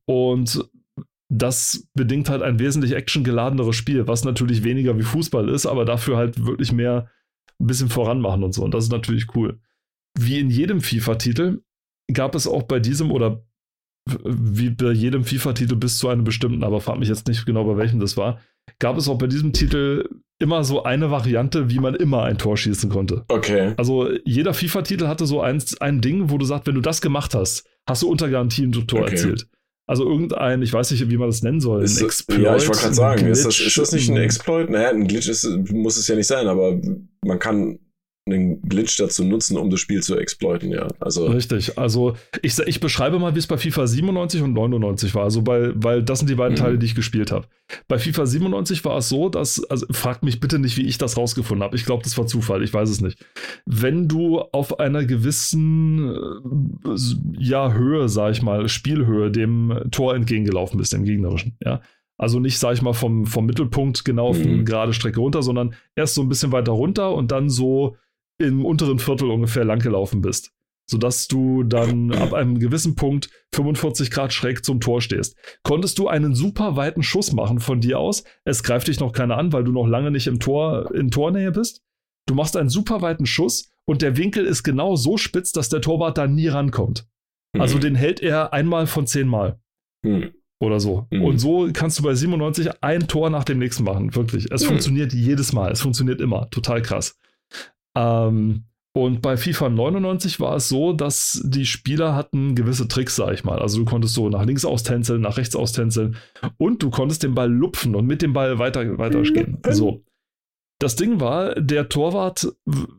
Und 0.05 0.69
das 1.29 1.88
bedingt 1.93 2.29
halt 2.29 2.41
ein 2.41 2.59
wesentlich 2.59 2.93
actiongeladeneres 2.93 3.77
Spiel, 3.77 4.07
was 4.07 4.25
natürlich 4.25 4.65
weniger 4.65 4.97
wie 4.99 5.03
Fußball 5.03 5.47
ist, 5.47 5.65
aber 5.65 5.86
dafür 5.86 6.17
halt 6.17 6.45
wirklich 6.45 6.73
mehr 6.73 7.09
ein 7.63 7.67
bisschen 7.67 7.89
voranmachen 7.89 8.43
und 8.43 8.54
so. 8.54 8.63
Und 8.63 8.73
das 8.73 8.86
ist 8.86 8.91
natürlich 8.91 9.36
cool. 9.36 9.60
Wie 10.19 10.39
in 10.39 10.49
jedem 10.49 10.82
FIFA-Titel 10.82 11.62
gab 12.12 12.36
es 12.36 12.47
auch 12.47 12.63
bei 12.63 12.80
diesem 12.80 13.12
oder 13.12 13.43
wie 14.26 14.69
bei 14.69 14.91
jedem 14.91 15.23
FIFA-Titel 15.23 15.76
bis 15.76 15.97
zu 15.97 16.10
einem 16.10 16.23
bestimmten, 16.26 16.63
aber 16.63 16.82
frag 16.82 16.99
mich 16.99 17.10
jetzt 17.10 17.28
nicht 17.28 17.45
genau, 17.45 17.63
bei 17.63 17.78
welchem 17.78 17.99
das 17.99 18.17
war, 18.17 18.39
gab 18.80 18.97
es 18.97 19.08
auch 19.08 19.17
bei 19.17 19.28
diesem 19.28 19.54
Titel 19.54 20.08
immer 20.39 20.63
so 20.65 20.84
eine 20.84 21.10
Variante, 21.10 21.69
wie 21.69 21.80
man 21.80 21.95
immer 21.95 22.23
ein 22.23 22.38
Tor 22.38 22.58
schießen 22.58 22.89
konnte. 22.89 23.23
Okay. 23.30 23.73
Also 23.78 24.12
jeder 24.26 24.54
FIFA-Titel 24.54 25.08
hatte 25.08 25.26
so 25.26 25.41
ein, 25.41 25.63
ein 25.80 26.02
Ding, 26.02 26.30
wo 26.30 26.38
du 26.38 26.45
sagst, 26.45 26.67
wenn 26.67 26.76
du 26.76 26.82
das 26.82 27.02
gemacht 27.02 27.34
hast, 27.34 27.65
hast 27.88 28.04
du 28.04 28.10
unter 28.10 28.30
Garantie 28.30 28.63
ein 28.63 28.73
Tor 28.73 29.02
okay. 29.02 29.12
erzielt. 29.12 29.47
Also 29.85 30.09
irgendein, 30.09 30.61
ich 30.61 30.71
weiß 30.71 30.91
nicht, 30.91 31.09
wie 31.09 31.17
man 31.17 31.27
das 31.27 31.43
nennen 31.43 31.59
soll. 31.59 31.83
Ist, 31.83 32.01
Exploit, 32.01 32.39
ja, 32.39 32.55
ich 32.55 32.67
wollte 32.67 32.81
gerade 32.81 32.93
sagen, 32.93 33.25
ist 33.27 33.45
das, 33.45 33.59
ist 33.59 33.77
das 33.77 33.91
nicht 33.91 34.09
ein 34.09 34.17
Exploit? 34.17 34.69
Naja, 34.69 34.89
ein 34.89 35.07
Glitch 35.07 35.27
ist, 35.27 35.45
muss 35.71 35.97
es 35.97 36.07
ja 36.07 36.15
nicht 36.15 36.27
sein, 36.27 36.47
aber 36.47 36.79
man 37.25 37.39
kann 37.39 37.79
einen 38.25 38.62
Glitch 38.62 38.97
dazu 38.97 39.25
nutzen, 39.25 39.57
um 39.57 39.69
das 39.69 39.81
Spiel 39.81 40.01
zu 40.01 40.17
exploiten, 40.17 40.71
ja. 40.71 40.88
Also 40.99 41.25
Richtig. 41.25 41.77
Also 41.77 42.15
ich, 42.41 42.57
ich 42.59 42.79
beschreibe 42.79 43.19
mal, 43.19 43.36
wie 43.36 43.39
es 43.39 43.47
bei 43.47 43.57
FIFA 43.57 43.86
97 43.86 44.41
und 44.41 44.53
99 44.53 45.13
war. 45.13 45.23
Also 45.23 45.41
bei, 45.41 45.71
weil 45.75 46.03
das 46.03 46.19
sind 46.19 46.29
die 46.29 46.36
beiden 46.36 46.53
mhm. 46.53 46.62
Teile, 46.62 46.77
die 46.77 46.86
ich 46.86 46.95
gespielt 46.95 47.31
habe. 47.31 47.47
Bei 47.89 47.99
FIFA 47.99 48.25
97 48.25 48.86
war 48.86 48.97
es 48.97 49.09
so, 49.09 49.27
dass, 49.27 49.62
also 49.65 49.86
fragt 49.91 50.23
mich 50.23 50.39
bitte 50.39 50.57
nicht, 50.57 50.77
wie 50.77 50.86
ich 50.86 50.97
das 50.97 51.17
rausgefunden 51.17 51.63
habe. 51.63 51.75
Ich 51.75 51.86
glaube, 51.86 52.03
das 52.03 52.17
war 52.17 52.25
Zufall, 52.25 52.63
ich 52.63 52.73
weiß 52.73 52.89
es 52.89 53.01
nicht. 53.01 53.25
Wenn 53.65 54.07
du 54.07 54.39
auf 54.39 54.79
einer 54.79 55.03
gewissen 55.03 56.15
äh, 56.86 56.89
ja, 57.38 57.73
Höhe, 57.73 58.07
sag 58.07 58.31
ich 58.31 58.41
mal, 58.41 58.69
Spielhöhe 58.69 59.31
dem 59.31 59.81
Tor 59.91 60.15
entgegengelaufen 60.15 60.77
bist, 60.77 60.93
dem 60.93 61.03
gegnerischen, 61.03 61.57
ja. 61.63 61.81
Also 62.17 62.39
nicht, 62.39 62.59
sag 62.59 62.73
ich 62.73 62.81
mal, 62.81 62.93
vom, 62.93 63.25
vom 63.25 63.45
Mittelpunkt 63.45 64.05
genau 64.05 64.27
auf 64.27 64.38
mhm. 64.38 64.45
eine 64.45 64.63
gerade 64.63 64.93
Strecke 64.93 65.19
runter, 65.19 65.41
sondern 65.41 65.73
erst 65.95 66.13
so 66.13 66.21
ein 66.21 66.29
bisschen 66.29 66.51
weiter 66.51 66.71
runter 66.71 67.13
und 67.13 67.31
dann 67.31 67.49
so 67.49 67.97
im 68.43 68.65
unteren 68.65 68.99
Viertel 68.99 69.29
ungefähr 69.29 69.65
langgelaufen 69.65 70.21
bist. 70.21 70.51
Sodass 70.89 71.27
du 71.27 71.63
dann 71.63 72.12
ab 72.12 72.34
einem 72.34 72.60
gewissen 72.60 72.95
Punkt 72.95 73.29
45 73.56 74.12
Grad 74.12 74.34
schräg 74.34 74.65
zum 74.65 74.82
Tor 74.82 75.01
stehst. 75.01 75.38
Konntest 75.63 75.97
du 75.97 76.10
einen 76.10 76.36
super 76.36 76.75
weiten 76.75 77.03
Schuss 77.03 77.32
machen 77.32 77.60
von 77.60 77.79
dir 77.79 77.99
aus? 77.99 78.25
Es 78.43 78.63
greift 78.63 78.89
dich 78.89 78.99
noch 78.99 79.13
keiner 79.13 79.38
an, 79.38 79.53
weil 79.53 79.63
du 79.63 79.71
noch 79.71 79.88
lange 79.88 80.12
nicht 80.12 80.27
im 80.27 80.39
Tor, 80.39 80.93
in 80.93 81.10
Tornähe 81.10 81.51
bist. 81.51 81.82
Du 82.27 82.36
machst 82.36 82.58
einen 82.58 82.69
super 82.69 83.01
weiten 83.01 83.25
Schuss 83.25 83.71
und 83.86 84.01
der 84.01 84.17
Winkel 84.17 84.45
ist 84.45 84.63
genau 84.63 84.95
so 84.95 85.17
spitz, 85.17 85.51
dass 85.51 85.69
der 85.69 85.82
Torwart 85.82 86.17
da 86.17 86.27
nie 86.27 86.47
rankommt. 86.47 87.08
Mhm. 87.53 87.62
Also 87.62 87.79
den 87.79 87.95
hält 87.95 88.21
er 88.21 88.53
einmal 88.53 88.88
von 88.88 89.08
zehnmal. 89.08 89.60
Mhm. 90.03 90.32
Oder 90.60 90.79
so. 90.79 91.08
Mhm. 91.12 91.23
Und 91.23 91.39
so 91.39 91.69
kannst 91.73 91.99
du 91.99 92.03
bei 92.03 92.15
97 92.15 92.82
ein 92.82 93.08
Tor 93.08 93.29
nach 93.29 93.43
dem 93.43 93.60
nächsten 93.60 93.84
machen. 93.84 94.15
Wirklich. 94.15 94.51
Es 94.51 94.63
mhm. 94.63 94.67
funktioniert 94.67 95.13
jedes 95.13 95.51
Mal. 95.53 95.71
Es 95.71 95.82
funktioniert 95.82 96.21
immer. 96.21 96.49
Total 96.49 96.82
krass. 96.82 97.19
Ähm, 97.95 98.63
Und 98.95 99.21
bei 99.23 99.38
FIFA 99.38 99.69
99 99.69 100.39
war 100.39 100.56
es 100.56 100.69
so, 100.69 100.93
dass 100.93 101.41
die 101.43 101.65
Spieler 101.65 102.15
hatten 102.15 102.53
gewisse 102.53 102.88
Tricks, 102.88 103.15
sag 103.15 103.34
ich 103.34 103.43
mal. 103.43 103.58
Also 103.58 103.79
du 103.79 103.86
konntest 103.86 104.13
so 104.13 104.29
nach 104.29 104.45
links 104.45 104.65
austänzeln, 104.65 105.21
nach 105.21 105.38
rechts 105.38 105.56
austänzeln 105.56 106.15
und 106.58 106.84
du 106.84 106.91
konntest 106.91 107.23
den 107.23 107.34
Ball 107.34 107.51
lupfen 107.51 107.95
und 107.95 108.06
mit 108.06 108.21
dem 108.21 108.34
Ball 108.34 108.60
weiter, 108.60 108.97
weitergehen. 108.99 109.58
So. 109.71 110.03
Das 110.79 110.95
Ding 110.95 111.19
war, 111.19 111.56
der 111.56 111.89
Torwart 111.89 112.47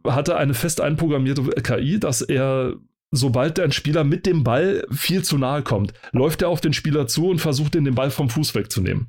hatte 0.04 0.37
eine 0.37 0.54
fest 0.54 0.80
einprogrammierte 0.80 1.42
KI, 1.62 2.00
dass 2.00 2.22
er 2.22 2.74
sobald 3.16 3.59
ein 3.61 3.72
Spieler 3.72 4.05
mit 4.05 4.27
dem 4.27 4.44
Ball 4.44 4.87
viel 4.90 5.22
zu 5.22 5.38
nahe 5.38 5.62
kommt, 5.62 5.92
läuft 6.12 6.42
er 6.42 6.48
auf 6.48 6.61
den 6.61 6.72
Spieler 6.72 7.07
zu 7.07 7.29
und 7.29 7.40
versucht, 7.40 7.74
ihn 7.74 7.85
den 7.85 7.94
Ball 7.94 8.11
vom 8.11 8.29
Fuß 8.29 8.55
wegzunehmen. 8.55 9.09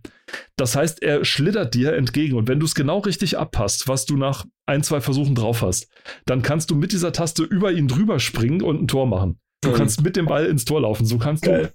Das 0.55 0.75
heißt, 0.75 1.01
er 1.01 1.25
schlittert 1.25 1.73
dir 1.73 1.93
entgegen 1.93 2.35
und 2.35 2.47
wenn 2.47 2.59
du 2.59 2.65
es 2.65 2.75
genau 2.75 2.99
richtig 2.99 3.37
abpasst, 3.37 3.87
was 3.87 4.05
du 4.05 4.17
nach 4.17 4.45
ein, 4.65 4.83
zwei 4.83 5.01
Versuchen 5.01 5.35
drauf 5.35 5.61
hast, 5.61 5.89
dann 6.25 6.41
kannst 6.41 6.71
du 6.71 6.75
mit 6.75 6.91
dieser 6.91 7.11
Taste 7.11 7.43
über 7.43 7.71
ihn 7.71 7.87
drüber 7.87 8.19
springen 8.19 8.61
und 8.61 8.81
ein 8.81 8.87
Tor 8.87 9.07
machen. 9.07 9.39
Du 9.61 9.69
mhm. 9.69 9.75
kannst 9.75 10.03
mit 10.03 10.15
dem 10.15 10.25
Ball 10.25 10.45
ins 10.45 10.65
Tor 10.65 10.81
laufen. 10.81 11.05
So 11.05 11.17
kannst 11.17 11.43
Geil. 11.43 11.71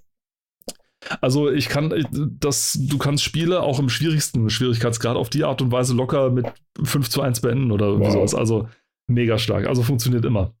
du. 0.67 0.75
Also 1.19 1.49
ich 1.49 1.67
kann 1.67 1.93
das, 2.39 2.77
du 2.79 2.97
kannst 2.97 3.23
Spiele 3.23 3.61
auch 3.61 3.79
im 3.79 3.89
schwierigsten 3.89 4.49
Schwierigkeitsgrad 4.49 5.17
auf 5.17 5.29
die 5.29 5.43
Art 5.43 5.61
und 5.61 5.71
Weise 5.71 5.95
locker 5.95 6.29
mit 6.29 6.45
5 6.81 7.09
zu 7.09 7.21
1 7.21 7.41
beenden 7.41 7.71
oder 7.71 7.99
wow. 7.99 8.11
sowas. 8.11 8.35
Also 8.35 8.69
mega 9.07 9.37
stark. 9.37 9.67
Also 9.67 9.83
funktioniert 9.83 10.25
immer. 10.25 10.53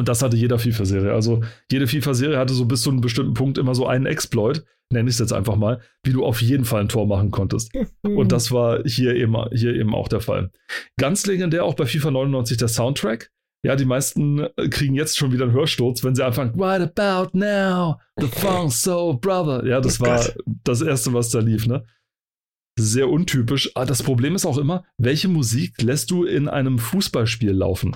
Und 0.00 0.08
das 0.08 0.22
hatte 0.22 0.34
jeder 0.34 0.58
FIFA-Serie. 0.58 1.12
Also 1.12 1.42
jede 1.70 1.86
FIFA-Serie 1.86 2.38
hatte 2.38 2.54
so 2.54 2.64
bis 2.64 2.80
zu 2.80 2.88
einem 2.88 3.02
bestimmten 3.02 3.34
Punkt 3.34 3.58
immer 3.58 3.74
so 3.74 3.86
einen 3.86 4.06
Exploit, 4.06 4.64
nenne 4.90 5.10
ich 5.10 5.16
es 5.16 5.18
jetzt 5.18 5.34
einfach 5.34 5.56
mal, 5.56 5.82
wie 6.02 6.14
du 6.14 6.24
auf 6.24 6.40
jeden 6.40 6.64
Fall 6.64 6.80
ein 6.80 6.88
Tor 6.88 7.06
machen 7.06 7.30
konntest. 7.30 7.70
Und 8.02 8.32
das 8.32 8.50
war 8.50 8.82
hier 8.86 9.14
eben, 9.14 9.36
hier 9.52 9.74
eben 9.74 9.94
auch 9.94 10.08
der 10.08 10.22
Fall. 10.22 10.52
Ganz 10.98 11.26
legendär 11.26 11.66
auch 11.66 11.74
bei 11.74 11.84
FIFA 11.84 12.12
99 12.12 12.56
der 12.56 12.68
Soundtrack. 12.68 13.30
Ja, 13.62 13.76
die 13.76 13.84
meisten 13.84 14.38
äh, 14.56 14.68
kriegen 14.70 14.94
jetzt 14.94 15.18
schon 15.18 15.32
wieder 15.32 15.44
einen 15.44 15.52
Hörsturz, 15.52 16.02
wenn 16.02 16.14
sie 16.14 16.24
anfangen, 16.24 16.58
What 16.58 16.80
about 16.98 17.36
now? 17.36 18.00
The 18.18 18.26
Funk 18.26 18.72
Soul 18.72 19.18
Brother. 19.18 19.66
Ja, 19.66 19.82
das 19.82 20.00
oh 20.00 20.06
war 20.06 20.16
Gott. 20.16 20.34
das 20.64 20.80
erste, 20.80 21.12
was 21.12 21.28
da 21.28 21.40
lief, 21.40 21.66
ne? 21.66 21.84
Sehr 22.78 23.10
untypisch. 23.10 23.70
Aber 23.74 23.84
das 23.84 24.02
Problem 24.02 24.34
ist 24.34 24.46
auch 24.46 24.56
immer, 24.56 24.82
welche 24.96 25.28
Musik 25.28 25.82
lässt 25.82 26.10
du 26.10 26.24
in 26.24 26.48
einem 26.48 26.78
Fußballspiel 26.78 27.50
laufen? 27.50 27.94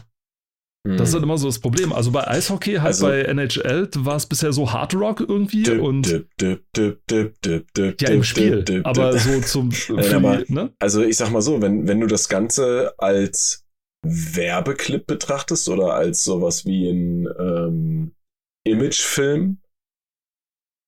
Das 0.87 1.09
ist 1.09 1.15
halt 1.15 1.25
immer 1.25 1.39
so 1.39 1.47
das 1.47 1.59
Problem. 1.59 1.95
Also 1.95 2.11
bei 2.11 2.27
Eishockey, 2.27 2.75
halt 2.75 2.89
also, 2.89 3.07
bei 3.07 3.23
NHL, 3.23 3.89
war 3.99 4.17
es 4.17 4.27
bisher 4.27 4.53
so 4.53 4.71
Hard 4.71 4.95
Rock 4.95 5.21
irgendwie 5.21 5.63
dip, 5.63 5.81
und 5.81 6.03
dip, 6.03 6.29
dip, 6.39 8.03
ja 8.03 8.11
im 8.11 8.23
Spiel, 8.23 8.83
aber 8.85 9.19
so 9.19 9.41
zum 9.41 9.73
für, 9.73 10.45
ne? 10.49 10.75
Also 10.79 11.03
ich 11.03 11.17
sag 11.17 11.31
mal 11.31 11.41
so, 11.41 11.63
wenn, 11.63 11.89
wenn 11.89 12.01
du 12.01 12.07
das 12.07 12.29
Ganze 12.29 12.93
als 12.99 13.65
Werbeclip 14.05 15.07
betrachtest 15.07 15.71
oder 15.71 15.95
als 15.95 16.23
sowas 16.23 16.67
wie 16.67 16.91
ein 16.91 17.29
ähm, 17.39 18.15
Imagefilm, 18.67 19.63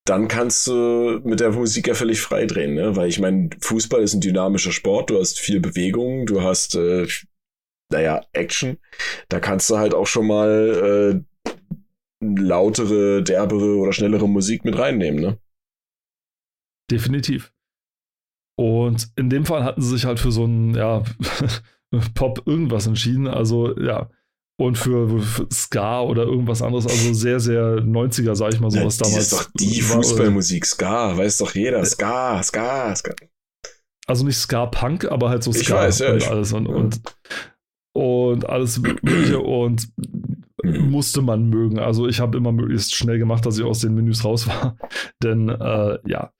dann 0.05 0.27
kannst 0.27 0.67
du 0.67 1.21
mit 1.23 1.39
der 1.39 1.51
Musik 1.51 1.87
ja 1.87 1.95
völlig 1.95 2.21
frei 2.21 2.45
drehen, 2.45 2.75
ne? 2.75 2.95
Weil 2.95 3.09
ich 3.09 3.19
meine, 3.19 3.49
Fußball 3.61 4.03
ist 4.03 4.13
ein 4.13 4.21
dynamischer 4.21 4.71
Sport, 4.71 5.09
du 5.09 5.19
hast 5.19 5.39
viel 5.39 5.59
Bewegung, 5.59 6.27
du 6.27 6.43
hast 6.43 6.75
äh, 6.75 7.07
naja, 7.91 8.21
Action. 8.33 8.77
Da 9.29 9.39
kannst 9.39 9.69
du 9.69 9.77
halt 9.77 9.93
auch 9.93 10.07
schon 10.07 10.27
mal 10.27 11.23
äh, 11.23 11.45
lautere, 12.21 13.23
derbere 13.23 13.77
oder 13.77 13.93
schnellere 13.93 14.27
Musik 14.27 14.65
mit 14.65 14.77
reinnehmen, 14.77 15.21
ne? 15.21 15.37
Definitiv. 16.89 17.51
Und 18.59 19.11
in 19.15 19.29
dem 19.29 19.45
Fall 19.45 19.63
hatten 19.63 19.81
sie 19.81 19.89
sich 19.89 20.05
halt 20.05 20.19
für 20.19 20.31
so 20.31 20.45
ein, 20.45 20.73
ja, 20.73 21.03
Pop 22.15 22.43
irgendwas 22.45 22.87
entschieden. 22.87 23.27
Also, 23.27 23.77
ja. 23.77 24.09
Und 24.59 24.75
für, 24.75 25.19
für, 25.19 25.47
Ska 25.51 26.01
oder 26.01 26.23
irgendwas 26.23 26.63
anderes, 26.63 26.87
also 26.87 27.13
sehr, 27.13 27.39
sehr 27.39 27.77
90er, 27.77 28.35
sag 28.35 28.53
ich 28.53 28.59
mal, 28.59 28.71
sowas 28.71 28.97
ja, 28.97 29.05
damals. 29.05 29.25
ist 29.25 29.33
doch 29.33 29.51
die 29.53 29.81
Fußballmusik, 29.81 30.65
Ska, 30.65 31.15
weiß 31.15 31.37
doch 31.37 31.53
jeder. 31.53 31.85
Ska, 31.85 32.41
Ska, 32.41 32.95
Ska. 32.95 33.13
Also 34.07 34.25
nicht 34.25 34.37
Ska-Punk, 34.37 35.05
aber 35.11 35.29
halt 35.29 35.43
so 35.43 35.51
Ska 35.51 35.61
ich 35.61 35.69
weiß, 35.69 35.99
ja, 35.99 36.13
und 36.13 36.27
alles. 36.27 36.53
Und, 36.53 36.67
ja. 36.67 36.73
und 36.73 37.01
und 37.97 38.47
alles 38.47 38.77
Mögliche 38.77 39.39
und 39.41 39.89
musste 40.63 41.23
man 41.23 41.49
mögen. 41.49 41.79
Also 41.79 42.07
ich 42.07 42.19
habe 42.19 42.37
immer 42.37 42.51
möglichst 42.51 42.93
schnell 42.93 43.17
gemacht, 43.17 43.43
dass 43.45 43.57
ich 43.57 43.63
aus 43.63 43.79
den 43.79 43.95
Menüs 43.95 44.23
raus 44.23 44.47
war. 44.47 44.77
Denn 45.23 45.49
äh, 45.49 45.97
ja. 46.05 46.31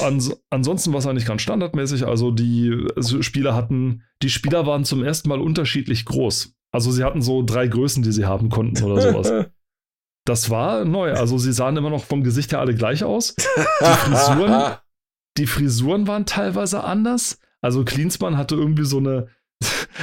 Ans 0.00 0.34
ansonsten 0.48 0.92
war 0.92 1.00
es 1.00 1.06
eigentlich 1.06 1.26
ganz 1.26 1.42
standardmäßig. 1.42 2.06
Also 2.06 2.30
die 2.30 2.86
Spieler 3.20 3.54
hatten, 3.54 4.04
die 4.22 4.30
Spieler 4.30 4.66
waren 4.66 4.84
zum 4.84 5.04
ersten 5.04 5.28
Mal 5.28 5.40
unterschiedlich 5.40 6.06
groß. 6.06 6.54
Also 6.72 6.90
sie 6.90 7.04
hatten 7.04 7.20
so 7.20 7.42
drei 7.42 7.68
Größen, 7.68 8.02
die 8.02 8.12
sie 8.12 8.24
haben 8.24 8.48
konnten 8.48 8.82
oder 8.84 9.00
sowas. 9.00 9.46
Das 10.26 10.48
war 10.48 10.86
neu. 10.86 11.12
Also 11.12 11.36
sie 11.36 11.52
sahen 11.52 11.76
immer 11.76 11.90
noch 11.90 12.02
vom 12.02 12.24
Gesicht 12.24 12.52
her 12.52 12.60
alle 12.60 12.74
gleich 12.74 13.04
aus. 13.04 13.34
Die 13.36 13.84
Frisuren, 13.84 14.76
die 15.36 15.46
Frisuren 15.46 16.06
waren 16.06 16.24
teilweise 16.24 16.82
anders. 16.82 17.38
Also 17.60 17.84
Klinsmann 17.84 18.38
hatte 18.38 18.54
irgendwie 18.54 18.86
so 18.86 18.96
eine, 18.96 19.28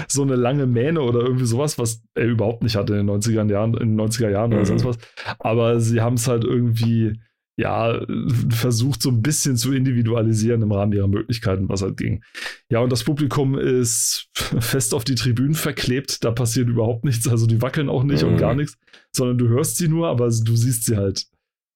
so 0.07 0.21
eine 0.21 0.35
lange 0.35 0.67
Mähne 0.67 1.01
oder 1.01 1.21
irgendwie 1.21 1.45
sowas, 1.45 1.77
was 1.77 2.03
er 2.15 2.27
überhaupt 2.27 2.63
nicht 2.63 2.75
hatte 2.75 2.95
in 2.95 3.07
den 3.07 3.21
90er 3.21 3.49
Jahren, 3.49 3.73
in 3.75 3.97
den 3.97 4.01
90er 4.01 4.29
Jahren 4.29 4.51
mhm. 4.51 4.57
oder 4.57 4.65
sonst 4.65 4.85
was. 4.85 4.97
Aber 5.39 5.79
sie 5.79 6.01
haben 6.01 6.15
es 6.15 6.27
halt 6.27 6.43
irgendwie, 6.43 7.19
ja, 7.57 8.05
versucht 8.49 9.01
so 9.01 9.09
ein 9.09 9.21
bisschen 9.21 9.57
zu 9.57 9.73
individualisieren 9.73 10.61
im 10.61 10.71
Rahmen 10.71 10.93
ihrer 10.93 11.07
Möglichkeiten, 11.07 11.69
was 11.69 11.81
halt 11.81 11.97
ging. 11.97 12.23
Ja, 12.69 12.79
und 12.79 12.91
das 12.91 13.03
Publikum 13.03 13.57
ist 13.57 14.29
fest 14.33 14.93
auf 14.93 15.03
die 15.03 15.15
Tribünen 15.15 15.55
verklebt, 15.55 16.23
da 16.23 16.31
passiert 16.31 16.69
überhaupt 16.69 17.05
nichts, 17.05 17.27
also 17.27 17.45
die 17.45 17.61
wackeln 17.61 17.89
auch 17.89 18.03
nicht 18.03 18.23
mhm. 18.23 18.29
und 18.29 18.37
gar 18.37 18.55
nichts, 18.55 18.77
sondern 19.15 19.37
du 19.37 19.47
hörst 19.49 19.77
sie 19.77 19.87
nur, 19.87 20.07
aber 20.07 20.27
du 20.27 20.55
siehst 20.55 20.85
sie 20.85 20.97
halt 20.97 21.25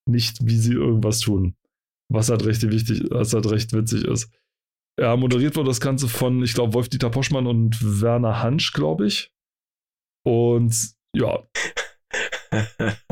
nicht, 0.08 0.38
wie 0.43 0.58
sie 0.58 0.73
irgendwas 0.73 1.19
tun. 1.19 1.56
Was 2.10 2.30
halt 2.30 2.45
recht 2.45 2.62
wichtig, 2.69 3.04
was 3.10 3.34
halt 3.34 3.49
recht 3.49 3.73
witzig 3.73 4.06
ist. 4.06 4.30
Ja, 4.99 5.17
moderiert 5.17 5.55
wurde 5.55 5.69
das 5.69 5.81
Ganze 5.81 6.08
von, 6.08 6.41
ich 6.43 6.53
glaube, 6.53 6.73
Wolf-Dieter 6.73 7.10
Poschmann 7.10 7.47
und 7.47 8.01
Werner 8.01 8.41
Hansch, 8.41 8.71
glaube 8.71 9.08
ich. 9.08 9.31
Und 10.25 10.73
ja. 11.13 11.43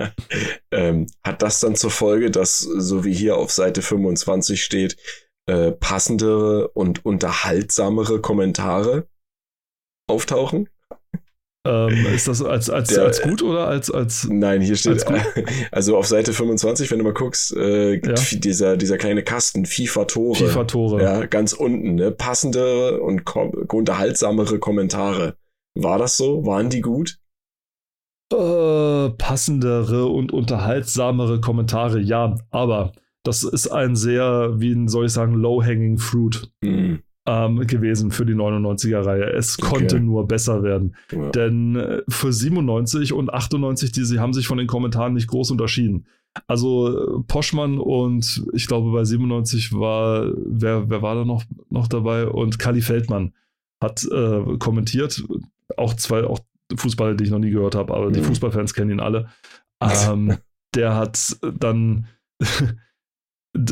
ähm, 0.72 1.08
hat 1.24 1.41
das 1.41 1.60
dann 1.60 1.76
zur 1.76 1.91
Folge, 1.91 2.32
dass, 2.32 2.60
so 2.60 3.04
wie 3.04 3.13
hier 3.13 3.38
auf 3.38 3.52
Seite 3.52 3.82
25 3.82 4.63
steht, 4.63 4.98
äh, 5.46 5.72
passendere 5.72 6.69
und 6.69 7.06
unterhaltsamere 7.06 8.22
Kommentare 8.22 9.10
auftauchen? 10.08 10.69
Ähm, 11.65 12.06
ist 12.13 12.28
das 12.28 12.41
als, 12.41 12.69
als, 12.69 12.89
Der, 12.89 13.04
als 13.04 13.21
gut 13.21 13.41
oder 13.41 13.67
als, 13.67 13.89
als. 13.89 14.28
Nein, 14.30 14.60
hier 14.62 14.76
steht, 14.76 15.06
also 15.71 15.95
auf 15.97 16.08
Seite 16.08 16.34
25, 16.34 16.91
wenn 16.91 16.97
du 16.97 17.06
mal 17.06 17.13
guckst, 17.13 17.56
äh, 17.56 17.93
ja. 17.93 18.15
dieser, 18.34 18.76
dieser 18.76 18.97
kleine 18.97 19.23
Kasten, 19.23 19.65
FIFA-Tore. 19.65 20.36
FIFA-Tore. 20.36 21.02
Ja, 21.02 21.26
ganz 21.26 21.54
unten, 21.54 21.95
ne? 21.95 22.12
Passende 22.12 22.99
und 22.99 23.23
unterhaltsamere 23.34 24.60
Kommentare. 24.60 25.38
War 25.76 25.97
das 25.97 26.17
so? 26.17 26.45
Waren 26.45 26.69
die 26.69 26.82
gut? 26.82 27.17
Äh, 28.34 29.10
passendere 29.12 30.08
und 30.08 30.34
unterhaltsamere 30.34 31.39
Kommentare, 31.39 31.99
ja, 31.99 32.36
aber 32.49 32.91
das 33.23 33.43
ist 33.43 33.69
ein 33.69 33.95
sehr, 33.95 34.60
wie 34.60 34.89
soll 34.89 35.06
ich 35.06 35.13
sagen, 35.13 35.36
low-hanging 35.36 35.97
fruit. 35.97 36.52
Mhm 36.62 37.04
ähm, 37.26 37.66
gewesen 37.68 38.12
für 38.12 38.26
die 38.26 38.34
99er-Reihe. 38.34 39.32
Es 39.34 39.58
okay. 39.58 39.70
konnte 39.70 40.00
nur 40.00 40.28
besser 40.28 40.64
werden. 40.64 40.96
Ja. 41.12 41.30
Denn 41.30 41.76
äh, 41.76 42.02
für 42.10 42.34
97 42.34 43.14
und 43.14 43.34
98, 43.34 43.92
die 43.92 44.04
sie 44.04 44.20
haben 44.20 44.34
sich 44.34 44.48
von 44.48 44.58
den 44.58 44.68
Kommentaren 44.68 45.14
nicht 45.14 45.28
groß 45.28 45.52
unterschieden. 45.52 46.06
Also 46.48 47.20
äh, 47.20 47.24
Poschmann 47.28 47.80
und 47.80 48.46
ich 48.54 48.68
glaube 48.68 48.92
bei 48.92 49.06
97 49.06 49.74
war, 49.74 50.32
wer, 50.36 50.90
wer 50.90 51.02
war 51.02 51.16
da 51.16 51.26
noch, 51.26 51.44
noch 51.70 51.88
dabei? 51.88 52.28
Und 52.28 52.60
Kali 52.60 52.82
Feldmann 52.82 53.34
hat 53.82 54.04
äh, 54.12 54.58
kommentiert. 54.58 55.24
Auch 55.78 55.94
zwei, 55.94 56.26
auch 56.26 56.40
Fußballer, 56.76 57.16
die 57.16 57.26
ich 57.26 57.30
noch 57.30 57.40
nie 57.40 57.52
gehört 57.52 57.76
habe, 57.76 57.94
aber 57.94 58.10
mhm. 58.10 58.14
die 58.14 58.22
Fußballfans 58.22 58.74
kennen 58.74 58.92
ihn 58.92 59.00
alle. 59.00 59.30
Ähm, 60.08 60.38
der 60.76 60.96
hat 60.96 61.36
dann 61.60 62.08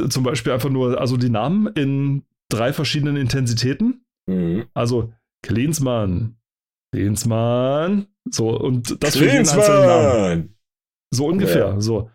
zum 0.10 0.24
Beispiel 0.24 0.52
einfach 0.52 0.70
nur, 0.70 1.00
also 1.00 1.16
die 1.16 1.30
Namen 1.30 1.68
in 1.68 2.24
drei 2.54 2.74
verschiedenen 2.74 3.16
Intensitäten. 3.18 4.06
Mhm. 4.28 4.66
Also 4.74 5.14
Klinsmann, 5.44 6.38
Klinsmann, 6.94 8.08
so 8.30 8.50
und 8.50 9.04
das 9.04 9.18
für 9.18 9.26
jeden 9.26 9.40
einzelnen 9.40 9.86
Namen. 9.86 10.56
So 11.14 11.28
ungefähr, 11.28 11.70
ja. 11.70 11.82
so. 11.82 12.10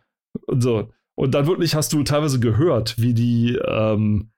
Und 0.46 0.62
so. 0.62 0.90
Und 1.18 1.34
dann 1.34 1.46
wirklich 1.46 1.74
hast 1.74 1.92
du 1.92 2.02
teilweise 2.02 2.40
gehört, 2.40 3.00
wie 3.00 3.14
die, 3.14 3.58
ähm, 3.66 4.30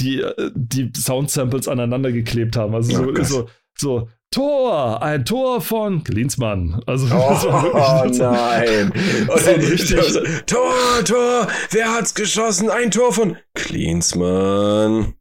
die, 0.00 0.22
die 0.54 0.92
Soundsamples 0.94 1.66
aneinander 1.66 2.12
geklebt 2.12 2.56
haben. 2.56 2.74
Also 2.74 2.92
so, 2.92 3.08
oh 3.08 3.24
so, 3.24 3.48
so, 3.78 4.08
Tor, 4.30 5.02
ein 5.02 5.24
Tor 5.24 5.60
von 5.62 6.04
Klinsmann. 6.04 6.82
Also 6.86 7.06
oh, 7.06 7.08
das 7.30 7.46
war 7.46 7.62
wirklich 7.62 8.20
oh 8.20 8.24
nein. 8.24 8.92
So 9.28 9.50
richtig. 9.50 10.46
Tor, 10.46 11.04
Tor, 11.04 11.48
wer 11.70 11.92
hat's 11.94 12.14
geschossen? 12.14 12.68
Ein 12.68 12.90
Tor 12.90 13.12
von 13.12 13.36
Klinsmann. 13.54 15.14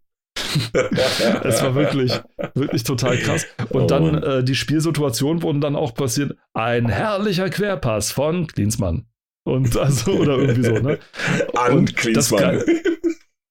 es 1.43 1.61
war 1.61 1.75
wirklich, 1.75 2.19
wirklich 2.53 2.83
total 2.83 3.17
krass. 3.17 3.45
Und 3.69 3.83
oh, 3.83 3.87
dann 3.87 4.23
äh, 4.23 4.43
die 4.43 4.55
Spielsituation 4.55 5.41
wurden 5.41 5.61
dann 5.61 5.75
auch 5.75 5.93
passiert. 5.93 6.35
Ein 6.53 6.87
herrlicher 6.89 7.49
Querpass 7.49 8.11
von 8.11 8.47
Klinsmann. 8.47 9.05
Und 9.45 9.77
also, 9.77 10.11
oder 10.11 10.37
irgendwie 10.37 10.63
so, 10.63 10.79
ne? 10.79 10.99
An 11.55 11.85
Klinsmann. 11.85 12.63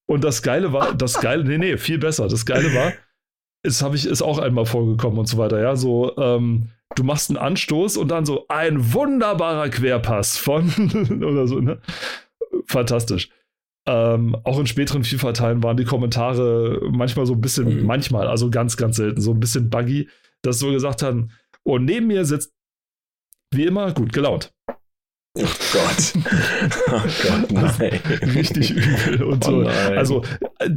Und 0.07 0.23
das 0.23 0.41
Geile 0.41 0.73
war, 0.73 0.93
das 0.93 1.19
Geile, 1.19 1.43
nee, 1.43 1.57
nee, 1.57 1.77
viel 1.77 1.97
besser. 1.97 2.27
Das 2.27 2.45
Geile 2.45 2.73
war, 2.73 2.93
ist, 3.63 3.81
habe 3.81 3.95
ich, 3.95 4.05
ist 4.05 4.21
auch 4.21 4.37
einmal 4.37 4.65
vorgekommen 4.65 5.19
und 5.19 5.27
so 5.27 5.37
weiter, 5.37 5.59
ja, 5.59 5.75
so, 5.75 6.15
ähm, 6.17 6.69
du 6.95 7.03
machst 7.03 7.29
einen 7.29 7.37
Anstoß 7.37 7.97
und 7.97 8.09
dann 8.09 8.25
so 8.25 8.45
ein 8.47 8.93
wunderbarer 8.93 9.69
Querpass 9.69 10.37
von 10.37 10.69
oder 11.23 11.47
so, 11.47 11.59
ne? 11.59 11.79
Fantastisch. 12.67 13.29
Ähm, 13.87 14.35
auch 14.43 14.59
in 14.59 14.65
späteren 14.65 15.03
FIFA-Teilen 15.03 15.61
waren 15.61 15.77
die 15.77 15.85
Kommentare 15.85 16.81
manchmal 16.91 17.25
so 17.25 17.33
ein 17.33 17.41
bisschen, 17.41 17.81
mhm. 17.81 17.85
manchmal, 17.85 18.27
also 18.27 18.49
ganz, 18.49 18.77
ganz 18.77 18.97
selten, 18.97 19.21
so 19.21 19.31
ein 19.31 19.39
bisschen 19.39 19.69
buggy, 19.69 20.09
dass 20.41 20.59
so 20.59 20.71
gesagt 20.71 21.03
haben, 21.03 21.29
und 21.63 21.85
neben 21.85 22.07
mir 22.07 22.25
sitzt 22.25 22.53
wie 23.51 23.65
immer 23.65 23.91
gut 23.93 24.11
gelaunt. 24.11 24.53
Oh 25.37 25.43
Gott. 25.73 26.13
Oh 26.87 27.01
Gott, 27.01 27.51
nein. 27.51 27.99
Richtig 28.35 28.71
übel 28.71 29.23
und 29.23 29.45
oh 29.47 29.63
so. 29.63 29.67
Also, 29.67 30.23
äh, 30.59 30.69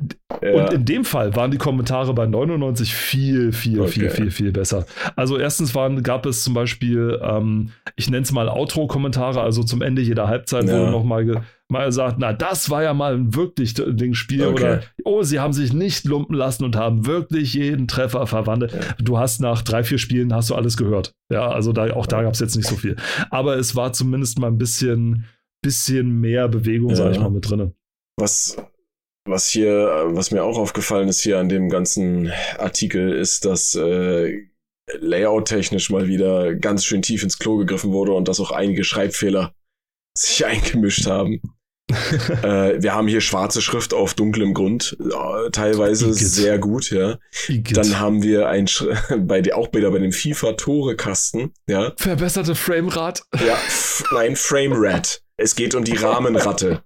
ja. 0.42 0.64
und 0.64 0.72
in 0.72 0.84
dem 0.84 1.04
Fall 1.04 1.36
waren 1.36 1.50
die 1.50 1.58
Kommentare 1.58 2.12
bei 2.12 2.26
99 2.26 2.92
viel, 2.92 3.52
viel, 3.52 3.80
okay. 3.80 3.90
viel, 3.90 4.10
viel, 4.10 4.30
viel 4.30 4.52
besser. 4.52 4.86
Also, 5.14 5.38
erstens 5.38 5.74
waren, 5.74 6.02
gab 6.02 6.26
es 6.26 6.42
zum 6.42 6.54
Beispiel, 6.54 7.20
ähm, 7.22 7.70
ich 7.96 8.10
nenne 8.10 8.22
es 8.22 8.32
mal 8.32 8.48
Outro-Kommentare, 8.48 9.40
also 9.40 9.62
zum 9.62 9.82
Ende 9.82 10.02
jeder 10.02 10.26
Halbzeit 10.26 10.64
ja. 10.66 10.72
wurde 10.72 10.90
nochmal 10.90 11.44
mal 11.70 11.92
sagt, 11.92 12.18
na, 12.18 12.32
das 12.32 12.70
war 12.70 12.82
ja 12.82 12.94
mal 12.94 13.14
ein 13.14 13.34
wirklich 13.34 13.74
Ding 13.74 14.14
Spiel 14.14 14.46
okay. 14.46 14.52
oder 14.54 14.82
oh, 15.04 15.22
sie 15.22 15.38
haben 15.38 15.52
sich 15.52 15.72
nicht 15.72 16.06
lumpen 16.06 16.34
lassen 16.34 16.64
und 16.64 16.76
haben 16.76 17.06
wirklich 17.06 17.54
jeden 17.54 17.88
Treffer 17.88 18.26
verwandelt. 18.26 18.72
Ja. 18.72 18.80
Du 18.98 19.18
hast 19.18 19.40
nach 19.40 19.62
drei, 19.62 19.84
vier 19.84 19.98
Spielen 19.98 20.34
hast 20.34 20.50
du 20.50 20.54
alles 20.54 20.76
gehört. 20.76 21.14
Ja, 21.30 21.50
also 21.50 21.72
da, 21.72 21.92
auch 21.94 22.06
da 22.06 22.22
gab 22.22 22.32
es 22.32 22.40
jetzt 22.40 22.56
nicht 22.56 22.68
so 22.68 22.76
viel. 22.76 22.96
Aber 23.30 23.56
es 23.56 23.76
war 23.76 23.92
zumindest 23.92 24.38
mal 24.38 24.46
ein 24.46 24.58
bisschen, 24.58 25.26
bisschen 25.62 26.20
mehr 26.20 26.48
Bewegung, 26.48 26.90
ja. 26.90 26.96
sag 26.96 27.12
ich 27.12 27.20
mal, 27.20 27.30
mit 27.30 27.48
drin. 27.48 27.74
Was, 28.16 28.56
was 29.26 29.48
hier, 29.48 30.06
was 30.06 30.30
mir 30.30 30.42
auch 30.42 30.58
aufgefallen 30.58 31.08
ist 31.08 31.20
hier 31.20 31.38
an 31.38 31.50
dem 31.50 31.68
ganzen 31.68 32.32
Artikel, 32.58 33.12
ist, 33.12 33.44
dass 33.44 33.74
äh, 33.74 34.48
Layout-technisch 35.00 35.90
mal 35.90 36.08
wieder 36.08 36.54
ganz 36.54 36.86
schön 36.86 37.02
tief 37.02 37.22
ins 37.22 37.38
Klo 37.38 37.58
gegriffen 37.58 37.92
wurde 37.92 38.12
und 38.12 38.26
dass 38.26 38.40
auch 38.40 38.52
einige 38.52 38.84
Schreibfehler 38.84 39.52
sich 40.16 40.46
eingemischt 40.46 41.06
haben. 41.06 41.42
äh, 42.42 42.82
wir 42.82 42.94
haben 42.94 43.08
hier 43.08 43.20
schwarze 43.20 43.62
Schrift 43.62 43.94
auf 43.94 44.14
dunklem 44.14 44.52
Grund, 44.52 44.96
äh, 45.00 45.50
teilweise 45.50 46.12
sehr 46.12 46.58
gut, 46.58 46.90
ja. 46.90 47.18
Dann 47.48 47.98
haben 47.98 48.22
wir 48.22 48.48
ein 48.48 48.66
Sch 48.66 48.84
bei 49.18 49.40
der 49.40 49.56
auch 49.56 49.72
wieder 49.72 49.90
bei 49.90 49.98
dem 49.98 50.12
FIFA 50.12 50.52
Tore 50.52 50.96
Kasten, 50.96 51.52
ja. 51.66 51.92
Verbesserte 51.96 52.54
Framerate. 52.54 53.22
Ja, 53.46 53.56
nein, 54.12 54.36
Framerate. 54.36 55.20
Es 55.36 55.54
geht 55.54 55.74
um 55.74 55.84
die 55.84 55.96
Rahmenratte. 55.96 56.82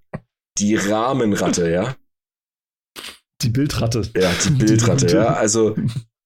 Die 0.59 0.77
Rahmenratte, 0.77 1.71
ja. 1.71 1.97
Die 3.41 3.49
Bildratte. 3.49 4.03
Ja, 4.17 4.31
die 4.45 4.51
Bildratte, 4.51 5.09
ja. 5.09 5.33
Also 5.33 5.75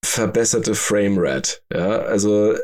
verbesserte 0.04 0.74
Framerate, 0.74 1.60
ja. 1.72 2.00
Also 2.00 2.54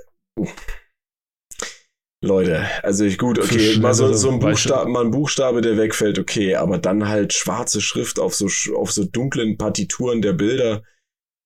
Leute, 2.25 2.65
also 2.85 3.05
ich 3.05 3.19
gut, 3.19 3.41
okay, 3.41 3.79
mal 3.79 3.95
so, 3.95 4.13
so 4.13 4.31
ein 4.31 4.39
Buchstabe, 4.39 4.89
mal 4.89 5.05
ein 5.05 5.11
Buchstabe, 5.11 5.61
der 5.61 5.77
wegfällt, 5.77 6.21
okay, 6.21 6.55
aber 6.55 6.79
dann 6.79 7.09
halt 7.09 7.33
schwarze 7.33 7.81
Schrift 7.81 8.21
auf 8.21 8.37
so 8.37 8.47
auf 8.77 8.93
so 8.93 9.05
dunklen 9.05 9.59
Partituren 9.59 10.23
der 10.23 10.33
Bilder, 10.33 10.85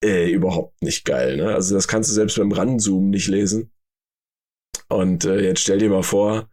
äh, 0.05 0.31
überhaupt 0.31 0.83
nicht 0.83 1.07
geil, 1.07 1.39
ne? 1.39 1.55
Also 1.55 1.75
das 1.75 1.89
kannst 1.89 2.11
du 2.11 2.15
selbst 2.15 2.37
beim 2.37 2.53
Ranzoomen 2.53 3.09
nicht 3.09 3.29
lesen. 3.29 3.73
Und 4.89 5.25
äh, 5.25 5.41
jetzt 5.41 5.61
stell 5.61 5.79
dir 5.79 5.89
mal 5.89 6.03
vor, 6.03 6.51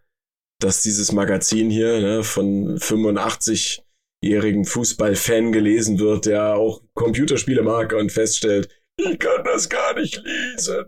dass 0.62 0.82
dieses 0.82 1.12
Magazin 1.12 1.70
hier 1.70 2.00
ne, 2.00 2.24
von 2.24 2.78
85-jährigen 2.78 4.64
Fußballfan 4.64 5.52
gelesen 5.52 6.00
wird, 6.00 6.28
der 6.28 6.56
auch 6.56 6.82
Computerspiele 6.94 7.62
mag 7.62 7.92
und 7.92 8.14
feststellt, 8.14 8.70
ich 8.96 9.20
kann 9.20 9.44
das 9.44 9.68
gar 9.68 10.00
nicht 10.00 10.22
lesen. 10.24 10.86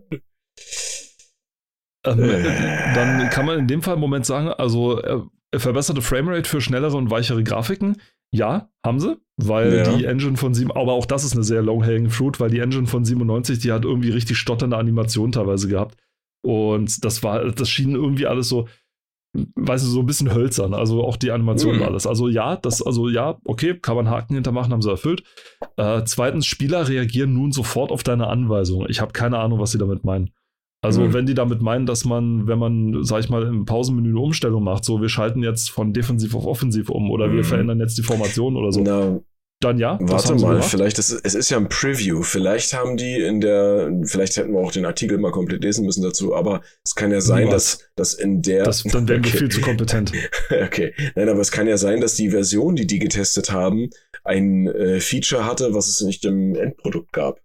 Ähm, 2.05 2.23
äh. 2.23 2.93
Dann 2.93 3.29
kann 3.29 3.45
man 3.45 3.59
in 3.59 3.67
dem 3.67 3.81
Fall 3.81 3.95
im 3.95 3.99
Moment 3.99 4.25
sagen, 4.25 4.49
also 4.49 5.01
äh, 5.01 5.21
verbesserte 5.55 6.01
Framerate 6.01 6.49
für 6.49 6.61
schnellere 6.61 6.97
und 6.97 7.11
weichere 7.11 7.43
Grafiken. 7.43 7.97
Ja, 8.31 8.69
haben 8.85 8.99
sie, 8.99 9.17
weil 9.37 9.77
ja. 9.77 9.95
die 9.95 10.05
Engine 10.05 10.35
von 10.35 10.53
7, 10.53 10.71
aber 10.71 10.93
auch 10.93 11.05
das 11.05 11.23
ist 11.23 11.33
eine 11.33 11.43
sehr 11.43 11.61
long-hanging 11.61 12.09
fruit, 12.09 12.39
weil 12.39 12.49
die 12.49 12.59
Engine 12.59 12.87
von 12.87 13.05
97, 13.05 13.59
die 13.59 13.71
hat 13.71 13.85
irgendwie 13.85 14.09
richtig 14.09 14.37
stotternde 14.37 14.77
Animationen 14.77 15.31
teilweise 15.31 15.67
gehabt. 15.67 15.95
Und 16.43 17.03
das 17.05 17.23
war, 17.23 17.51
das 17.51 17.69
schien 17.69 17.95
irgendwie 17.95 18.27
alles 18.27 18.49
so, 18.49 18.67
weißt 19.55 19.85
du, 19.85 19.89
so 19.89 20.01
ein 20.01 20.05
bisschen 20.05 20.33
hölzern. 20.33 20.73
Also 20.73 21.03
auch 21.03 21.17
die 21.17 21.31
Animation 21.31 21.77
mhm. 21.77 21.79
war 21.81 21.87
alles. 21.87 22.07
Also 22.07 22.27
ja, 22.27 22.55
das, 22.55 22.81
also 22.81 23.09
ja, 23.09 23.37
okay, 23.45 23.77
kann 23.79 23.95
man 23.95 24.09
Haken 24.09 24.35
hintermachen, 24.35 24.71
haben 24.71 24.81
sie 24.81 24.91
erfüllt. 24.91 25.23
Äh, 25.77 26.03
zweitens, 26.05 26.45
Spieler 26.45 26.87
reagieren 26.87 27.33
nun 27.33 27.51
sofort 27.51 27.91
auf 27.91 28.03
deine 28.03 28.27
Anweisung. 28.27 28.85
Ich 28.89 29.01
habe 29.01 29.13
keine 29.13 29.39
Ahnung, 29.39 29.59
was 29.59 29.71
sie 29.71 29.77
damit 29.77 30.03
meinen. 30.03 30.31
Also, 30.85 31.01
mhm. 31.01 31.13
wenn 31.13 31.25
die 31.25 31.33
damit 31.33 31.61
meinen, 31.61 31.85
dass 31.85 32.05
man, 32.05 32.47
wenn 32.47 32.59
man, 32.59 33.03
sag 33.03 33.19
ich 33.19 33.29
mal, 33.29 33.43
im 33.43 33.65
Pausenmenü 33.65 34.09
eine 34.09 34.19
Umstellung 34.19 34.63
macht, 34.63 34.85
so 34.85 35.01
wir 35.01 35.09
schalten 35.09 35.43
jetzt 35.43 35.69
von 35.69 35.93
defensiv 35.93 36.35
auf 36.35 36.45
offensiv 36.45 36.89
um 36.89 37.11
oder 37.11 37.27
mhm. 37.27 37.35
wir 37.35 37.43
verändern 37.43 37.79
jetzt 37.79 37.97
die 37.97 38.03
Formation 38.03 38.55
oder 38.55 38.71
so. 38.71 38.81
Na, 38.81 39.19
dann 39.61 39.79
ja. 39.79 39.97
Warte 40.01 40.35
mal, 40.35 40.61
vielleicht 40.61 40.99
ist 40.99 41.11
es 41.11 41.33
ist 41.33 41.49
ja 41.49 41.57
ein 41.57 41.69
Preview. 41.69 42.23
Vielleicht 42.23 42.73
haben 42.73 42.97
die 42.97 43.15
in 43.15 43.39
der, 43.39 43.91
vielleicht 44.03 44.35
hätten 44.35 44.53
wir 44.53 44.59
auch 44.59 44.71
den 44.71 44.85
Artikel 44.85 45.17
mal 45.17 45.31
komplett 45.31 45.63
lesen 45.63 45.85
müssen 45.85 46.03
dazu, 46.03 46.35
aber 46.35 46.61
es 46.83 46.93
kann 46.93 47.11
ja 47.11 47.21
sein, 47.21 47.49
dass, 47.49 47.79
dass 47.95 48.13
in 48.13 48.41
der. 48.41 48.63
Das, 48.63 48.83
dann 48.83 49.07
wären 49.07 49.19
okay. 49.25 49.33
wir 49.33 49.39
viel 49.39 49.49
zu 49.49 49.61
kompetent. 49.61 50.11
okay. 50.65 50.93
Nein, 51.15 51.29
aber 51.29 51.39
es 51.39 51.51
kann 51.51 51.67
ja 51.67 51.77
sein, 51.77 52.01
dass 52.01 52.15
die 52.15 52.29
Version, 52.29 52.75
die 52.75 52.85
die 52.85 52.99
getestet 52.99 53.51
haben, 53.51 53.89
ein 54.23 54.67
äh, 54.67 54.99
Feature 54.99 55.45
hatte, 55.45 55.73
was 55.73 55.87
es 55.87 56.01
nicht 56.01 56.25
im 56.25 56.55
Endprodukt 56.55 57.13
gab. 57.13 57.39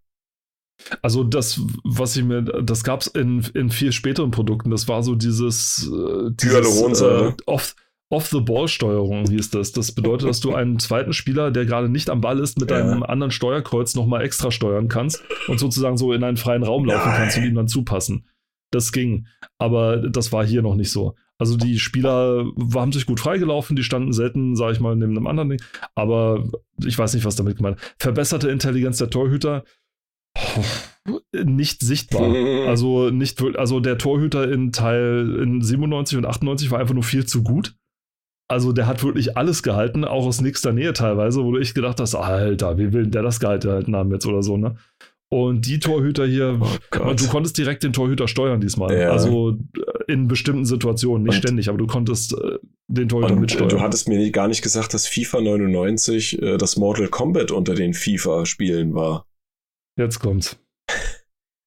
Also 1.03 1.25
das, 1.25 1.61
was 1.85 2.16
ich 2.16 2.25
mir, 2.25 2.43
das 2.43 2.85
gab 2.85 3.01
es 3.01 3.07
in, 3.09 3.45
in 3.55 3.71
vier 3.71 3.93
späteren 3.93 4.31
Produkten. 4.31 4.71
Das 4.71 4.88
war 4.88 5.03
so 5.03 5.14
dieses, 5.14 5.90
äh, 5.93 6.31
dieses 6.33 7.01
äh, 7.01 7.33
off, 7.47 7.75
Off-the-Ball-Steuerung 8.11 9.29
hieß 9.29 9.51
das. 9.51 9.71
Das 9.71 9.93
bedeutet, 9.93 10.29
dass 10.29 10.40
du 10.40 10.53
einen 10.53 10.81
zweiten 10.81 11.12
Spieler, 11.12 11.53
der 11.53 11.64
gerade 11.64 11.88
nicht 11.88 12.11
am 12.11 12.21
Ball 12.21 12.40
ist, 12.40 12.59
mit 12.59 12.71
ja. 12.71 12.79
einem 12.79 13.05
anderen 13.05 13.31
Steuerkreuz 13.31 13.95
nochmal 13.95 14.23
extra 14.23 14.51
steuern 14.51 14.88
kannst 14.88 15.23
und 15.47 15.61
sozusagen 15.61 15.97
so 15.97 16.12
in 16.12 16.25
einen 16.25 16.37
freien 16.37 16.64
Raum 16.64 16.85
laufen 16.85 17.09
Nein. 17.09 17.16
kannst 17.16 17.38
und 17.38 17.45
ihm 17.45 17.55
dann 17.55 17.69
zupassen. 17.69 18.27
Das 18.73 18.90
ging. 18.90 19.27
Aber 19.59 19.97
das 19.97 20.33
war 20.33 20.45
hier 20.45 20.62
noch 20.62 20.75
nicht 20.75 20.90
so. 20.90 21.14
Also 21.38 21.57
die 21.57 21.79
Spieler 21.79 22.45
haben 22.75 22.93
sich 22.93 23.07
gut 23.07 23.21
freigelaufen, 23.21 23.75
die 23.75 23.85
standen 23.85 24.12
selten, 24.12 24.57
sage 24.57 24.75
ich 24.75 24.81
mal, 24.81 24.95
neben 24.95 25.16
einem 25.16 25.27
anderen 25.27 25.49
Ding. 25.51 25.62
Aber 25.95 26.45
ich 26.85 26.99
weiß 26.99 27.14
nicht, 27.14 27.25
was 27.25 27.37
damit 27.37 27.57
gemeint. 27.57 27.79
Verbesserte 27.97 28.51
Intelligenz 28.51 28.99
der 28.99 29.09
Torhüter 29.09 29.64
nicht 31.33 31.81
sichtbar. 31.81 32.31
Also 32.71 33.11
nicht 33.11 33.43
also 33.57 33.81
der 33.81 33.99
Torhüter 33.99 34.51
in 34.51 34.73
Teil 34.73 35.40
in 35.43 35.62
97 35.62 36.19
und 36.19 36.27
98 36.27 36.71
war 36.71 36.79
einfach 36.79 36.95
nur 36.95 37.03
viel 37.03 37.27
zu 37.27 37.43
gut. 37.43 37.75
Also 38.49 38.73
der 38.73 38.87
hat 38.87 39.03
wirklich 39.05 39.37
alles 39.37 39.62
gehalten, 39.62 40.05
auch 40.05 40.27
aus 40.27 40.40
nächster 40.40 40.73
Nähe 40.73 40.93
teilweise, 40.93 41.45
wo 41.45 41.53
du 41.53 41.59
echt 41.59 41.75
gedacht 41.75 42.01
hast, 42.01 42.14
Alter, 42.14 42.79
wie 42.79 42.93
will 42.93 43.07
der 43.07 43.23
das 43.23 43.40
gehalten 43.40 43.95
haben 43.95 44.11
jetzt 44.12 44.27
oder 44.27 44.43
so, 44.43 44.57
ne? 44.57 44.77
Und 45.33 45.66
die 45.66 45.79
Torhüter 45.79 46.27
hier, 46.27 46.61
oh 46.61 47.14
du 47.14 47.29
konntest 47.29 47.57
direkt 47.57 47.85
den 47.85 47.93
Torhüter 47.93 48.27
steuern 48.27 48.61
diesmal. 48.61 48.99
Ja. 48.99 49.11
Also 49.11 49.57
äh, 49.77 50.12
in 50.12 50.27
bestimmten 50.27 50.64
Situationen, 50.64 51.23
nicht 51.23 51.37
und, 51.37 51.43
ständig, 51.43 51.69
aber 51.69 51.79
du 51.79 51.87
konntest 51.87 52.33
äh, 52.35 52.59
den 52.88 53.09
Torhüter 53.09 53.35
und, 53.35 53.40
mitsteuern. 53.40 53.69
Du 53.69 53.81
hattest 53.81 54.09
mir 54.09 54.29
gar 54.33 54.49
nicht 54.49 54.62
gesagt, 54.62 54.93
dass 54.93 55.07
FIFA 55.07 55.43
99 55.43 56.43
äh, 56.43 56.57
das 56.57 56.77
Mortal 56.77 57.07
Kombat 57.07 57.53
unter 57.53 57.75
den 57.75 57.95
FIFA-Spielen 57.95 58.95
war. 58.95 59.27
Jetzt 59.96 60.20
kommt's. 60.20 60.57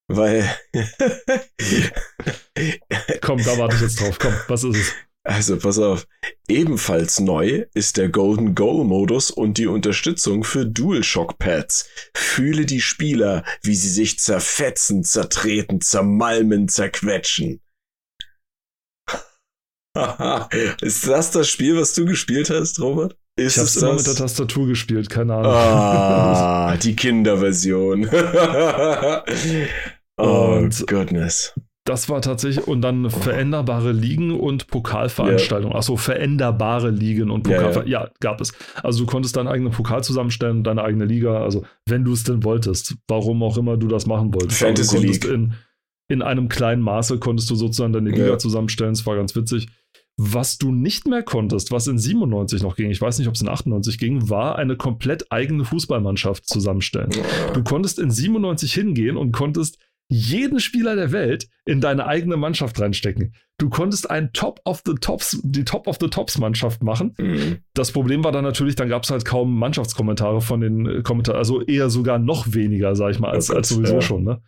Weil. 0.08 0.50
Komm, 3.22 3.44
da 3.44 3.58
warte 3.58 3.76
ich 3.76 3.82
jetzt 3.82 4.02
drauf. 4.02 4.18
Komm, 4.20 4.34
was 4.48 4.64
ist 4.64 4.78
es? 4.78 4.94
Also, 5.26 5.58
pass 5.58 5.80
auf. 5.80 6.06
Ebenfalls 6.50 7.22
neu 7.22 7.66
ist 7.74 7.96
der 7.96 8.10
Golden 8.10 8.56
Goal 8.56 8.84
Modus 8.84 9.32
und 9.32 9.58
die 9.58 9.68
Unterstützung 9.68 10.44
für 10.44 10.66
DualShock 10.66 11.40
Pads. 11.40 11.88
Fühle 12.14 12.66
die 12.66 12.82
Spieler, 12.82 13.46
wie 13.62 13.76
sie 13.76 13.90
sich 13.90 14.20
zerfetzen, 14.20 15.06
zertreten, 15.06 15.80
zermalmen, 15.80 16.68
zerquetschen. 16.68 17.62
ist 20.82 21.08
das 21.08 21.32
das 21.32 21.48
Spiel, 21.50 21.78
was 21.78 21.94
du 21.94 22.06
gespielt 22.06 22.50
hast, 22.50 22.80
Robert? 22.80 23.16
Ist 23.36 23.54
ich 23.54 23.58
habe 23.58 23.68
es 23.68 23.76
immer 23.78 23.94
mit 23.94 24.08
der 24.08 24.16
Tastatur 24.16 24.68
gespielt, 24.68 25.10
keine 25.10 25.34
Ahnung. 25.36 25.52
Ah, 25.52 26.78
die 26.82 26.96
Kinderversion. 26.96 28.08
oh, 30.18 30.60
Und, 30.60 30.88
goodness. 30.88 31.54
Das 31.86 32.08
war 32.10 32.22
tatsächlich, 32.22 32.66
und 32.66 32.82
dann 32.82 33.10
veränderbare 33.10 33.92
Ligen 33.92 34.32
und 34.40 34.68
Pokalveranstaltungen. 34.68 35.74
Yeah. 35.74 35.80
Achso, 35.80 35.98
veränderbare 35.98 36.92
Ligen 36.92 37.30
und 37.30 37.44
Pokalveranstaltungen. 37.44 37.92
Ja, 37.92 38.02
ja. 38.02 38.06
ja, 38.06 38.12
gab 38.22 38.40
es. 38.40 38.54
Also 38.82 39.04
du 39.04 39.06
konntest 39.06 39.36
deinen 39.36 39.48
eigenen 39.48 39.74
Pokal 39.74 40.04
zusammenstellen 40.04 40.58
und 40.58 40.64
deine 40.64 40.84
eigene 40.84 41.06
Liga, 41.06 41.44
also 41.44 41.66
wenn 41.88 42.06
du 42.06 42.14
es 42.14 42.24
denn 42.24 42.44
wolltest, 42.44 42.96
warum 43.08 43.44
auch 43.44 43.58
immer 43.58 43.78
du 43.78 43.88
das 43.88 44.06
machen 44.06 44.34
wolltest. 44.34 44.60
Fantasy 44.60 44.96
also, 44.96 45.08
League. 45.08 45.26
In, 45.26 45.56
in 46.08 46.22
einem 46.22 46.48
kleinen 46.48 46.82
Maße 46.82 47.20
konntest 47.20 47.50
du 47.50 47.56
sozusagen 47.56 47.94
deine 47.94 48.12
Liga 48.12 48.38
zusammenstellen, 48.38 48.94
es 48.94 49.06
war 49.06 49.16
ganz 49.16 49.36
witzig. 49.36 49.68
Was 50.16 50.60
du 50.60 50.72
nicht 50.72 51.08
mehr 51.08 51.24
konntest, 51.24 51.72
was 51.72 51.88
in 51.88 51.98
97 51.98 52.62
noch 52.62 52.76
ging, 52.76 52.92
ich 52.92 53.02
weiß 53.02 53.18
nicht, 53.18 53.28
ob 53.28 53.34
es 53.34 53.42
in 53.42 53.50
98 53.50 53.98
ging, 53.98 54.30
war 54.30 54.58
eine 54.58 54.78
komplett 54.78 55.32
eigene 55.32 55.66
Fußballmannschaft 55.66 56.48
zusammenstellen. 56.48 57.10
Du 57.54 57.64
konntest 57.64 57.98
in 57.98 58.12
97 58.12 58.72
hingehen 58.74 59.18
und 59.18 59.32
konntest 59.32 59.80
jeden 60.10 60.60
Spieler 60.60 60.96
der 60.96 61.12
Welt 61.12 61.48
in 61.66 61.82
deine 61.82 62.06
eigene 62.06 62.38
Mannschaft 62.38 62.80
reinstecken. 62.80 63.34
Du 63.58 63.70
konntest 63.70 64.10
ein 64.10 64.32
Top 64.34 64.60
of 64.66 64.84
the 64.86 64.94
Tops, 64.96 65.40
die 65.44 65.64
Top 65.64 65.88
of 65.88 65.98
the 66.00 66.10
Tops 66.10 66.38
Mannschaft 66.38 66.84
machen. 66.84 67.16
Mhm. 67.18 67.58
Das 67.74 67.92
Problem 67.92 68.24
war 68.24 68.32
dann 68.32 68.44
natürlich, 68.44 68.76
dann 68.76 68.90
gab 68.90 69.04
es 69.04 69.10
halt 69.10 69.26
kaum 69.26 69.58
Mannschaftskommentare 69.58 70.42
von 70.42 70.62
den 70.62 71.04
Kommentaren, 71.04 71.38
also 71.40 71.62
eher 71.62 71.90
sogar 71.90 72.20
noch 72.20 72.54
weniger, 72.54 72.96
sag 72.96 73.12
ich 73.12 73.20
mal, 73.20 73.32
als, 73.32 73.50
als 73.50 73.70
sowieso 73.70 73.96
ja. 73.96 74.02
schon. 74.02 74.24
Ne? 74.24 74.42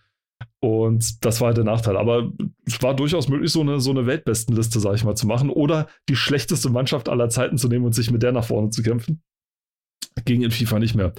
Und 0.59 1.23
das 1.23 1.41
war 1.41 1.47
halt 1.47 1.57
der 1.57 1.63
Nachteil. 1.63 1.97
Aber 1.97 2.31
es 2.65 2.81
war 2.81 2.95
durchaus 2.95 3.27
möglich, 3.27 3.51
so 3.51 3.61
eine, 3.61 3.79
so 3.79 3.91
eine 3.91 4.07
Weltbestenliste, 4.07 4.79
sag 4.79 4.95
ich 4.95 5.03
mal, 5.03 5.15
zu 5.15 5.27
machen 5.27 5.49
oder 5.49 5.87
die 6.09 6.15
schlechteste 6.15 6.69
Mannschaft 6.69 7.09
aller 7.09 7.29
Zeiten 7.29 7.57
zu 7.57 7.67
nehmen 7.67 7.85
und 7.85 7.93
sich 7.93 8.11
mit 8.11 8.23
der 8.23 8.31
nach 8.31 8.45
vorne 8.45 8.69
zu 8.69 8.81
kämpfen. 8.81 9.21
Ging 10.23 10.43
in 10.43 10.51
FIFA 10.51 10.79
nicht 10.79 10.95
mehr. 10.95 11.13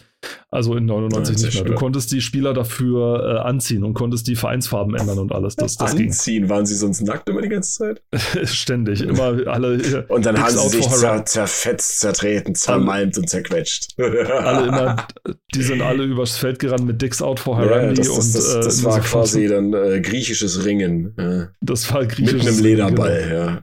Also 0.51 0.75
in 0.75 0.87
99 0.87 1.37
nicht 1.45 1.55
mehr. 1.55 1.65
Du 1.65 1.75
konntest 1.75 2.11
die 2.13 2.23
Spieler 2.23 2.55
dafür 2.55 3.23
äh, 3.23 3.47
anziehen 3.47 3.85
und 3.85 3.93
konntest 3.93 4.27
die 4.27 4.37
Vereinsfarben 4.37 4.95
ändern 4.95 5.19
und 5.19 5.33
alles. 5.33 5.55
Das, 5.55 5.77
das 5.77 5.93
anziehen? 5.93 6.43
Ging. 6.43 6.49
Waren 6.49 6.65
sie 6.65 6.77
sonst 6.77 7.03
nackt 7.03 7.29
immer 7.29 7.43
die 7.43 7.51
ganze 7.51 7.79
Zeit? 7.79 8.03
Ständig. 8.49 9.03
Immer 9.03 9.47
alle. 9.47 9.75
Äh, 9.75 10.05
und 10.09 10.25
dann 10.25 10.41
haben 10.41 10.57
sie 10.57 10.69
sich 10.69 10.89
zer 10.89 11.25
zerfetzt, 11.27 12.01
zertreten, 12.01 12.55
zermalmt 12.55 13.19
und 13.19 13.29
zerquetscht. 13.29 13.95
alle 13.99 14.69
immer, 14.69 15.07
die 15.55 15.63
sind 15.63 15.83
alle 15.83 16.05
übers 16.05 16.39
Feld 16.39 16.59
gerannt 16.59 16.87
mit 16.87 17.03
Dicks 17.03 17.21
Out 17.21 17.39
for 17.39 17.59
Harambe. 17.59 17.89
Ja, 17.89 17.93
das, 17.93 18.09
das, 18.09 18.55
und, 18.55 18.61
äh, 18.61 18.65
das 18.65 18.85
war 18.85 19.01
quasi 19.01 19.47
dann 19.47 19.75
äh, 19.75 20.01
griechisches 20.01 20.65
Ringen. 20.65 21.15
Ja. 21.19 21.49
Das 21.61 21.93
war 21.93 22.07
griechisches 22.07 22.45
Mit 22.45 22.55
einem 22.55 22.65
Lederball, 22.65 23.13
Ringen. 23.13 23.33
ja. 23.33 23.63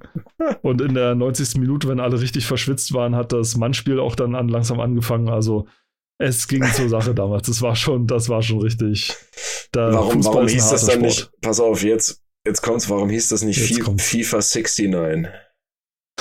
Und 0.61 0.81
in 0.81 0.93
der 0.93 1.15
90. 1.15 1.59
Minute, 1.59 1.87
wenn 1.87 1.99
alle 1.99 2.19
richtig 2.19 2.45
verschwitzt 2.45 2.93
waren, 2.93 3.15
hat 3.15 3.31
das 3.31 3.55
Mannspiel 3.55 3.99
auch 3.99 4.15
dann 4.15 4.35
an, 4.35 4.47
langsam 4.49 4.79
angefangen. 4.79 5.22
Also 5.29 5.67
es 6.19 6.47
ging 6.47 6.63
zur 6.73 6.89
Sache 6.89 7.13
damals. 7.15 7.47
Das 7.47 7.61
war 7.61 7.75
schon, 7.75 8.07
das 8.07 8.29
war 8.29 8.41
schon 8.41 8.61
richtig. 8.61 9.15
Da 9.71 9.91
warum, 9.93 10.23
warum 10.23 10.47
hieß 10.47 10.69
das 10.69 10.85
dann 10.85 10.99
Sport. 10.99 11.03
nicht? 11.03 11.31
Pass 11.41 11.59
auf, 11.59 11.83
jetzt, 11.83 12.23
jetzt 12.45 12.61
kommt's. 12.61 12.89
Warum 12.89 13.09
hieß 13.09 13.29
das 13.29 13.43
nicht 13.43 13.59
FIFA, 13.59 13.95
FIFA 13.97 14.37
69? 14.37 15.31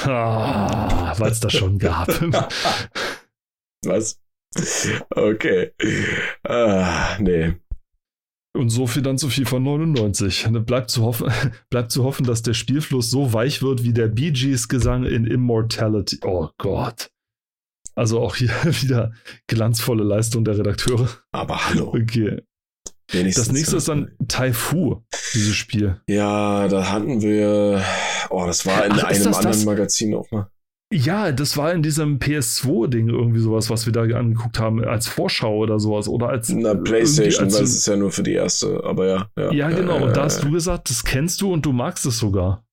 Ah, 0.00 1.14
Weil 1.18 1.30
es 1.32 1.40
das 1.40 1.53
schon 1.53 1.78
gab. 1.78 2.09
Was? 3.84 4.18
Okay. 5.14 5.72
Ah, 6.44 7.16
nee. 7.18 7.55
Und 8.55 8.68
so 8.68 8.86
viel 8.86 9.03
dann 9.03 9.16
zu 9.16 9.30
FIFA 9.30 9.61
99. 9.61 10.48
Bleibt 10.66 10.90
zu, 10.90 11.03
hoffen, 11.03 11.32
bleibt 11.70 11.90
zu 11.90 12.05
hoffen, 12.05 12.24
dass 12.24 12.42
der 12.42 12.55
Spielfluss 12.55 13.11
so 13.11 13.32
weich 13.32 13.62
wird 13.62 13.82
wie 13.82 13.92
der 13.94 14.09
Bee 14.09 14.30
Gees 14.30 14.68
Gesang 14.68 15.05
in 15.05 15.26
Immortality. 15.26 16.18
Oh 16.24 16.48
Gott. 16.59 17.11
Also 17.95 18.20
auch 18.20 18.36
hier 18.36 18.51
wieder 18.64 19.12
glanzvolle 19.47 20.05
Leistung 20.05 20.45
der 20.45 20.59
Redakteure. 20.59 21.09
Aber 21.32 21.68
hallo. 21.68 21.88
Okay. 21.88 22.43
Wenigstens 23.11 23.49
das 23.49 23.55
nächste 23.55 23.76
ist 23.76 23.88
dann 23.88 24.12
Taifu, 24.26 25.03
dieses 25.34 25.55
Spiel. 25.55 26.01
Ja, 26.09 26.66
da 26.68 26.90
hatten 26.90 27.20
wir. 27.20 27.84
Oh, 28.30 28.47
das 28.47 28.64
war 28.64 28.86
in 28.86 28.93
Ach, 28.93 29.05
einem 29.05 29.26
anderen 29.26 29.43
das? 29.43 29.64
Magazin 29.64 30.14
auch 30.14 30.30
mal. 30.30 30.49
Ja, 30.95 31.32
das 31.32 31.57
war 31.57 31.72
in 31.72 31.82
diesem 31.82 32.18
PS2-Ding 32.18 33.09
irgendwie 33.09 33.40
sowas, 33.40 33.70
was 33.70 33.86
wir 33.86 33.93
da 33.93 34.03
angeguckt 34.03 34.59
haben, 34.59 34.82
als 34.84 35.09
Vorschau 35.09 35.57
oder 35.57 35.78
sowas. 35.78 36.09
Oder 36.09 36.28
als. 36.28 36.51
Na, 36.51 36.74
PlayStation, 36.74 37.45
als 37.45 37.55
weil 37.55 37.64
es 37.64 37.74
ist 37.74 37.86
ja 37.86 37.97
nur 37.97 38.11
für 38.11 38.22
die 38.22 38.32
erste, 38.32 38.82
aber 38.84 39.07
ja. 39.07 39.30
Ja, 39.36 39.53
ja 39.53 39.70
genau. 39.70 39.99
Äh, 39.99 40.05
und 40.05 40.16
da 40.16 40.24
hast 40.24 40.43
du 40.43 40.51
gesagt, 40.51 40.88
das 40.88 41.05
kennst 41.05 41.40
du 41.43 41.53
und 41.53 41.66
du 41.66 41.72
magst 41.72 42.07
es 42.07 42.18
sogar. 42.18 42.64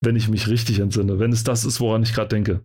Wenn 0.00 0.16
ich 0.16 0.28
mich 0.28 0.48
richtig 0.48 0.78
entsinne. 0.78 1.18
Wenn 1.18 1.32
es 1.32 1.44
das 1.44 1.64
ist, 1.64 1.80
woran 1.80 2.02
ich 2.02 2.14
gerade 2.14 2.28
denke 2.28 2.64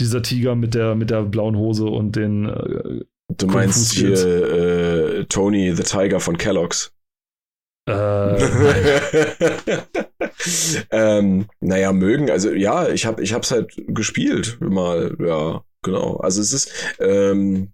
dieser 0.00 0.22
Tiger 0.22 0.54
mit 0.54 0.74
der, 0.74 0.94
mit 0.94 1.10
der 1.10 1.22
blauen 1.22 1.56
Hose 1.56 1.84
und 1.84 2.16
den. 2.16 2.46
Äh, 2.46 3.04
du 3.28 3.46
meinst 3.46 3.92
hier 3.92 4.12
äh, 4.12 5.24
Tony 5.26 5.74
the 5.74 5.82
Tiger 5.82 6.20
von 6.20 6.36
Kellogg's. 6.36 6.92
Äh, 7.88 8.36
ähm, 10.90 11.46
naja, 11.60 11.92
mögen, 11.92 12.30
also 12.30 12.52
ja, 12.52 12.88
ich 12.88 13.06
habe 13.06 13.22
ich 13.22 13.32
hab's 13.32 13.50
halt 13.50 13.74
gespielt 13.88 14.58
mal, 14.60 15.16
ja, 15.18 15.64
genau. 15.82 16.16
Also 16.18 16.40
es 16.40 16.52
ist, 16.52 16.72
ähm, 17.00 17.72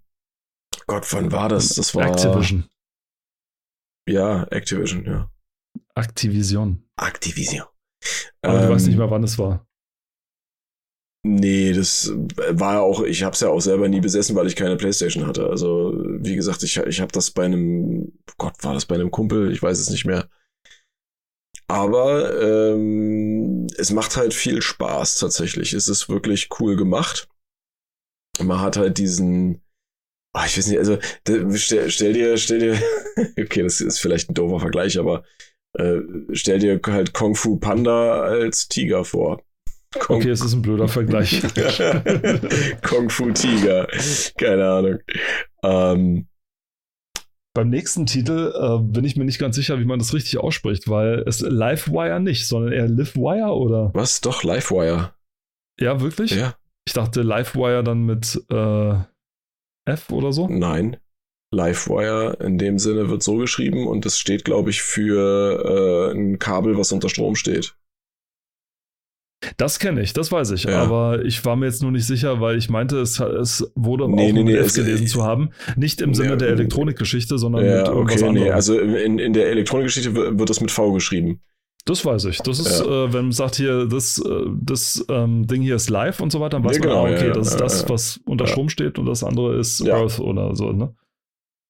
Gott, 0.87 1.11
wann 1.13 1.31
war 1.31 1.49
das? 1.49 1.69
Das 1.69 1.93
war 1.93 2.07
Activision. 2.07 2.65
Ja, 4.07 4.43
Activision, 4.45 5.05
ja. 5.05 5.29
Activision. 5.95 6.83
Activision. 6.95 7.65
Aber 8.41 8.61
ähm, 8.61 8.67
du 8.67 8.73
weißt 8.73 8.87
nicht 8.87 8.97
mehr, 8.97 9.11
wann 9.11 9.23
es 9.23 9.37
war. 9.37 9.66
Nee, 11.29 11.73
das 11.73 12.13
war 12.51 12.81
auch, 12.81 13.01
ich 13.01 13.23
habe 13.23 13.33
es 13.33 13.41
ja 13.41 13.49
auch 13.49 13.59
selber 13.59 13.89
nie 13.89 13.99
besessen, 13.99 14.35
weil 14.35 14.47
ich 14.47 14.55
keine 14.55 14.77
Playstation 14.77 15.27
hatte. 15.27 15.49
Also, 15.49 15.93
wie 16.19 16.35
gesagt, 16.35 16.63
ich, 16.63 16.77
ich 16.77 17.01
habe 17.01 17.11
das 17.11 17.31
bei 17.31 17.43
einem, 17.43 18.13
Gott, 18.37 18.53
war 18.61 18.73
das 18.73 18.85
bei 18.85 18.95
einem 18.95 19.11
Kumpel? 19.11 19.51
Ich 19.51 19.61
weiß 19.61 19.77
es 19.77 19.89
nicht 19.89 20.05
mehr. 20.05 20.29
Aber 21.67 22.41
ähm, 22.41 23.67
es 23.77 23.91
macht 23.91 24.15
halt 24.15 24.33
viel 24.33 24.61
Spaß 24.61 25.17
tatsächlich. 25.17 25.73
Es 25.73 25.89
ist 25.89 26.07
wirklich 26.07 26.47
cool 26.59 26.77
gemacht. 26.77 27.27
Man 28.39 28.61
hat 28.61 28.77
halt 28.77 28.97
diesen, 28.97 29.61
oh, 30.33 30.41
ich 30.45 30.57
weiß 30.57 30.67
nicht, 30.67 30.79
also 30.79 30.97
stell, 31.55 31.89
stell 31.91 32.13
dir, 32.13 32.37
stell 32.37 32.59
dir, 32.59 32.81
okay, 33.37 33.63
das 33.63 33.81
ist 33.81 33.99
vielleicht 33.99 34.29
ein 34.29 34.33
doofer 34.33 34.61
Vergleich, 34.61 34.97
aber 34.97 35.25
äh, 35.73 35.99
stell 36.31 36.59
dir 36.59 36.79
halt 36.87 37.13
Kung 37.13 37.35
Fu 37.35 37.57
Panda 37.57 38.21
als 38.21 38.69
Tiger 38.69 39.03
vor. 39.03 39.43
Kong 39.99 40.17
okay, 40.17 40.29
es 40.29 40.41
ist 40.41 40.53
ein 40.53 40.61
blöder 40.61 40.87
Vergleich. 40.87 41.41
Kung 42.87 43.09
Fu 43.09 43.31
Tiger. 43.31 43.87
Keine 44.37 44.67
Ahnung. 44.67 44.99
Ähm, 45.63 46.27
beim 47.53 47.69
nächsten 47.69 48.05
Titel 48.05 48.53
äh, 48.55 48.79
bin 48.83 49.03
ich 49.03 49.15
mir 49.15 49.25
nicht 49.25 49.39
ganz 49.39 49.55
sicher, 49.55 49.79
wie 49.79 49.85
man 49.85 49.97
das 49.97 50.13
richtig 50.13 50.37
ausspricht, 50.37 50.89
weil 50.89 51.23
es 51.25 51.41
Livewire 51.41 52.19
nicht, 52.19 52.47
sondern 52.47 52.71
eher 52.71 52.87
Livewire 52.87 53.55
oder? 53.55 53.89
Was? 53.93 54.21
Doch, 54.21 54.43
Livewire. 54.43 55.13
Ja, 55.79 55.99
wirklich? 56.01 56.31
Ja. 56.31 56.55
Ich 56.85 56.93
dachte 56.93 57.21
Livewire 57.21 57.83
dann 57.83 58.05
mit 58.05 58.39
äh, 58.51 58.93
F 59.85 60.11
oder 60.11 60.33
so? 60.33 60.47
Nein. 60.47 60.97
Livewire 61.51 62.37
in 62.41 62.57
dem 62.57 62.77
Sinne 62.77 63.09
wird 63.09 63.23
so 63.23 63.37
geschrieben 63.37 63.87
und 63.87 64.05
es 64.05 64.19
steht, 64.19 64.43
glaube 64.45 64.69
ich, 64.69 64.81
für 64.81 66.11
äh, 66.11 66.15
ein 66.15 66.39
Kabel, 66.39 66.77
was 66.77 66.91
unter 66.91 67.09
Strom 67.09 67.35
steht. 67.35 67.75
Das 69.57 69.77
kenne 69.77 70.01
ich, 70.01 70.13
das 70.13 70.31
weiß 70.31 70.51
ich. 70.51 70.63
Ja. 70.63 70.81
Aber 70.81 71.23
ich 71.23 71.45
war 71.45 71.55
mir 71.55 71.67
jetzt 71.67 71.83
nur 71.83 71.91
nicht 71.91 72.05
sicher, 72.05 72.41
weil 72.41 72.57
ich 72.57 72.69
meinte, 72.69 72.99
es, 72.99 73.19
es 73.19 73.71
wurde 73.75 74.09
nee, 74.09 74.13
auch 74.13 74.33
nee, 74.33 74.33
mit 74.33 74.45
nee, 74.45 74.55
F 74.55 74.73
gelesen 74.73 75.05
äh, 75.05 75.07
zu 75.07 75.23
haben. 75.23 75.51
Nicht 75.75 76.01
im 76.01 76.15
Sinne 76.15 76.31
ja, 76.31 76.35
der 76.37 76.49
Elektronikgeschichte, 76.49 77.37
sondern 77.37 77.63
ja, 77.63 77.77
mit 77.77 77.87
irgendwas 77.87 78.15
okay, 78.15 78.27
anderem. 78.27 78.47
Nee, 78.47 78.51
also 78.51 78.79
in, 78.79 79.19
in 79.19 79.33
der 79.33 79.49
Elektronikgeschichte 79.49 80.15
wird 80.15 80.49
das 80.49 80.59
mit 80.59 80.71
V 80.71 80.91
geschrieben. 80.91 81.41
Das 81.85 82.03
weiß 82.03 82.25
ich. 82.25 82.39
Das 82.39 82.59
ist, 82.59 82.79
ja. 82.79 83.05
äh, 83.05 83.13
wenn 83.13 83.25
man 83.25 83.31
sagt 83.31 83.55
hier, 83.55 83.85
das, 83.85 84.19
äh, 84.19 84.45
das 84.59 85.05
ähm, 85.07 85.47
Ding 85.47 85.61
hier 85.61 85.75
ist 85.75 85.89
live 85.89 86.19
und 86.19 86.31
so 86.31 86.39
weiter, 86.39 86.57
dann 86.57 86.63
weiß 86.65 86.77
ja, 86.77 86.81
genau, 86.81 87.03
man, 87.03 87.13
ah, 87.13 87.15
okay, 87.15 87.27
ja, 87.27 87.33
das 87.33 87.49
ist 87.49 87.59
das, 87.59 87.89
was 87.89 88.19
unter 88.25 88.45
Strom 88.47 88.69
steht 88.69 88.99
und 88.99 89.05
das 89.05 89.23
andere 89.23 89.57
ist 89.57 89.87
Earth 89.87 90.19
oder 90.19 90.53
so, 90.55 90.73
ne? 90.73 90.93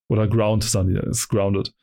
Oder 0.09 0.27
Ground, 0.27 0.63
sagen 0.63 0.89
die, 0.89 1.09
ist 1.09 1.27
grounded. 1.27 1.73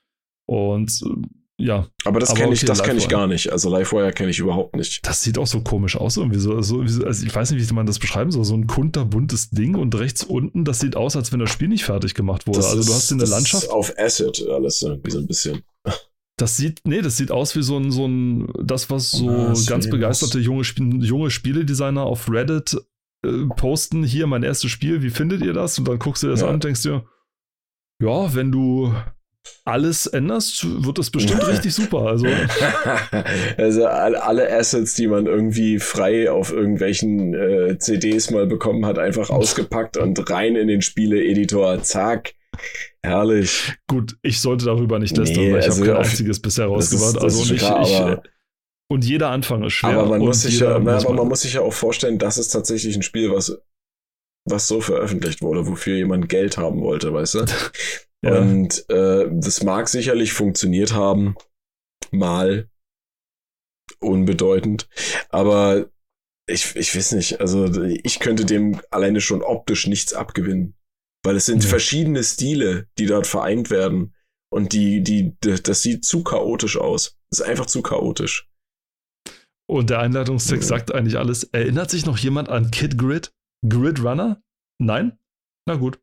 Und 0.47 0.91
äh, 1.05 1.29
ja. 1.57 1.87
Aber 2.05 2.19
das 2.19 2.35
kenne 2.35 2.53
ich, 2.53 2.69
okay, 2.69 2.83
kenn 2.83 2.99
ich 2.99 3.09
gar 3.09 3.27
nicht. 3.27 3.53
Also 3.53 3.75
Livewire 3.75 4.13
kenne 4.13 4.31
ich 4.31 4.39
überhaupt 4.39 4.75
nicht. 4.75 5.07
Das 5.07 5.23
sieht 5.23 5.39
auch 5.39 5.47
so 5.47 5.61
komisch 5.61 5.97
aus. 5.97 6.17
Irgendwie 6.17 6.39
so, 6.39 6.61
so, 6.63 6.81
also 6.81 7.27
ich 7.27 7.35
weiß 7.35 7.53
nicht, 7.53 7.69
wie 7.69 7.75
man 7.75 7.87
das 7.87 7.99
beschreiben 7.99 8.33
soll. 8.33 8.45
So 8.45 8.55
ein 8.55 8.67
kunterbuntes 8.67 9.51
Ding 9.51 9.77
und 9.77 9.95
rechts 9.95 10.25
unten, 10.25 10.65
das 10.65 10.81
sieht 10.81 10.97
aus, 10.97 11.17
als 11.17 11.33
wenn 11.33 11.39
das 11.39 11.51
Spiel 11.51 11.69
nicht 11.69 11.85
fertig 11.85 12.15
gemacht 12.15 12.47
wurde. 12.47 12.59
Das 12.59 12.71
also 12.71 12.85
du 12.85 12.95
hast 12.95 13.13
eine 13.13 13.25
Landschaft. 13.25 13.71
auf 13.71 13.95
Acid 13.97 14.47
alles 14.49 14.83
irgendwie 14.83 15.11
so 15.11 15.19
ein 15.19 15.27
bisschen. 15.27 15.63
Das 16.37 16.57
sieht, 16.57 16.81
nee, 16.85 17.01
das 17.01 17.17
sieht 17.17 17.31
aus 17.31 17.55
wie 17.55 17.63
so 17.63 17.79
ein, 17.79 17.93
so 17.93 18.09
ein, 18.09 18.53
das, 18.61 18.91
was 18.91 19.13
so 19.13 19.31
ah, 19.31 19.55
ganz 19.69 19.89
begeisterte 19.89 20.41
junge, 20.41 20.65
junge 20.65 21.31
Spieledesigner 21.31 22.03
auf 22.03 22.29
Reddit 22.29 22.77
äh, 23.25 23.47
posten. 23.55 24.03
Hier 24.03 24.27
mein 24.27 24.43
erstes 24.43 24.73
Spiel, 24.73 25.03
wie 25.03 25.11
findet 25.11 25.43
ihr 25.43 25.53
das? 25.53 25.79
Und 25.79 25.87
dann 25.87 26.01
guckst 26.01 26.25
du 26.25 26.27
das 26.27 26.41
ja. 26.41 26.49
an 26.49 26.55
und 26.55 26.65
denkst 26.65 26.83
dir, 26.83 27.05
ja, 28.03 28.35
wenn 28.35 28.51
du 28.51 28.93
alles 29.65 30.07
änderst, 30.07 30.85
wird 30.85 30.99
das 30.99 31.11
bestimmt 31.11 31.47
richtig 31.49 31.75
super. 31.75 32.03
Also, 32.03 32.27
also 33.57 33.87
alle 33.87 34.53
Assets, 34.53 34.95
die 34.95 35.07
man 35.07 35.27
irgendwie 35.27 35.79
frei 35.79 36.31
auf 36.31 36.53
irgendwelchen 36.53 37.35
äh, 37.35 37.79
CDs 37.79 38.31
mal 38.31 38.47
bekommen 38.47 38.85
hat, 38.87 38.99
einfach 38.99 39.31
ausgepackt 39.31 39.97
und 39.97 40.31
rein 40.31 40.57
in 40.57 40.69
den 40.69 40.83
Spieleeditor. 40.83 41.83
Zack. 41.83 42.35
Herrlich. 43.03 43.75
Gut, 43.89 44.17
ich 44.23 44.41
sollte 44.41 44.67
darüber 44.67 44.99
nicht 44.99 45.17
lästern, 45.17 45.45
nee, 45.45 45.53
weil 45.53 45.61
ich 45.61 45.67
also 45.67 45.81
habe 45.83 45.93
kein 45.93 46.03
einziges 46.05 46.41
bisher 46.41 46.67
rausgebracht. 46.67 47.21
Also 47.21 47.53
nicht, 47.53 47.59
klar, 47.59 47.83
ich, 47.83 48.31
und 48.89 49.05
jeder 49.05 49.31
Anfang 49.31 49.65
ist 49.65 49.73
schwer. 49.73 49.91
Aber 49.91 50.07
man, 50.07 50.21
muss 50.21 50.43
sich, 50.43 50.61
ja, 50.61 50.79
muss 50.79 51.05
aber 51.05 51.15
man 51.15 51.29
muss 51.29 51.41
sich 51.41 51.55
ja 51.55 51.63
auch 51.63 51.73
vorstellen, 51.73 52.19
das 52.19 52.39
ist 52.39 52.49
tatsächlich 52.49 52.95
ein 52.95 53.03
Spiel, 53.03 53.33
was, 53.33 53.59
was 54.45 54.69
so 54.69 54.81
veröffentlicht 54.81 55.43
wurde, 55.43 55.67
wofür 55.67 55.97
jemand 55.97 56.29
Geld 56.29 56.59
haben 56.59 56.81
wollte, 56.83 57.13
weißt 57.13 57.35
du? 57.35 57.45
ja. 58.25 58.39
Und 58.39 58.89
äh, 58.91 59.29
das 59.31 59.63
mag 59.63 59.89
sicherlich 59.89 60.33
funktioniert 60.33 60.93
haben, 60.93 61.35
mal 62.11 62.69
unbedeutend, 64.01 64.89
aber 65.29 65.91
ich, 66.47 66.77
ich 66.77 66.95
weiß 66.95 67.13
nicht, 67.13 67.41
also 67.41 67.83
ich 67.83 68.21
könnte 68.21 68.45
dem 68.45 68.81
alleine 68.91 69.21
schon 69.21 69.43
optisch 69.43 69.87
nichts 69.87 70.13
abgewinnen. 70.13 70.75
Weil 71.25 71.37
es 71.37 71.47
sind 71.47 71.65
ja. 71.65 71.71
verschiedene 71.71 72.23
Stile, 72.23 72.87
die 72.99 73.07
dort 73.07 73.27
vereint 73.27 73.71
werden. 73.71 74.15
Und 74.53 74.73
die, 74.73 75.03
die, 75.03 75.35
das 75.41 75.83
sieht 75.83 76.05
zu 76.05 76.23
chaotisch 76.23 76.77
aus. 76.77 77.17
Das 77.31 77.41
ist 77.41 77.47
einfach 77.47 77.67
zu 77.67 77.83
chaotisch. 77.83 78.49
Und 79.67 79.89
der 79.91 80.01
Einleitungstext 80.01 80.71
ja. 80.71 80.77
sagt 80.77 80.95
eigentlich 80.95 81.17
alles. 81.17 81.45
Erinnert 81.45 81.91
sich 81.91 82.05
noch 82.05 82.19
jemand 82.19 82.51
an 82.51 82.71
Kid 82.71 82.99
Grid? 82.99 83.33
Grid 83.67 84.03
Runner? 84.05 84.43
Nein? 84.79 85.19
Na 85.67 85.77
gut. 85.77 85.99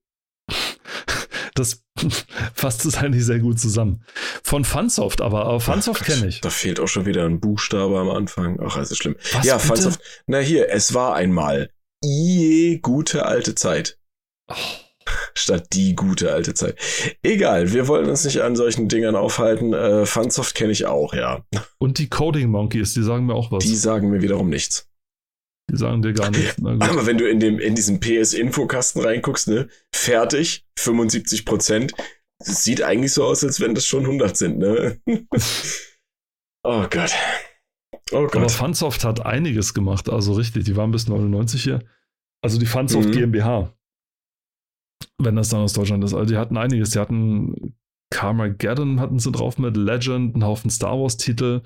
Das 1.61 1.83
fasst 2.53 2.85
es 2.85 2.97
eigentlich 2.97 3.25
sehr 3.25 3.39
gut 3.39 3.59
zusammen. 3.59 4.03
Von 4.43 4.65
Funsoft 4.65 5.21
aber, 5.21 5.45
aber 5.45 5.59
Funsoft 5.59 6.03
kenne 6.03 6.27
ich. 6.27 6.41
Da 6.41 6.49
fehlt 6.49 6.79
auch 6.79 6.87
schon 6.87 7.05
wieder 7.05 7.25
ein 7.25 7.39
Buchstabe 7.39 7.99
am 7.99 8.09
Anfang. 8.09 8.59
Ach, 8.61 8.75
das 8.75 8.91
ist 8.91 8.97
schlimm. 8.97 9.15
Was, 9.33 9.45
ja, 9.45 9.55
bitte? 9.55 9.67
Funsoft. 9.67 10.01
Na 10.27 10.39
hier, 10.39 10.69
es 10.69 10.93
war 10.93 11.15
einmal. 11.15 11.69
Je 12.03 12.79
gute 12.79 13.25
alte 13.25 13.55
Zeit. 13.55 13.99
Oh 14.47 14.55
statt 15.33 15.67
die 15.73 15.95
gute 15.95 16.33
alte 16.33 16.53
Zeit. 16.53 16.77
Egal, 17.23 17.73
wir 17.73 17.87
wollen 17.87 18.09
uns 18.09 18.23
nicht 18.23 18.41
an 18.41 18.55
solchen 18.55 18.87
Dingern 18.87 19.15
aufhalten. 19.15 19.73
Äh, 19.73 20.05
Funsoft 20.05 20.55
kenne 20.55 20.71
ich 20.71 20.85
auch, 20.85 21.13
ja. 21.13 21.43
Und 21.77 21.97
die 21.97 22.09
Coding 22.09 22.49
Monkeys, 22.49 22.93
die 22.93 23.03
sagen 23.03 23.25
mir 23.25 23.35
auch 23.35 23.51
was. 23.51 23.63
Die 23.63 23.75
sagen 23.75 24.09
mir 24.09 24.21
wiederum 24.21 24.49
nichts. 24.49 24.90
Die 25.71 25.77
sagen 25.77 26.01
dir 26.01 26.11
gar 26.11 26.31
nichts. 26.31 26.57
Aber 26.61 27.05
wenn 27.05 27.17
du 27.17 27.29
in, 27.29 27.39
dem, 27.39 27.57
in 27.57 27.75
diesen 27.75 28.01
PS-Infokasten 28.01 29.01
reinguckst, 29.01 29.47
ne, 29.47 29.69
fertig, 29.95 30.65
75 30.77 31.45
Prozent, 31.45 31.93
sieht 32.43 32.81
eigentlich 32.81 33.13
so 33.13 33.23
aus, 33.23 33.41
als 33.43 33.61
wenn 33.61 33.73
das 33.73 33.85
schon 33.85 34.03
100 34.03 34.35
sind, 34.35 34.57
ne? 34.57 34.99
oh 36.63 36.85
Gott. 36.89 37.13
Oh 38.11 38.23
Gott. 38.23 38.35
Aber 38.35 38.49
Funsoft 38.49 39.05
hat 39.05 39.25
einiges 39.25 39.73
gemacht, 39.73 40.09
also 40.09 40.33
richtig, 40.33 40.65
die 40.65 40.75
waren 40.75 40.91
bis 40.91 41.07
99 41.07 41.63
hier. 41.63 41.79
Also 42.43 42.59
die 42.59 42.65
Funsoft 42.65 43.09
mhm. 43.09 43.13
GmbH. 43.13 43.73
Wenn 45.19 45.37
das 45.37 45.49
dann 45.49 45.61
aus 45.61 45.73
Deutschland 45.73 46.03
ist. 46.03 46.13
Also 46.13 46.33
die 46.33 46.37
hatten 46.37 46.57
einiges. 46.57 46.89
Die 46.89 46.99
hatten 46.99 47.77
Carmageddon 48.09 48.99
hatten 48.99 49.19
sie 49.19 49.31
drauf 49.31 49.57
mit 49.57 49.77
Legend, 49.77 50.35
einen 50.35 50.43
Haufen 50.43 50.69
Star 50.69 50.99
Wars-Titel. 50.99 51.61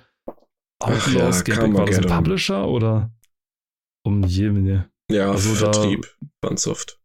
Outlaws, 0.79 1.43
ja, 1.47 1.55
Gaming, 1.55 1.73
war 1.75 1.85
das 1.85 1.97
ein 1.97 2.05
Publisher 2.05 2.67
oder 2.67 3.11
um 4.05 4.23
jemine? 4.23 4.89
Ja, 5.11 5.31
also 5.31 5.53
Vertrieb, 5.53 6.15
Bunsoft. 6.41 6.99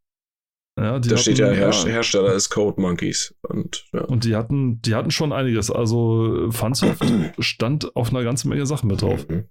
Ja, 0.79 0.99
da 0.99 1.17
steht 1.17 1.39
ja, 1.39 1.51
Her 1.51 1.71
ja, 1.71 1.85
Hersteller 1.85 2.33
ist 2.33 2.49
Code 2.49 2.81
Monkeys. 2.81 3.35
Und, 3.43 3.85
ja. 3.93 4.03
und 4.03 4.25
die 4.25 4.37
hatten, 4.37 4.81
die 4.81 4.95
hatten 4.95 5.11
schon 5.11 5.33
einiges. 5.33 5.71
Also 5.71 6.51
Funsoft 6.51 7.05
stand 7.39 7.97
auf 7.97 8.11
einer 8.11 8.23
ganzen 8.23 8.49
Menge 8.49 8.65
Sachen 8.65 8.89
mit 8.89 9.03
drauf. 9.03 9.29
Mhm. 9.29 9.49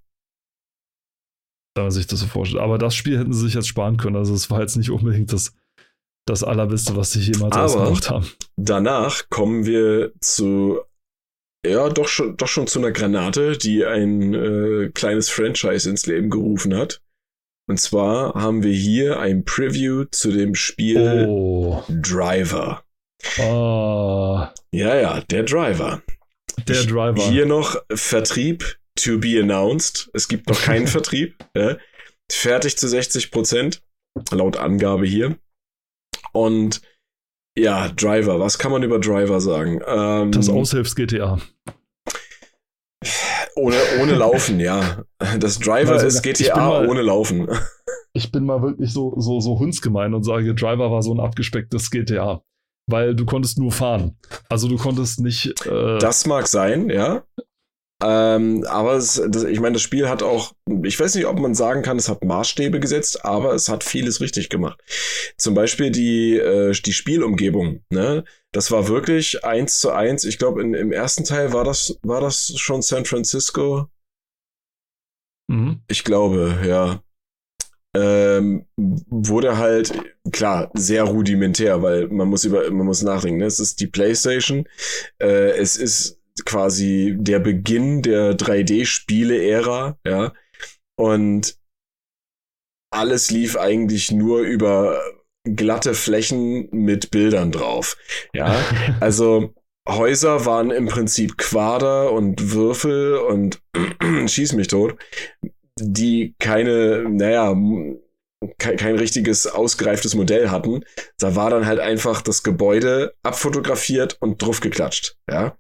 Da 1.76 1.84
man 1.84 1.92
sich 1.92 2.08
das 2.08 2.22
so 2.22 2.28
vorstellt. 2.28 2.64
Aber 2.64 2.78
das 2.78 2.96
Spiel 2.96 3.20
hätten 3.20 3.34
sie 3.34 3.46
sich 3.46 3.54
jetzt 3.54 3.68
sparen 3.68 3.98
können. 3.98 4.16
Also 4.16 4.34
es 4.34 4.50
war 4.50 4.62
jetzt 4.62 4.78
nicht 4.78 4.90
unbedingt 4.90 5.32
das 5.32 5.54
das 6.30 6.44
Allerbeste, 6.44 6.96
was 6.96 7.12
sie 7.12 7.20
jemals 7.20 7.56
Aber 7.56 7.66
ausgemacht 7.66 8.10
haben. 8.10 8.28
Danach 8.56 9.30
kommen 9.30 9.66
wir 9.66 10.14
zu, 10.22 10.80
ja, 11.66 11.90
doch 11.90 12.08
schon, 12.08 12.38
doch 12.38 12.48
schon 12.48 12.68
zu 12.68 12.80
einer 12.80 12.92
Granate, 12.92 13.58
die 13.58 13.86
ein 13.86 14.34
äh, 14.34 14.92
kleines 14.94 15.30
Franchise 15.30 15.90
ins 15.90 16.06
Leben 16.06 16.30
gerufen 16.30 16.76
hat. 16.76 17.02
Und 17.70 17.80
zwar 17.80 18.34
haben 18.34 18.64
wir 18.64 18.74
hier 18.74 19.20
ein 19.20 19.46
Preview 19.46 20.06
zu 20.06 20.32
dem 20.32 20.56
Spiel 20.56 21.28
oh. 21.30 21.84
Driver. 21.88 22.84
Oh. 23.38 24.44
Ja, 24.72 24.96
ja, 24.96 25.22
der 25.30 25.44
Driver. 25.44 26.02
Der 26.68 26.84
Driver. 26.84 27.22
Hier 27.30 27.46
noch 27.46 27.76
Vertrieb 27.94 28.80
to 28.96 29.20
be 29.20 29.40
announced. 29.40 30.10
Es 30.14 30.28
gibt 30.28 30.50
noch 30.50 30.60
keinen 30.60 30.88
Vertrieb. 30.98 31.36
Ja. 31.56 31.78
Fertig 32.32 32.76
zu 32.76 32.88
60 32.88 33.30
Prozent, 33.30 33.84
laut 34.32 34.58
Angabe 34.58 35.06
hier. 35.06 35.38
Und 36.34 36.82
ja, 37.56 37.90
Driver, 37.90 38.40
was 38.40 38.58
kann 38.58 38.72
man 38.72 38.82
über 38.82 38.98
Driver 38.98 39.42
sagen? 39.42 39.80
Ähm, 39.86 40.32
das 40.32 40.50
Aushilfs-GTA. 40.50 41.40
Ohne, 43.60 43.76
ohne 44.02 44.16
Laufen, 44.16 44.60
ja. 44.60 45.04
Das 45.40 45.60
Driver 45.60 45.94
also, 45.94 46.08
ist 46.08 46.22
GTA 46.22 46.56
mal, 46.56 46.88
ohne 46.88 47.02
Laufen. 47.02 47.48
Ich 48.14 48.32
bin 48.32 48.46
mal 48.46 48.62
wirklich 48.62 48.92
so, 48.92 49.14
so, 49.18 49.40
so 49.40 49.60
hundsgemein 49.60 50.14
und 50.14 50.24
sage, 50.24 50.56
Driver 50.56 50.92
war 50.92 51.04
so 51.04 51.14
ein 51.14 51.20
abgespecktes 51.20 51.92
GTA. 51.92 52.42
Weil 52.88 53.16
du 53.16 53.24
konntest 53.26 53.60
nur 53.60 53.72
fahren. 53.72 54.18
Also 54.50 54.68
du 54.68 54.78
konntest 54.78 55.20
nicht. 55.20 55.64
Äh, 55.68 56.00
das 56.00 56.26
mag 56.26 56.48
sein, 56.48 56.90
ja. 56.90 57.22
Ähm, 58.02 58.66
aber 58.68 58.94
es, 58.94 59.22
das, 59.28 59.44
ich 59.44 59.60
meine, 59.60 59.74
das 59.74 59.82
Spiel 59.82 60.08
hat 60.08 60.24
auch, 60.24 60.54
ich 60.84 60.98
weiß 60.98 61.16
nicht, 61.16 61.26
ob 61.26 61.38
man 61.38 61.54
sagen 61.54 61.82
kann, 61.82 61.98
es 61.98 62.08
hat 62.08 62.24
Maßstäbe 62.24 62.80
gesetzt, 62.80 63.26
aber 63.26 63.54
es 63.54 63.68
hat 63.68 63.84
vieles 63.84 64.22
richtig 64.22 64.50
gemacht. 64.50 64.80
Zum 65.38 65.54
Beispiel 65.54 65.92
die, 65.92 66.38
äh, 66.38 66.72
die 66.72 66.94
Spielumgebung, 66.94 67.84
ne? 67.90 68.24
Das 68.52 68.72
war 68.72 68.88
wirklich 68.88 69.44
eins 69.44 69.80
zu 69.80 69.92
eins. 69.92 70.24
Ich 70.24 70.40
glaube, 70.40 70.62
im 70.62 70.92
ersten 70.92 71.24
Teil 71.24 71.54
war 71.54 71.64
das, 71.64 72.00
war 72.02 72.22
das 72.22 72.54
schon 72.58 72.82
San 72.82 73.06
Francisco. 73.06 73.88
Mhm. 75.50 75.82
Ich 75.88 76.04
glaube, 76.04 76.58
ja. 76.66 77.04
Ähm, 77.96 78.68
wurde 78.78 79.58
halt, 79.58 79.92
klar, 80.32 80.70
sehr 80.76 81.04
rudimentär, 81.04 81.82
weil 81.82 82.08
man 82.08 82.28
muss 82.28 82.46
über, 82.46 82.70
man 82.70 82.86
muss 82.86 83.02
nachdenken, 83.02 83.40
ne? 83.40 83.46
Es 83.46 83.60
ist 83.60 83.80
die 83.80 83.88
PlayStation, 83.88 84.68
äh, 85.20 85.58
es 85.58 85.76
ist 85.76 86.19
quasi 86.46 87.16
der 87.18 87.40
Beginn 87.40 88.02
der 88.02 88.38
3D-Spiele-Ära, 88.38 89.98
ja. 90.06 90.34
Und 90.98 91.56
alles 92.92 93.32
lief 93.32 93.56
eigentlich 93.56 94.12
nur 94.12 94.42
über 94.42 95.00
glatte 95.44 95.94
Flächen 95.94 96.70
mit 96.72 97.12
Bildern 97.12 97.52
drauf. 97.52 97.98
Ja, 98.34 98.56
also 99.00 99.54
Häuser 99.88 100.46
waren 100.46 100.72
im 100.72 100.88
Prinzip 100.88 101.38
Quader 101.38 102.12
und 102.12 102.52
Würfel 102.52 103.16
und 103.18 103.62
schieß 104.28 104.54
mich 104.54 104.68
tot, 104.68 104.96
die 105.80 106.36
keine, 106.40 107.06
naja, 107.10 107.56
kein, 108.58 108.78
kein 108.78 108.96
richtiges 108.96 109.48
ausgereiftes 109.48 110.16
Modell 110.16 110.50
hatten. 110.50 110.84
Da 111.18 111.36
war 111.36 111.50
dann 111.50 111.66
halt 111.66 111.80
einfach 111.80 112.22
das 112.22 112.44
Gebäude 112.44 113.14
abfotografiert 113.24 114.18
und 114.20 114.42
drauf 114.42 114.60
geklatscht. 114.60 115.18
Ja. 115.30 115.58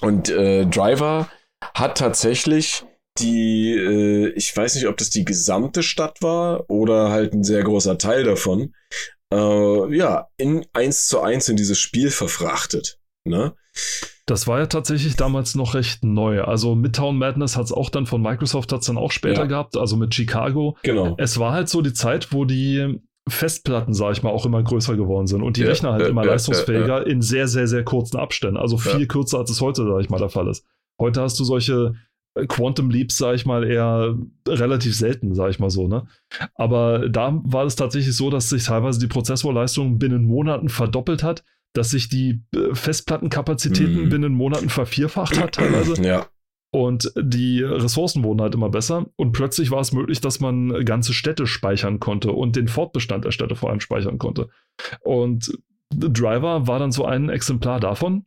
Und 0.00 0.28
äh, 0.28 0.66
Driver 0.66 1.28
hat 1.74 1.98
tatsächlich 1.98 2.84
die, 3.18 3.72
äh, 3.72 4.28
ich 4.30 4.54
weiß 4.56 4.74
nicht, 4.74 4.86
ob 4.88 4.96
das 4.96 5.10
die 5.10 5.24
gesamte 5.24 5.82
Stadt 5.82 6.22
war 6.22 6.68
oder 6.68 7.10
halt 7.10 7.32
ein 7.32 7.44
sehr 7.44 7.62
großer 7.62 7.98
Teil 7.98 8.24
davon, 8.24 8.74
äh, 9.32 9.96
ja, 9.96 10.28
in 10.36 10.66
eins 10.72 11.06
zu 11.08 11.20
eins 11.20 11.48
in 11.48 11.56
dieses 11.56 11.78
Spiel 11.78 12.10
verfrachtet. 12.10 12.98
Ne? 13.24 13.54
Das 14.26 14.46
war 14.46 14.58
ja 14.58 14.66
tatsächlich 14.66 15.16
damals 15.16 15.54
noch 15.54 15.74
recht 15.74 16.04
neu. 16.04 16.42
Also 16.42 16.74
Midtown 16.74 17.16
Madness 17.16 17.56
hat 17.56 17.66
es 17.66 17.72
auch 17.72 17.90
dann 17.90 18.06
von 18.06 18.20
Microsoft 18.20 18.72
hat 18.72 18.80
es 18.80 18.86
dann 18.86 18.98
auch 18.98 19.12
später 19.12 19.42
ja. 19.42 19.46
gehabt, 19.46 19.76
also 19.76 19.96
mit 19.96 20.14
Chicago. 20.14 20.76
Genau. 20.82 21.14
Es 21.18 21.38
war 21.38 21.52
halt 21.52 21.68
so 21.68 21.80
die 21.82 21.92
Zeit, 21.92 22.32
wo 22.32 22.44
die 22.44 23.00
Festplatten, 23.28 23.92
sag 23.92 24.12
ich 24.12 24.22
mal, 24.22 24.30
auch 24.30 24.46
immer 24.46 24.62
größer 24.62 24.96
geworden 24.96 25.26
sind 25.26 25.42
und 25.42 25.56
die 25.56 25.62
ja, 25.62 25.68
Rechner 25.68 25.92
halt 25.92 26.02
äh, 26.02 26.08
immer 26.08 26.22
äh, 26.22 26.26
leistungsfähiger 26.26 27.06
äh, 27.06 27.10
in 27.10 27.22
sehr, 27.22 27.48
sehr, 27.48 27.66
sehr 27.66 27.84
kurzen 27.84 28.18
Abständen. 28.18 28.56
Also 28.56 28.78
viel 28.78 29.00
ja. 29.00 29.06
kürzer, 29.06 29.38
als 29.38 29.50
es 29.50 29.60
heute, 29.60 29.84
sag 29.84 30.00
ich 30.00 30.10
mal, 30.10 30.18
der 30.18 30.28
Fall 30.28 30.48
ist. 30.48 30.64
Heute 31.00 31.22
hast 31.22 31.38
du 31.40 31.44
solche 31.44 31.94
äh, 32.34 32.46
Quantum 32.46 32.90
Leaps, 32.90 33.18
sag 33.18 33.34
ich 33.34 33.44
mal, 33.44 33.64
eher 33.64 34.16
relativ 34.46 34.94
selten, 34.96 35.34
sag 35.34 35.50
ich 35.50 35.58
mal 35.58 35.70
so, 35.70 35.88
ne? 35.88 36.06
Aber 36.54 37.08
da 37.08 37.40
war 37.44 37.64
es 37.64 37.74
tatsächlich 37.74 38.16
so, 38.16 38.30
dass 38.30 38.48
sich 38.48 38.64
teilweise 38.64 39.00
die 39.00 39.08
Prozessorleistung 39.08 39.98
binnen 39.98 40.24
Monaten 40.24 40.68
verdoppelt 40.68 41.24
hat, 41.24 41.42
dass 41.72 41.90
sich 41.90 42.08
die 42.08 42.42
äh, 42.54 42.74
Festplattenkapazitäten 42.74 44.04
mhm. 44.04 44.08
binnen 44.08 44.34
Monaten 44.34 44.68
vervierfacht 44.68 45.40
hat, 45.40 45.56
teilweise. 45.56 46.00
Ja. 46.02 46.26
Und 46.76 47.10
die 47.18 47.62
Ressourcen 47.62 48.22
wurden 48.22 48.42
halt 48.42 48.54
immer 48.54 48.68
besser. 48.68 49.06
Und 49.16 49.32
plötzlich 49.32 49.70
war 49.70 49.80
es 49.80 49.92
möglich, 49.92 50.20
dass 50.20 50.40
man 50.40 50.84
ganze 50.84 51.14
Städte 51.14 51.46
speichern 51.46 52.00
konnte 52.00 52.32
und 52.32 52.54
den 52.54 52.68
Fortbestand 52.68 53.24
der 53.24 53.30
Städte 53.30 53.56
vor 53.56 53.70
allem 53.70 53.80
speichern 53.80 54.18
konnte. 54.18 54.50
Und 55.00 55.58
Driver 55.88 56.66
war 56.66 56.78
dann 56.78 56.92
so 56.92 57.06
ein 57.06 57.30
Exemplar 57.30 57.80
davon. 57.80 58.26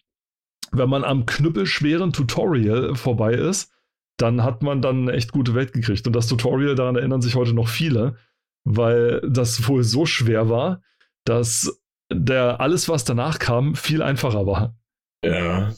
Wenn 0.72 0.90
man 0.90 1.04
am 1.04 1.28
knüppelschweren 1.28 2.12
Tutorial 2.12 2.96
vorbei 2.96 3.34
ist, 3.34 3.72
dann 4.18 4.42
hat 4.44 4.64
man 4.64 4.82
dann 4.82 5.04
eine 5.04 5.14
echt 5.14 5.32
gute 5.32 5.54
Welt 5.54 5.72
gekriegt. 5.72 6.08
Und 6.08 6.16
das 6.16 6.26
Tutorial, 6.26 6.74
daran 6.74 6.96
erinnern 6.96 7.22
sich 7.22 7.36
heute 7.36 7.54
noch 7.54 7.68
viele, 7.68 8.16
weil 8.64 9.22
das 9.30 9.68
wohl 9.68 9.84
so 9.84 10.08
schwer 10.08 10.50
war, 10.50 10.82
dass 11.24 11.80
der 12.12 12.60
alles, 12.60 12.90
was 12.90 13.06
danach 13.06 13.38
kam, 13.38 13.76
viel 13.76 14.02
einfacher 14.02 14.48
war. 14.48 14.76
Ja. 15.24 15.72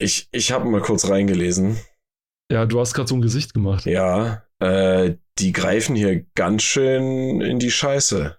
Ich, 0.00 0.28
ich 0.32 0.50
habe 0.50 0.68
mal 0.68 0.80
kurz 0.80 1.08
reingelesen. 1.08 1.78
Ja, 2.50 2.64
du 2.64 2.80
hast 2.80 2.94
gerade 2.94 3.08
so 3.08 3.14
ein 3.14 3.20
Gesicht 3.20 3.52
gemacht. 3.52 3.84
Ja, 3.84 4.44
äh, 4.58 5.16
die 5.38 5.52
greifen 5.52 5.94
hier 5.94 6.24
ganz 6.34 6.62
schön 6.62 7.42
in 7.42 7.58
die 7.58 7.70
Scheiße. 7.70 8.38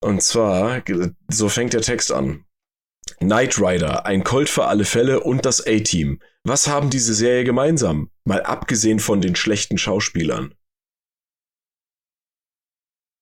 Und 0.00 0.22
zwar, 0.22 0.82
so 1.28 1.48
fängt 1.48 1.72
der 1.72 1.82
Text 1.82 2.12
an. 2.12 2.44
Knight 3.18 3.58
Rider, 3.58 4.06
ein 4.06 4.22
Colt 4.22 4.48
für 4.48 4.66
alle 4.66 4.84
Fälle 4.84 5.20
und 5.20 5.44
das 5.44 5.66
A-Team. 5.66 6.20
Was 6.44 6.68
haben 6.68 6.88
diese 6.88 7.14
Serie 7.14 7.42
gemeinsam? 7.42 8.10
Mal 8.24 8.42
abgesehen 8.42 9.00
von 9.00 9.20
den 9.20 9.34
schlechten 9.34 9.76
Schauspielern. 9.76 10.54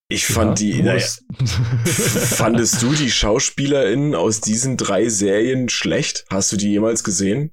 Ich 0.09 0.27
fand 0.27 0.61
ja, 0.61 0.67
die. 0.67 0.83
Naja, 0.83 1.05
fandest 1.85 2.81
du 2.83 2.93
die 2.93 3.11
SchauspielerInnen 3.11 4.15
aus 4.15 4.41
diesen 4.41 4.77
drei 4.77 5.09
Serien 5.09 5.69
schlecht? 5.69 6.25
Hast 6.31 6.53
du 6.53 6.57
die 6.57 6.71
jemals 6.71 7.03
gesehen? 7.03 7.53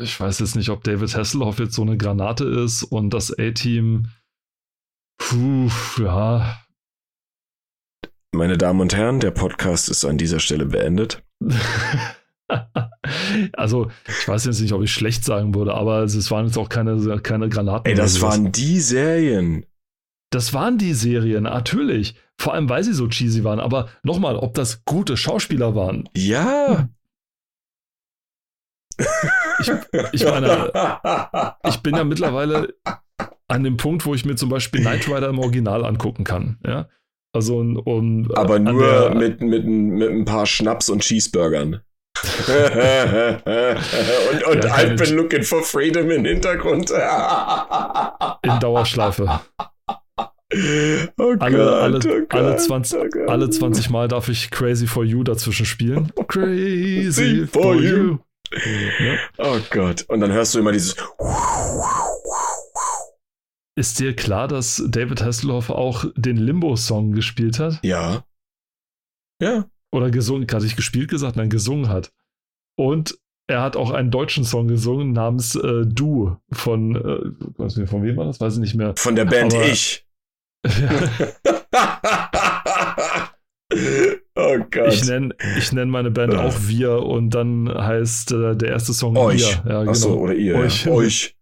Ich 0.00 0.20
weiß 0.20 0.38
jetzt 0.40 0.54
nicht, 0.54 0.68
ob 0.68 0.84
David 0.84 1.16
Hasselhoff 1.16 1.58
jetzt 1.58 1.74
so 1.74 1.82
eine 1.82 1.96
Granate 1.96 2.44
ist 2.44 2.84
und 2.84 3.10
das 3.10 3.36
A-Team. 3.36 4.08
Puh, 5.18 5.70
ja. 5.98 6.62
Meine 8.32 8.58
Damen 8.58 8.80
und 8.82 8.94
Herren, 8.94 9.18
der 9.20 9.30
Podcast 9.30 9.88
ist 9.88 10.04
an 10.04 10.18
dieser 10.18 10.38
Stelle 10.38 10.66
beendet. 10.66 11.24
also, 13.54 13.90
ich 14.06 14.28
weiß 14.28 14.44
jetzt 14.44 14.60
nicht, 14.60 14.74
ob 14.74 14.82
ich 14.82 14.92
schlecht 14.92 15.24
sagen 15.24 15.54
würde, 15.54 15.72
aber 15.74 16.02
es 16.02 16.30
waren 16.30 16.46
jetzt 16.46 16.58
auch 16.58 16.68
keine, 16.68 17.20
keine 17.22 17.48
Granaten. 17.48 17.90
Ey, 17.90 17.96
das 17.96 18.20
waren 18.20 18.52
die 18.52 18.80
Serien. 18.80 19.64
Das 20.30 20.52
waren 20.54 20.78
die 20.78 20.94
Serien, 20.94 21.44
natürlich. 21.44 22.16
Vor 22.38 22.54
allem, 22.54 22.68
weil 22.68 22.84
sie 22.84 22.92
so 22.92 23.08
cheesy 23.08 23.44
waren. 23.44 23.60
Aber 23.60 23.88
nochmal, 24.02 24.36
ob 24.36 24.54
das 24.54 24.84
gute 24.84 25.16
Schauspieler 25.16 25.74
waren. 25.74 26.08
Ja. 26.16 26.88
Ich, 29.60 29.70
ich 30.12 30.24
meine, 30.24 31.54
ich 31.68 31.78
bin 31.78 31.96
ja 31.96 32.04
mittlerweile 32.04 32.74
an 33.48 33.64
dem 33.64 33.76
Punkt, 33.76 34.04
wo 34.06 34.14
ich 34.14 34.24
mir 34.24 34.36
zum 34.36 34.48
Beispiel 34.48 34.80
Knight 34.80 35.06
Rider 35.08 35.28
im 35.28 35.38
Original 35.38 35.84
angucken 35.84 36.24
kann. 36.24 36.58
Ja. 36.66 36.88
Also, 37.32 37.58
um, 37.58 38.30
Aber 38.34 38.58
nur 38.58 38.82
der, 38.82 39.14
mit, 39.14 39.42
mit, 39.42 39.66
mit 39.66 40.10
ein 40.10 40.24
paar 40.24 40.46
Schnaps 40.46 40.88
und 40.88 41.02
Cheeseburgern. 41.02 41.82
und 42.46 42.54
und 44.46 44.64
ja, 44.64 44.74
I've 44.74 44.96
been 44.96 45.16
looking 45.16 45.42
for 45.42 45.62
freedom 45.62 46.10
im 46.10 46.24
Hintergrund. 46.24 46.90
in 46.90 48.58
Dauerschleife. 48.58 49.40
Oh 50.52 51.34
alle, 51.40 51.56
Gott, 51.56 51.74
alle, 51.74 51.96
oh 51.96 52.00
Gott, 52.28 52.34
alle, 52.34 52.56
20, 52.56 52.98
oh 52.98 53.26
alle 53.26 53.50
20 53.50 53.90
Mal 53.90 54.06
darf 54.06 54.28
ich 54.28 54.50
Crazy 54.50 54.86
for 54.86 55.04
You 55.04 55.24
dazwischen 55.24 55.66
spielen. 55.66 56.12
Crazy 56.28 57.46
for, 57.46 57.62
for 57.62 57.74
you. 57.74 57.82
you. 57.82 58.18
Ja. 59.00 59.16
Oh 59.38 59.58
Gott. 59.70 60.04
Und 60.08 60.20
dann 60.20 60.30
hörst 60.30 60.54
du 60.54 60.60
immer 60.60 60.70
dieses. 60.70 60.94
Ist 63.74 63.98
dir 63.98 64.14
klar, 64.14 64.46
dass 64.46 64.82
David 64.86 65.22
Hasselhoff 65.22 65.70
auch 65.70 66.04
den 66.14 66.36
Limbo-Song 66.36 67.12
gespielt 67.12 67.58
hat? 67.58 67.80
Ja. 67.82 68.24
Ja. 69.42 69.68
Oder 69.92 70.10
gesungen, 70.10 70.46
hatte 70.50 70.64
ich 70.64 70.76
gespielt 70.76 71.10
gesagt? 71.10 71.36
Nein, 71.36 71.50
gesungen 71.50 71.88
hat. 71.88 72.12
Und 72.78 73.18
er 73.48 73.62
hat 73.62 73.76
auch 73.76 73.90
einen 73.90 74.10
deutschen 74.10 74.44
Song 74.44 74.68
gesungen 74.68 75.12
namens 75.12 75.56
äh, 75.56 75.84
Du 75.86 76.36
von, 76.52 76.96
äh, 76.96 77.58
weiß 77.58 77.76
nicht, 77.76 77.90
von 77.90 78.02
wem 78.02 78.16
war 78.16 78.26
das? 78.26 78.40
Weiß 78.40 78.54
ich 78.54 78.60
nicht 78.60 78.74
mehr. 78.74 78.94
Von 78.96 79.16
der 79.16 79.24
Band 79.24 79.54
Aber, 79.54 79.66
Ich. 79.66 80.05
Oh 84.38 84.58
Gott. 84.70 84.92
Ich 84.92 85.04
nenne 85.06 85.34
ich 85.58 85.72
nenn 85.72 85.88
meine 85.88 86.10
Band 86.10 86.34
ja. 86.34 86.44
auch 86.44 86.54
Wir 86.60 87.02
und 87.02 87.30
dann 87.30 87.72
heißt 87.72 88.32
äh, 88.32 88.54
der 88.54 88.68
erste 88.68 88.92
Song 88.92 89.16
Euch. 89.16 89.58
Wir. 89.64 89.72
Ja, 89.72 89.78
genau. 89.80 89.90
Achso, 89.90 90.14
oder 90.14 90.34
ihr. 90.34 90.56
Euch. 90.56 90.84
Ja. 90.84 90.92
Euch. 90.92 91.36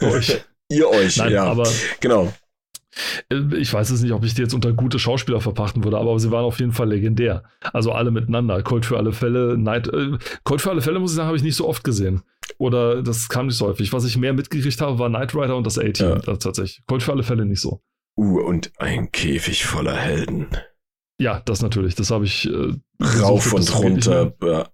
euch. 0.00 0.44
ihr 0.70 0.88
euch, 0.88 1.18
Nein, 1.18 1.32
ja. 1.32 1.44
Aber 1.44 1.68
genau. 2.00 2.32
Äh, 3.30 3.56
ich 3.56 3.72
weiß 3.72 3.90
es 3.90 4.02
nicht, 4.02 4.12
ob 4.12 4.24
ich 4.24 4.34
die 4.34 4.40
jetzt 4.40 4.54
unter 4.54 4.72
gute 4.72 4.98
Schauspieler 4.98 5.42
verpachten 5.42 5.84
würde, 5.84 5.98
aber 5.98 6.18
sie 6.18 6.30
waren 6.30 6.44
auf 6.44 6.58
jeden 6.58 6.72
Fall 6.72 6.88
legendär. 6.88 7.44
Also 7.72 7.92
alle 7.92 8.10
miteinander. 8.10 8.62
Colt 8.62 8.86
für 8.86 8.96
alle 8.96 9.12
Fälle, 9.12 9.58
Night. 9.58 9.88
Äh, 9.88 10.16
Colt 10.44 10.62
für 10.62 10.70
alle 10.70 10.80
Fälle, 10.80 10.98
muss 10.98 11.12
ich 11.12 11.16
sagen, 11.16 11.28
habe 11.28 11.36
ich 11.36 11.42
nicht 11.42 11.56
so 11.56 11.68
oft 11.68 11.84
gesehen. 11.84 12.22
Oder 12.58 13.02
das 13.02 13.28
kam 13.28 13.46
nicht 13.46 13.56
so 13.56 13.66
häufig. 13.66 13.92
Was 13.92 14.06
ich 14.06 14.16
mehr 14.16 14.32
mitgekriegt 14.32 14.80
habe, 14.80 14.98
war 14.98 15.10
Knight 15.10 15.34
Rider 15.34 15.56
und 15.56 15.66
das 15.66 15.78
A-Team 15.78 16.08
ja. 16.08 16.36
tatsächlich. 16.36 16.82
Colt 16.86 17.02
für 17.02 17.12
alle 17.12 17.22
Fälle 17.22 17.44
nicht 17.44 17.60
so. 17.60 17.82
Uh, 18.16 18.40
und 18.40 18.72
ein 18.78 19.12
Käfig 19.12 19.66
voller 19.66 19.96
Helden. 19.96 20.48
Ja, 21.20 21.42
das 21.44 21.62
natürlich. 21.62 21.94
Das 21.94 22.10
habe 22.10 22.24
ich. 22.24 22.48
Äh, 22.48 22.74
Rauf 23.20 23.52
und 23.52 23.78
runter. 23.78 24.34
Ja. 24.42 24.68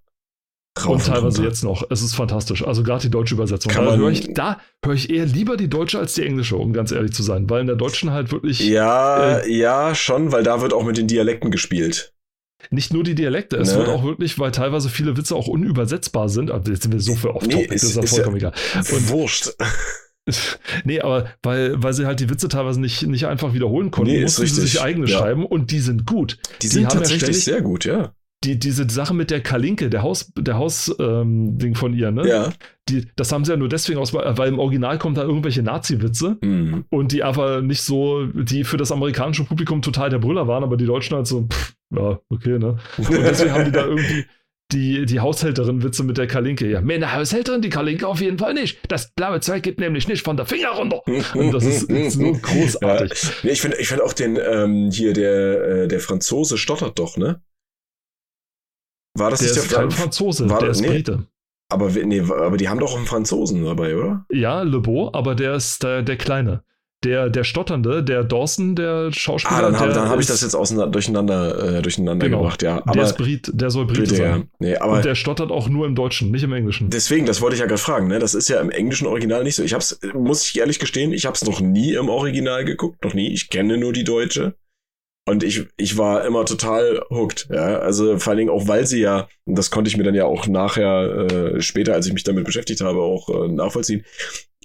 Rauf 0.79 0.95
und 0.95 1.05
teilweise 1.05 1.37
runter. 1.37 1.43
jetzt 1.43 1.63
noch. 1.63 1.83
Es 1.89 2.01
ist 2.01 2.15
fantastisch. 2.15 2.65
Also 2.65 2.83
gerade 2.83 3.01
die 3.01 3.09
deutsche 3.09 3.35
Übersetzung. 3.35 3.71
Kann 3.71 3.85
da 3.85 3.95
höre 3.95 4.09
ich, 4.09 4.33
da 4.33 4.59
höre 4.83 4.95
ich 4.95 5.09
eher 5.09 5.25
lieber 5.25 5.57
die 5.57 5.69
deutsche 5.69 5.99
als 5.99 6.13
die 6.13 6.23
englische, 6.23 6.55
um 6.55 6.73
ganz 6.73 6.91
ehrlich 6.91 7.13
zu 7.13 7.21
sein. 7.21 7.49
Weil 7.49 7.61
in 7.61 7.67
der 7.67 7.75
deutschen 7.75 8.11
halt 8.11 8.31
wirklich. 8.31 8.59
Ja, 8.61 9.39
äh, 9.39 9.51
ja, 9.51 9.93
schon, 9.93 10.31
weil 10.31 10.43
da 10.43 10.61
wird 10.61 10.73
auch 10.73 10.83
mit 10.83 10.97
den 10.97 11.07
Dialekten 11.07 11.51
gespielt. 11.51 12.13
Nicht 12.69 12.93
nur 12.93 13.03
die 13.03 13.13
Dialekte, 13.13 13.57
es 13.57 13.73
ne? 13.73 13.79
wird 13.79 13.89
auch 13.89 14.03
wirklich, 14.05 14.39
weil 14.39 14.51
teilweise 14.51 14.87
viele 14.89 15.17
Witze 15.17 15.35
auch 15.35 15.47
unübersetzbar 15.47 16.29
sind. 16.29 16.49
Aber 16.49 16.69
jetzt 16.69 16.83
sind 16.83 16.93
wir 16.93 17.01
so 17.01 17.13
für 17.13 17.35
off-topic, 17.35 17.57
nee, 17.57 17.67
das 17.67 17.83
ist 17.83 17.95
ja 17.95 18.03
vollkommen 18.03 18.37
egal. 18.37 18.53
Und 18.75 19.09
wurscht. 19.09 19.49
Nee, 20.85 21.01
aber 21.01 21.29
weil, 21.41 21.81
weil 21.81 21.93
sie 21.93 22.05
halt 22.05 22.19
die 22.19 22.29
Witze 22.29 22.47
teilweise 22.47 22.79
nicht, 22.79 23.05
nicht 23.07 23.27
einfach 23.27 23.53
wiederholen 23.53 23.91
konnten, 23.91 24.11
nee, 24.11 24.21
mussten 24.21 24.45
sie 24.45 24.61
sich 24.61 24.81
eigene 24.81 25.07
ja. 25.07 25.17
schreiben 25.17 25.45
und 25.45 25.71
die 25.71 25.79
sind 25.79 26.05
gut. 26.05 26.37
Die, 26.61 26.67
die 26.67 26.67
sind 26.67 26.91
tatsächlich 26.91 27.45
ja 27.45 27.53
sehr 27.53 27.61
gut, 27.61 27.85
ja. 27.85 28.13
Die, 28.43 28.59
diese 28.59 28.89
Sache 28.89 29.13
mit 29.13 29.31
der 29.31 29.39
Kalinke, 29.39 29.89
der 29.89 30.01
Haus, 30.01 30.33
der 30.37 30.57
Haus-Ding 30.57 31.61
ähm, 31.61 31.75
von 31.75 31.93
ihr, 31.93 32.11
ne? 32.11 32.27
Ja. 32.27 32.53
Die, 32.89 33.07
das 33.15 33.31
haben 33.31 33.45
sie 33.45 33.51
ja 33.51 33.57
nur 33.57 33.69
deswegen 33.69 33.99
aus, 33.99 34.13
weil 34.13 34.49
im 34.49 34.59
Original 34.59 34.97
kommen 34.97 35.15
da 35.15 35.23
irgendwelche 35.23 35.63
Nazi-Witze 35.63 36.37
mhm. 36.41 36.83
und 36.89 37.13
die 37.13 37.23
einfach 37.23 37.61
nicht 37.61 37.81
so, 37.81 38.25
die 38.25 38.65
für 38.65 38.75
das 38.75 38.91
amerikanische 38.91 39.45
Publikum 39.45 39.81
total 39.81 40.09
der 40.09 40.19
Brüller 40.19 40.47
waren, 40.49 40.63
aber 40.63 40.75
die 40.75 40.85
Deutschen 40.85 41.15
halt 41.15 41.27
so, 41.27 41.47
pff, 41.47 41.73
ja, 41.95 42.19
okay, 42.29 42.59
ne? 42.59 42.77
Und 42.97 43.11
deswegen 43.11 43.51
haben 43.51 43.65
die 43.65 43.71
da 43.71 43.85
irgendwie 43.85 44.25
die, 44.71 45.05
die 45.05 45.19
Haushälterin-Witze 45.19 46.03
mit 46.03 46.17
der 46.17 46.27
Kalinke. 46.27 46.67
Ja, 46.67 46.81
meine 46.81 47.13
Haushälterin, 47.13 47.61
die 47.61 47.69
Kalinke 47.69 48.07
auf 48.07 48.21
jeden 48.21 48.37
Fall 48.37 48.53
nicht. 48.53 48.79
Das 48.87 49.11
blaue 49.11 49.39
Zeug 49.39 49.63
geht 49.63 49.79
nämlich 49.79 50.07
nicht 50.07 50.23
von 50.23 50.37
der 50.37 50.45
Finger 50.45 50.69
runter. 50.69 51.01
Und 51.05 51.51
das 51.53 51.65
ist, 51.65 51.83
ist 51.89 52.13
so 52.13 52.31
großartig. 52.41 53.43
Ja. 53.43 53.49
ich 53.51 53.61
finde 53.61 53.77
ich 53.77 53.87
find 53.87 54.01
auch 54.01 54.13
den, 54.13 54.37
ähm, 54.37 54.89
hier 54.91 55.13
der, 55.13 55.83
äh, 55.83 55.87
der 55.87 55.99
Franzose 55.99 56.57
stottert 56.57 56.97
doch, 56.97 57.17
ne? 57.17 57.41
War 59.15 59.29
das 59.29 59.39
der 59.39 59.49
nicht 59.49 59.57
ist 59.57 59.71
der 59.71 59.79
kein 59.79 59.91
Franzose, 59.91 60.49
war, 60.49 60.59
der 60.59 60.69
ist 60.69 60.81
nee, 60.81 60.87
Brite. 60.87 61.27
Aber, 61.71 61.89
nee, 61.89 62.21
aber 62.21 62.57
die 62.57 62.67
haben 62.67 62.79
doch 62.79 62.95
einen 62.95 63.05
Franzosen 63.05 63.63
dabei, 63.63 63.95
oder? 63.95 64.25
Ja, 64.31 64.63
Le 64.63 64.79
Beau, 64.79 65.11
aber 65.13 65.35
der 65.35 65.55
ist 65.55 65.83
der, 65.83 66.01
der 66.01 66.17
Kleine 66.17 66.63
der, 67.03 67.29
der 67.29 67.43
Stotternde, 67.43 68.03
der 68.03 68.23
Dawson, 68.23 68.75
der 68.75 69.11
Schauspieler. 69.11 69.57
Ah, 69.57 69.61
dann 69.61 69.79
habe 69.79 70.09
hab 70.09 70.19
ich 70.19 70.27
das 70.27 70.41
jetzt 70.41 70.55
auseinander, 70.55 70.91
durcheinander, 70.91 71.77
äh, 71.77 71.81
durcheinander 71.81 72.25
genau. 72.25 72.39
gebracht, 72.39 72.63
ja. 72.63 72.77
Aber 72.77 72.93
der 72.93 73.03
ist 73.03 73.17
Brit, 73.17 73.51
der 73.53 73.69
soll 73.69 73.85
Brite, 73.85 74.01
Brite 74.01 74.15
sein. 74.15 74.39
Ja. 74.39 74.43
Nee, 74.59 74.75
aber 74.77 74.93
Und 74.93 75.05
der 75.05 75.15
stottert 75.15 75.51
auch 75.51 75.69
nur 75.69 75.85
im 75.85 75.95
Deutschen, 75.95 76.31
nicht 76.31 76.43
im 76.43 76.53
Englischen. 76.53 76.89
Deswegen, 76.89 77.25
das 77.25 77.41
wollte 77.41 77.55
ich 77.55 77.59
ja 77.59 77.67
gerade 77.67 77.81
fragen, 77.81 78.07
ne? 78.07 78.19
Das 78.19 78.33
ist 78.33 78.49
ja 78.49 78.59
im 78.59 78.69
englischen 78.69 79.07
Original 79.07 79.43
nicht 79.43 79.55
so. 79.55 79.63
Ich 79.63 79.73
hab's, 79.73 79.99
muss 80.13 80.47
ich 80.47 80.57
ehrlich 80.57 80.79
gestehen, 80.79 81.11
ich 81.13 81.25
hab's 81.25 81.43
noch 81.43 81.59
nie 81.59 81.93
im 81.93 82.09
Original 82.09 82.65
geguckt, 82.65 83.03
noch 83.03 83.13
nie. 83.13 83.31
Ich 83.33 83.49
kenne 83.49 83.77
nur 83.77 83.93
die 83.93 84.03
deutsche. 84.03 84.55
Und 85.25 85.41
ich, 85.43 85.65
ich 85.77 85.97
war 85.97 86.25
immer 86.25 86.43
total 86.43 87.01
hooked, 87.09 87.47
ja. 87.49 87.79
Also 87.79 88.19
vor 88.19 88.31
allen 88.31 88.39
Dingen 88.39 88.49
auch, 88.49 88.67
weil 88.67 88.85
sie 88.85 88.99
ja, 88.99 89.29
und 89.45 89.57
das 89.57 89.71
konnte 89.71 89.87
ich 89.87 89.95
mir 89.95 90.03
dann 90.03 90.15
ja 90.15 90.25
auch 90.25 90.47
nachher, 90.47 91.27
äh, 91.31 91.61
später, 91.61 91.93
als 91.93 92.07
ich 92.07 92.13
mich 92.13 92.25
damit 92.25 92.43
beschäftigt 92.43 92.81
habe, 92.81 93.01
auch 93.01 93.29
äh, 93.29 93.47
nachvollziehen, 93.47 94.03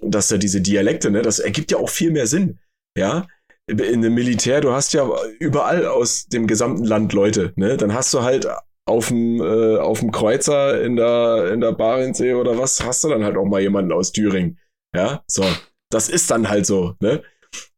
dass 0.02 0.28
da 0.28 0.36
diese 0.36 0.60
Dialekte, 0.60 1.10
ne, 1.10 1.22
das 1.22 1.38
ergibt 1.38 1.70
ja 1.70 1.78
auch 1.78 1.90
viel 1.90 2.10
mehr 2.10 2.26
Sinn 2.26 2.58
ja, 2.98 3.26
in 3.66 4.02
dem 4.02 4.14
Militär, 4.14 4.60
du 4.60 4.72
hast 4.72 4.92
ja 4.92 5.08
überall 5.38 5.86
aus 5.86 6.26
dem 6.26 6.46
gesamten 6.46 6.84
Land 6.84 7.12
Leute, 7.12 7.52
ne? 7.56 7.76
Dann 7.76 7.94
hast 7.94 8.14
du 8.14 8.22
halt 8.22 8.48
auf 8.86 9.08
dem, 9.08 9.40
äh, 9.40 9.76
auf 9.76 10.00
dem 10.00 10.10
Kreuzer 10.10 10.82
in 10.82 10.96
der, 10.96 11.52
in 11.52 11.60
der 11.60 11.72
Barentssee 11.72 12.32
oder 12.34 12.58
was, 12.58 12.82
hast 12.82 13.04
du 13.04 13.08
dann 13.08 13.24
halt 13.24 13.36
auch 13.36 13.44
mal 13.44 13.60
jemanden 13.60 13.92
aus 13.92 14.12
Thüringen. 14.12 14.58
Ja, 14.94 15.22
so. 15.26 15.44
Das 15.90 16.08
ist 16.08 16.30
dann 16.30 16.48
halt 16.48 16.64
so, 16.66 16.94
ne? 17.00 17.22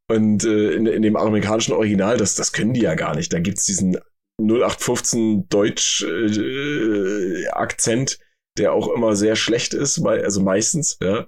Und 0.08 0.44
äh, 0.44 0.72
in, 0.72 0.86
in 0.86 1.02
dem 1.02 1.16
amerikanischen 1.16 1.74
Original, 1.74 2.16
das, 2.16 2.34
das 2.34 2.52
können 2.52 2.74
die 2.74 2.82
ja 2.82 2.94
gar 2.94 3.14
nicht. 3.14 3.32
Da 3.32 3.38
gibt's 3.40 3.66
diesen 3.66 3.96
0815 4.40 5.48
Deutsch-Akzent, 5.48 8.12
äh, 8.12 8.16
der 8.58 8.72
auch 8.72 8.88
immer 8.88 9.14
sehr 9.14 9.36
schlecht 9.36 9.74
ist, 9.74 10.04
also 10.04 10.40
meistens, 10.40 10.98
ja. 11.02 11.26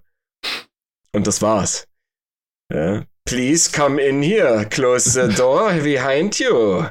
Und 1.14 1.26
das 1.26 1.42
war's. 1.42 1.86
Ja. 2.72 3.04
Please 3.24 3.70
come 3.70 4.00
in 4.00 4.22
here. 4.22 4.66
Close 4.68 5.10
the 5.10 5.34
door 5.34 5.72
behind 5.82 6.38
you. 6.38 6.86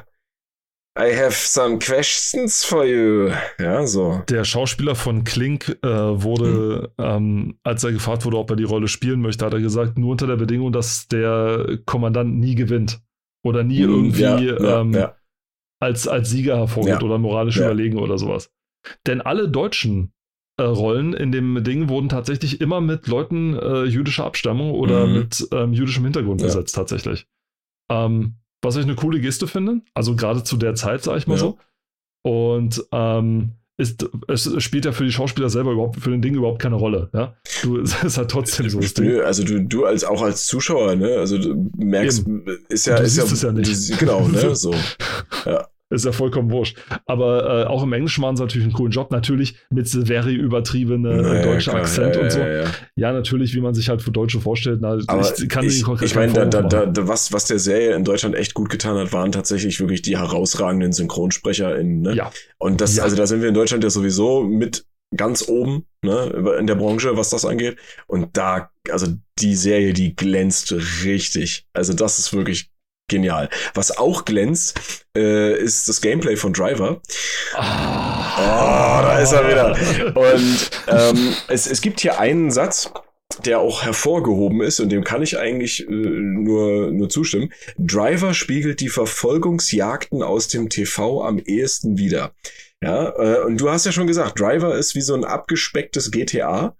I 0.98 1.14
have 1.16 1.32
some 1.32 1.78
questions 1.78 2.64
for 2.64 2.84
you. 2.84 3.30
Ja, 3.58 3.86
so. 3.86 4.22
Der 4.28 4.44
Schauspieler 4.44 4.94
von 4.94 5.24
Klink 5.24 5.78
äh, 5.82 5.88
wurde, 5.88 6.92
hm. 6.98 7.04
ähm, 7.04 7.58
als 7.62 7.82
er 7.82 7.92
gefragt 7.92 8.26
wurde, 8.26 8.36
ob 8.36 8.50
er 8.50 8.56
die 8.56 8.64
Rolle 8.64 8.88
spielen 8.88 9.22
möchte, 9.22 9.46
hat 9.46 9.54
er 9.54 9.60
gesagt, 9.60 9.96
nur 9.96 10.10
unter 10.12 10.26
der 10.26 10.36
Bedingung, 10.36 10.70
dass 10.70 11.08
der 11.08 11.78
Kommandant 11.86 12.36
nie 12.38 12.54
gewinnt. 12.54 13.00
Oder 13.44 13.64
nie 13.64 13.82
hm, 13.82 13.90
irgendwie 13.90 14.22
ja, 14.22 14.38
ja, 14.38 14.80
ähm, 14.80 14.92
ja. 14.92 15.16
als, 15.80 16.06
als 16.06 16.30
Sieger 16.30 16.58
hervorgeht 16.58 17.02
oder 17.02 17.18
moralisch 17.18 17.56
überlegen 17.56 17.98
oder 17.98 18.16
sowas. 18.16 18.50
Denn 19.06 19.20
alle 19.20 19.48
deutschen 19.48 20.12
äh, 20.58 20.62
Rollen 20.62 21.14
in 21.14 21.32
dem 21.32 21.64
Ding 21.64 21.88
wurden 21.88 22.08
tatsächlich 22.08 22.60
immer 22.60 22.80
mit 22.80 23.06
Leuten 23.06 23.54
äh, 23.58 23.84
jüdischer 23.84 24.24
Abstammung 24.24 24.72
oder 24.72 25.06
mhm. 25.06 25.12
mit 25.14 25.48
ähm, 25.52 25.72
jüdischem 25.72 26.04
Hintergrund 26.04 26.40
ja. 26.40 26.46
besetzt, 26.46 26.74
tatsächlich. 26.74 27.26
Ähm, 27.90 28.36
was 28.62 28.76
ich 28.76 28.84
eine 28.84 28.94
coole 28.94 29.20
Geste 29.20 29.46
finde, 29.46 29.80
also 29.94 30.14
gerade 30.14 30.44
zu 30.44 30.56
der 30.56 30.74
Zeit, 30.74 31.02
sag 31.02 31.16
ich 31.18 31.26
mal 31.26 31.38
so. 31.38 31.58
Und 32.24 32.84
ähm, 32.92 33.52
ist, 33.78 34.08
es 34.28 34.62
spielt 34.62 34.84
ja 34.84 34.92
für 34.92 35.04
die 35.04 35.10
Schauspieler 35.10 35.50
selber 35.50 35.72
überhaupt, 35.72 35.98
für 35.98 36.10
den 36.10 36.22
Ding 36.22 36.34
überhaupt 36.34 36.62
keine 36.62 36.76
Rolle. 36.76 37.10
Ja? 37.12 37.34
Du, 37.62 37.78
es 37.80 38.04
ist 38.04 38.18
halt 38.18 38.30
trotzdem 38.30 38.68
so 38.68 38.78
das 38.78 38.94
Ding. 38.94 39.06
Nö, 39.06 39.24
also 39.24 39.42
du, 39.42 39.60
du 39.64 39.86
als 39.86 40.04
auch 40.04 40.22
als 40.22 40.46
Zuschauer, 40.46 40.94
ne? 40.94 41.16
Also 41.16 41.38
du 41.38 41.70
merkst, 41.76 42.20
Eben. 42.20 42.44
ist 42.68 42.86
ja, 42.86 42.96
du 42.96 43.02
ist 43.02 43.16
ja, 43.16 43.24
es 43.24 43.42
ja 43.42 43.52
nicht. 43.52 43.90
Du, 43.90 43.96
genau, 43.96 44.28
ne? 44.28 44.54
So. 44.62 44.72
Ja 45.44 45.66
ist 45.92 46.04
ja 46.04 46.12
vollkommen 46.12 46.50
wurscht. 46.50 46.78
Aber 47.06 47.62
äh, 47.62 47.66
auch 47.66 47.82
im 47.82 47.92
Englischen 47.92 48.22
machen 48.22 48.36
sie 48.36 48.42
natürlich 48.42 48.64
einen 48.64 48.74
coolen 48.74 48.92
Job. 48.92 49.10
Natürlich 49.10 49.56
mit 49.70 49.88
very 49.88 50.34
übertriebene 50.34 51.22
naja, 51.22 51.42
deutsche 51.42 51.70
klar, 51.70 51.82
Akzent 51.82 52.16
ja, 52.16 52.22
und 52.22 52.32
so. 52.32 52.38
Ja, 52.38 52.52
ja. 52.52 52.64
ja, 52.96 53.12
natürlich, 53.12 53.54
wie 53.54 53.60
man 53.60 53.74
sich 53.74 53.88
halt 53.88 54.02
für 54.02 54.10
Deutsche 54.10 54.40
vorstellt. 54.40 54.80
Na, 54.80 54.98
Aber 55.06 55.32
ich 55.36 55.48
kann 55.48 55.64
ich, 55.64 55.84
ich 56.02 56.14
meine, 56.14 56.32
da, 56.32 56.44
da, 56.46 56.86
da, 56.86 57.08
was, 57.08 57.32
was 57.32 57.46
der 57.46 57.58
Serie 57.58 57.94
in 57.94 58.04
Deutschland 58.04 58.34
echt 58.34 58.54
gut 58.54 58.70
getan 58.70 58.96
hat, 58.96 59.12
waren 59.12 59.32
tatsächlich 59.32 59.78
wirklich 59.80 60.02
die 60.02 60.18
herausragenden 60.18 60.92
SynchronsprecherInnen. 60.92 62.00
Ne? 62.00 62.14
Ja. 62.14 62.30
Und 62.58 62.80
das, 62.80 62.98
also 62.98 63.16
da 63.16 63.26
sind 63.26 63.42
wir 63.42 63.48
in 63.48 63.54
Deutschland 63.54 63.84
ja 63.84 63.90
sowieso 63.90 64.42
mit 64.42 64.84
ganz 65.14 65.46
oben 65.48 65.86
ne, 66.02 66.56
in 66.58 66.66
der 66.66 66.74
Branche, 66.74 67.16
was 67.16 67.30
das 67.30 67.44
angeht. 67.44 67.76
Und 68.06 68.36
da, 68.36 68.70
also 68.90 69.08
die 69.38 69.54
Serie, 69.54 69.92
die 69.92 70.16
glänzt 70.16 70.74
richtig. 71.04 71.66
Also 71.72 71.92
das 71.92 72.18
ist 72.18 72.32
wirklich 72.32 72.70
genial. 73.12 73.48
Was 73.74 73.96
auch 73.96 74.24
glänzt, 74.24 75.06
äh, 75.16 75.56
ist 75.56 75.88
das 75.88 76.00
Gameplay 76.00 76.36
von 76.36 76.52
Driver. 76.52 77.00
Oh, 77.54 77.58
oh 77.58 78.98
da 79.02 79.18
ist 79.20 79.32
er 79.32 79.48
wieder. 79.48 80.16
Und 80.16 80.70
ähm, 80.88 81.34
es, 81.48 81.66
es 81.66 81.80
gibt 81.80 82.00
hier 82.00 82.18
einen 82.18 82.50
Satz, 82.50 82.90
der 83.44 83.60
auch 83.60 83.82
hervorgehoben 83.82 84.62
ist 84.62 84.80
und 84.80 84.90
dem 84.90 85.04
kann 85.04 85.22
ich 85.22 85.38
eigentlich 85.38 85.86
äh, 85.86 85.92
nur, 85.92 86.90
nur 86.90 87.08
zustimmen. 87.08 87.52
Driver 87.78 88.34
spiegelt 88.34 88.80
die 88.80 88.88
Verfolgungsjagden 88.88 90.22
aus 90.22 90.48
dem 90.48 90.68
TV 90.68 91.22
am 91.22 91.38
ehesten 91.38 91.98
wieder. 91.98 92.32
Ja, 92.82 93.10
äh, 93.10 93.44
und 93.44 93.60
du 93.60 93.70
hast 93.70 93.86
ja 93.86 93.92
schon 93.92 94.06
gesagt, 94.06 94.40
Driver 94.40 94.74
ist 94.74 94.94
wie 94.94 95.02
so 95.02 95.14
ein 95.14 95.24
abgespecktes 95.24 96.10
GTA. 96.10 96.74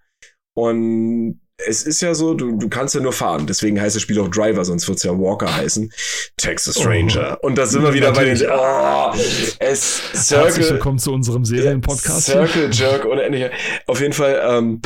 Und 0.54 1.40
es 1.66 1.82
ist 1.84 2.00
ja 2.02 2.14
so, 2.14 2.34
du, 2.34 2.56
du 2.56 2.68
kannst 2.68 2.94
ja 2.94 3.00
nur 3.00 3.12
fahren. 3.12 3.46
Deswegen 3.46 3.80
heißt 3.80 3.96
das 3.96 4.02
Spiel 4.02 4.18
auch 4.20 4.28
Driver, 4.28 4.64
sonst 4.64 4.86
wird 4.88 4.98
es 4.98 5.04
ja 5.04 5.12
Walker 5.12 5.54
heißen. 5.54 5.92
Texas 6.36 6.84
Ranger. 6.84 7.38
Oh. 7.42 7.46
Und 7.46 7.56
da 7.56 7.66
sind 7.66 7.82
wir 7.82 7.94
wieder 7.94 8.12
bei 8.12 8.24
den. 8.24 8.40
Oh, 8.50 9.12
es 9.58 10.02
Circle, 10.14 10.44
Herzlich 10.44 10.70
willkommen 10.70 10.98
zu 10.98 11.12
unserem 11.12 11.44
Serienpodcast. 11.44 12.26
Circle 12.26 12.70
Jerk 12.72 13.04
unendlich. 13.04 13.50
Auf 13.86 14.00
jeden 14.00 14.12
Fall, 14.12 14.40
ähm, 14.44 14.80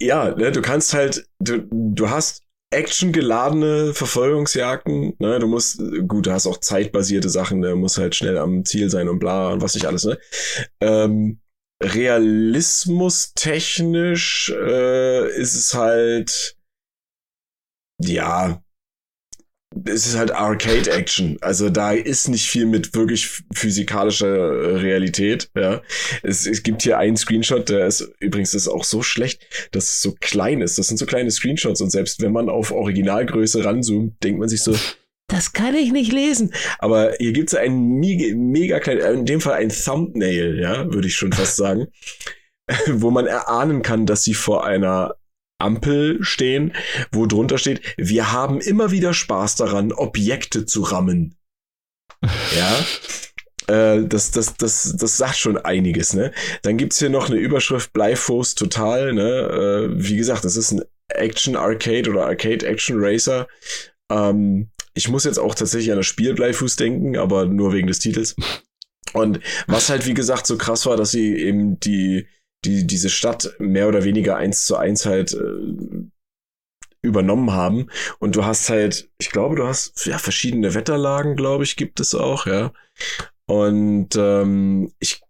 ja, 0.00 0.34
ne, 0.34 0.52
du 0.52 0.60
kannst 0.60 0.94
halt, 0.94 1.26
du, 1.38 1.66
du 1.70 2.10
hast 2.10 2.42
actiongeladene 2.70 3.94
Verfolgungsjagden. 3.94 5.14
Ne? 5.18 5.38
Du 5.38 5.46
musst, 5.46 5.80
gut, 6.08 6.26
du 6.26 6.32
hast 6.32 6.46
auch 6.46 6.58
zeitbasierte 6.58 7.28
Sachen, 7.28 7.62
du 7.62 7.76
musst 7.76 7.98
halt 7.98 8.14
schnell 8.14 8.36
am 8.36 8.64
Ziel 8.64 8.90
sein 8.90 9.08
und 9.08 9.18
bla 9.20 9.50
und 9.50 9.62
was 9.62 9.74
nicht 9.74 9.86
alles. 9.86 10.04
Ne? 10.04 10.18
Ähm, 10.80 11.40
realismustechnisch 11.82 14.50
äh, 14.50 15.28
ist 15.36 15.54
es 15.54 15.74
halt, 15.74 16.56
ja, 18.00 18.64
es 19.86 20.06
ist 20.06 20.16
halt 20.16 20.30
Arcade-Action. 20.30 21.38
Also 21.40 21.68
da 21.68 21.92
ist 21.92 22.28
nicht 22.28 22.48
viel 22.48 22.66
mit 22.66 22.94
wirklich 22.94 23.42
physikalischer 23.52 24.28
äh, 24.28 24.76
Realität. 24.76 25.50
Ja, 25.56 25.82
es, 26.22 26.46
es 26.46 26.62
gibt 26.62 26.82
hier 26.82 26.98
einen 26.98 27.16
Screenshot, 27.16 27.68
der 27.68 27.86
ist 27.86 28.12
übrigens 28.20 28.54
ist 28.54 28.68
auch 28.68 28.84
so 28.84 29.02
schlecht, 29.02 29.42
dass 29.72 29.84
es 29.84 30.02
so 30.02 30.14
klein 30.20 30.60
ist. 30.60 30.78
Das 30.78 30.88
sind 30.88 30.98
so 30.98 31.06
kleine 31.06 31.30
Screenshots 31.30 31.80
und 31.80 31.90
selbst 31.90 32.22
wenn 32.22 32.32
man 32.32 32.48
auf 32.48 32.70
Originalgröße 32.70 33.64
ranzoomt, 33.64 34.22
denkt 34.22 34.38
man 34.38 34.48
sich 34.48 34.62
so, 34.62 34.76
das 35.34 35.52
kann 35.52 35.74
ich 35.74 35.90
nicht 35.90 36.12
lesen. 36.12 36.54
Aber 36.78 37.14
hier 37.18 37.32
gibt 37.32 37.48
es 37.52 37.58
ein 37.58 37.98
mega, 37.98 38.34
mega 38.36 38.78
klein, 38.78 38.98
äh, 38.98 39.12
in 39.12 39.26
dem 39.26 39.40
Fall 39.40 39.54
ein 39.54 39.70
Thumbnail, 39.70 40.60
ja, 40.60 40.92
würde 40.92 41.08
ich 41.08 41.16
schon 41.16 41.32
fast 41.32 41.56
sagen, 41.56 41.88
wo 42.86 43.10
man 43.10 43.26
erahnen 43.26 43.82
kann, 43.82 44.06
dass 44.06 44.22
sie 44.22 44.34
vor 44.34 44.64
einer 44.64 45.16
Ampel 45.58 46.22
stehen, 46.22 46.72
wo 47.10 47.26
drunter 47.26 47.58
steht, 47.58 47.82
wir 47.96 48.30
haben 48.30 48.60
immer 48.60 48.92
wieder 48.92 49.12
Spaß 49.12 49.56
daran, 49.56 49.92
Objekte 49.92 50.66
zu 50.66 50.82
rammen. 50.82 51.36
Ja. 52.56 52.84
Äh, 53.66 54.06
das, 54.06 54.30
das, 54.30 54.56
das, 54.56 54.94
das 54.96 55.16
sagt 55.16 55.36
schon 55.36 55.58
einiges, 55.58 56.14
ne? 56.14 56.32
Dann 56.62 56.76
gibt's 56.76 56.98
hier 56.98 57.10
noch 57.10 57.28
eine 57.28 57.38
Überschrift 57.38 57.92
Bleifuß 57.92 58.54
total, 58.54 59.12
ne? 59.12 59.30
Äh, 59.30 59.88
wie 59.96 60.16
gesagt, 60.16 60.44
das 60.44 60.56
ist 60.56 60.72
ein 60.72 60.82
Action 61.08 61.56
Arcade 61.56 62.08
oder 62.08 62.26
Arcade 62.26 62.66
Action 62.66 62.96
Racer. 62.98 63.46
Ähm, 64.10 64.70
ich 64.94 65.08
muss 65.08 65.24
jetzt 65.24 65.38
auch 65.38 65.54
tatsächlich 65.54 65.90
an 65.90 65.98
das 65.98 66.06
Spiel 66.06 66.34
Bleifuß 66.34 66.76
denken, 66.76 67.16
aber 67.16 67.46
nur 67.46 67.72
wegen 67.72 67.88
des 67.88 67.98
Titels. 67.98 68.36
Und 69.12 69.40
was 69.66 69.90
halt, 69.90 70.06
wie 70.06 70.14
gesagt, 70.14 70.46
so 70.46 70.56
krass 70.56 70.86
war, 70.86 70.96
dass 70.96 71.10
sie 71.10 71.36
eben 71.36 71.78
die, 71.80 72.26
die, 72.64 72.86
diese 72.86 73.10
Stadt 73.10 73.54
mehr 73.58 73.88
oder 73.88 74.04
weniger 74.04 74.36
eins 74.36 74.66
zu 74.66 74.76
eins 74.76 75.06
halt 75.06 75.34
äh, 75.34 76.06
übernommen 77.02 77.52
haben. 77.52 77.86
Und 78.18 78.34
du 78.34 78.44
hast 78.44 78.70
halt, 78.70 79.10
ich 79.18 79.30
glaube, 79.30 79.56
du 79.56 79.66
hast 79.66 80.06
ja 80.06 80.18
verschiedene 80.18 80.74
Wetterlagen, 80.74 81.36
glaube 81.36 81.64
ich, 81.64 81.76
gibt 81.76 82.00
es 82.00 82.14
auch, 82.14 82.46
ja. 82.46 82.72
Und 83.46 84.16
ähm, 84.16 84.92
ich 84.98 85.20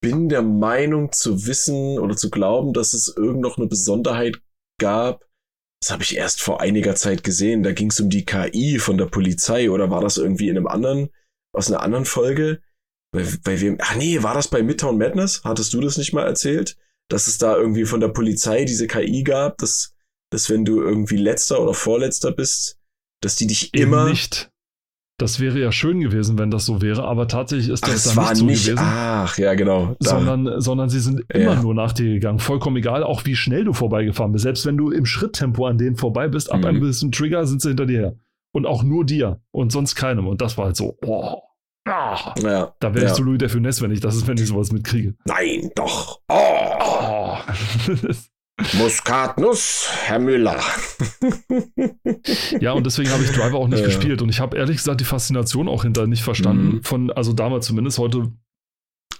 bin 0.00 0.28
der 0.28 0.42
Meinung 0.42 1.10
zu 1.12 1.46
wissen 1.46 1.98
oder 1.98 2.16
zu 2.16 2.30
glauben, 2.30 2.72
dass 2.72 2.94
es 2.94 3.12
irgend 3.16 3.40
noch 3.40 3.58
eine 3.58 3.66
Besonderheit 3.66 4.40
gab, 4.78 5.24
das 5.80 5.90
habe 5.90 6.02
ich 6.02 6.16
erst 6.16 6.40
vor 6.40 6.60
einiger 6.60 6.94
Zeit 6.94 7.22
gesehen. 7.22 7.62
Da 7.62 7.72
ging 7.72 7.90
es 7.90 8.00
um 8.00 8.10
die 8.10 8.24
KI 8.24 8.78
von 8.78 8.98
der 8.98 9.06
Polizei 9.06 9.70
oder 9.70 9.90
war 9.90 10.00
das 10.00 10.16
irgendwie 10.16 10.48
in 10.48 10.56
einem 10.56 10.66
anderen, 10.66 11.10
aus 11.54 11.70
einer 11.70 11.82
anderen 11.82 12.04
Folge? 12.04 12.60
Bei, 13.12 13.24
bei 13.44 13.60
wem? 13.60 13.78
Ach 13.80 13.94
nee, 13.96 14.22
war 14.22 14.34
das 14.34 14.48
bei 14.48 14.62
Midtown 14.62 14.98
Madness? 14.98 15.42
Hattest 15.44 15.72
du 15.74 15.80
das 15.80 15.96
nicht 15.96 16.12
mal 16.12 16.26
erzählt? 16.26 16.76
Dass 17.08 17.26
es 17.26 17.38
da 17.38 17.56
irgendwie 17.56 17.84
von 17.84 18.00
der 18.00 18.08
Polizei 18.08 18.64
diese 18.64 18.86
KI 18.86 19.22
gab, 19.22 19.58
dass, 19.58 19.94
dass 20.32 20.50
wenn 20.50 20.64
du 20.64 20.80
irgendwie 20.80 21.16
letzter 21.16 21.60
oder 21.60 21.74
vorletzter 21.74 22.32
bist, 22.32 22.78
dass 23.22 23.36
die 23.36 23.46
dich 23.46 23.74
Eben 23.74 23.92
immer. 23.92 24.08
Nicht. 24.08 24.50
Das 25.18 25.40
wäre 25.40 25.58
ja 25.58 25.72
schön 25.72 26.00
gewesen, 26.00 26.38
wenn 26.38 26.50
das 26.50 26.66
so 26.66 26.82
wäre, 26.82 27.04
aber 27.04 27.26
tatsächlich 27.26 27.70
ist 27.70 27.88
das 27.88 28.08
Ach, 28.08 28.14
dann 28.14 28.26
nicht 28.26 28.38
so 28.38 28.44
nicht, 28.44 28.64
gewesen. 28.66 28.78
Ach, 28.82 29.38
ja, 29.38 29.54
genau. 29.54 29.96
Sondern, 29.98 30.60
sondern 30.60 30.90
sie 30.90 31.00
sind 31.00 31.24
immer 31.32 31.54
ja. 31.54 31.62
nur 31.62 31.74
nach 31.74 31.92
dir 31.92 32.12
gegangen. 32.12 32.38
Vollkommen 32.38 32.76
egal, 32.76 33.02
auch 33.02 33.24
wie 33.24 33.34
schnell 33.34 33.64
du 33.64 33.72
vorbeigefahren 33.72 34.32
bist. 34.32 34.42
Selbst 34.42 34.66
wenn 34.66 34.76
du 34.76 34.90
im 34.90 35.06
Schritttempo 35.06 35.64
an 35.66 35.78
denen 35.78 35.96
vorbei 35.96 36.28
bist, 36.28 36.52
ab 36.52 36.60
mhm. 36.60 36.66
einem 36.66 36.80
gewissen 36.80 37.12
Trigger 37.12 37.46
sind 37.46 37.62
sie 37.62 37.68
hinter 37.68 37.86
dir 37.86 37.98
her. 37.98 38.16
Und 38.52 38.66
auch 38.66 38.82
nur 38.82 39.06
dir 39.06 39.40
und 39.52 39.72
sonst 39.72 39.94
keinem. 39.94 40.26
Und 40.26 40.42
das 40.42 40.58
war 40.58 40.66
halt 40.66 40.76
so, 40.76 40.98
oh. 41.02 41.40
Ah, 41.88 42.34
ja, 42.42 42.74
da 42.80 42.94
wäre 42.94 43.04
ja. 43.04 43.10
ich 43.12 43.16
so 43.16 43.22
Louis 43.22 43.38
de 43.38 43.48
Funès, 43.48 43.80
wenn 43.80 43.92
ich 43.92 44.00
das 44.00 44.16
ist, 44.16 44.26
wenn 44.26 44.36
ich 44.36 44.48
sowas 44.48 44.72
mitkriege. 44.72 45.14
Nein, 45.24 45.70
doch. 45.76 46.20
Oh. 46.28 46.34
oh. 46.80 47.36
Muskatnuss, 48.74 49.88
Herr 50.04 50.18
Müller. 50.18 50.60
ja, 52.60 52.72
und 52.72 52.84
deswegen 52.84 53.10
habe 53.10 53.22
ich 53.22 53.30
Driver 53.30 53.58
auch 53.58 53.68
nicht 53.68 53.80
ja. 53.80 53.86
gespielt. 53.86 54.22
Und 54.22 54.28
ich 54.28 54.40
habe 54.40 54.56
ehrlich 54.56 54.78
gesagt 54.78 55.00
die 55.00 55.04
Faszination 55.04 55.68
auch 55.68 55.82
hinter 55.82 56.06
nicht 56.06 56.22
verstanden. 56.22 56.76
Mhm. 56.76 56.82
Von, 56.82 57.10
also 57.10 57.32
damals 57.32 57.66
zumindest, 57.66 57.98
heute, 57.98 58.32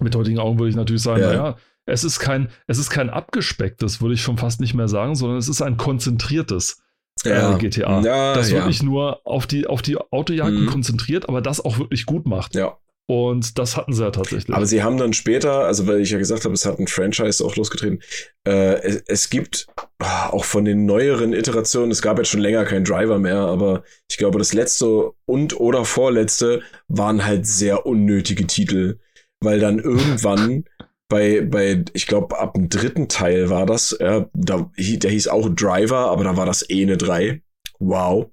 mit 0.00 0.14
heutigen 0.14 0.38
Augen 0.38 0.58
würde 0.58 0.70
ich 0.70 0.76
natürlich 0.76 1.02
sagen, 1.02 1.22
ja. 1.22 1.28
naja, 1.28 1.56
es 1.86 2.04
ist 2.04 2.18
kein, 2.18 2.48
es 2.66 2.78
ist 2.78 2.90
kein 2.90 3.10
abgespecktes, 3.10 4.00
würde 4.00 4.14
ich 4.14 4.22
schon 4.22 4.38
fast 4.38 4.60
nicht 4.60 4.74
mehr 4.74 4.88
sagen, 4.88 5.14
sondern 5.14 5.38
es 5.38 5.48
ist 5.48 5.62
ein 5.62 5.76
konzentriertes. 5.76 6.82
Äh, 7.24 7.30
ja. 7.30 7.56
Äh, 7.56 7.58
GTA. 7.58 8.00
Ja, 8.02 8.34
das 8.34 8.50
wirklich 8.50 8.82
nur 8.82 9.26
auf 9.26 9.46
die, 9.46 9.66
auf 9.66 9.82
die 9.82 9.96
Autojagden 9.96 10.64
mhm. 10.64 10.68
konzentriert, 10.68 11.28
aber 11.28 11.40
das 11.40 11.64
auch 11.64 11.78
wirklich 11.78 12.04
gut 12.06 12.26
macht. 12.26 12.54
Ja. 12.54 12.76
Und 13.08 13.56
das 13.56 13.76
hatten 13.76 13.92
sie 13.92 14.02
ja 14.02 14.10
tatsächlich. 14.10 14.54
Aber 14.54 14.66
sie 14.66 14.82
haben 14.82 14.96
dann 14.96 15.12
später, 15.12 15.64
also 15.64 15.86
weil 15.86 16.00
ich 16.00 16.10
ja 16.10 16.18
gesagt 16.18 16.44
habe, 16.44 16.54
es 16.54 16.66
hat 16.66 16.80
ein 16.80 16.88
Franchise 16.88 17.44
auch 17.44 17.54
losgetreten, 17.54 18.02
äh, 18.44 18.80
es, 18.82 19.04
es, 19.06 19.30
gibt 19.30 19.68
ah, 20.00 20.30
auch 20.30 20.44
von 20.44 20.64
den 20.64 20.86
neueren 20.86 21.32
Iterationen, 21.32 21.92
es 21.92 22.02
gab 22.02 22.18
jetzt 22.18 22.30
schon 22.30 22.40
länger 22.40 22.64
keinen 22.64 22.84
Driver 22.84 23.20
mehr, 23.20 23.38
aber 23.38 23.84
ich 24.10 24.16
glaube, 24.16 24.38
das 24.38 24.52
letzte 24.54 25.12
und 25.24 25.60
oder 25.60 25.84
vorletzte 25.84 26.62
waren 26.88 27.24
halt 27.24 27.46
sehr 27.46 27.86
unnötige 27.86 28.48
Titel, 28.48 28.98
weil 29.40 29.60
dann 29.60 29.78
irgendwann 29.78 30.64
bei, 31.08 31.42
bei, 31.42 31.84
ich 31.92 32.08
glaube, 32.08 32.36
ab 32.40 32.54
dem 32.54 32.68
dritten 32.68 33.08
Teil 33.08 33.50
war 33.50 33.66
das, 33.66 33.96
ja, 34.00 34.28
da, 34.34 34.68
der 34.76 35.10
hieß 35.10 35.28
auch 35.28 35.48
Driver, 35.50 36.10
aber 36.10 36.24
da 36.24 36.36
war 36.36 36.46
das 36.46 36.68
eh 36.68 36.82
eine 36.82 36.96
3. 36.96 37.40
Wow. 37.78 38.30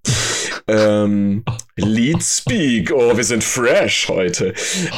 Ähm, 0.68 1.43
Lead 1.76 2.24
Speak, 2.24 2.91
oh, 2.93 3.16
wir 3.16 3.24
sind 3.24 3.43
fresh 3.43 4.09
heute. 4.09 4.53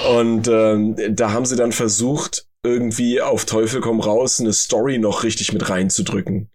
Und 0.10 0.48
ähm, 0.48 0.96
da 1.16 1.32
haben 1.32 1.46
sie 1.46 1.56
dann 1.56 1.72
versucht, 1.72 2.48
irgendwie 2.64 3.22
auf 3.22 3.46
Teufel 3.46 3.82
komm 3.82 4.00
raus 4.00 4.40
eine 4.40 4.54
Story 4.54 4.98
noch 4.98 5.24
richtig 5.24 5.54
mit 5.54 5.70
reinzudrücken. 5.70 6.50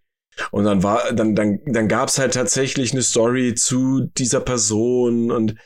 Und 0.50 0.64
dann 0.64 0.82
war, 0.82 1.12
dann, 1.12 1.34
dann, 1.34 1.60
dann 1.66 1.88
gab's 1.88 2.18
halt 2.18 2.34
tatsächlich 2.34 2.92
eine 2.92 3.02
Story 3.02 3.54
zu 3.54 4.08
dieser 4.16 4.40
Person 4.40 5.30
und, 5.30 5.56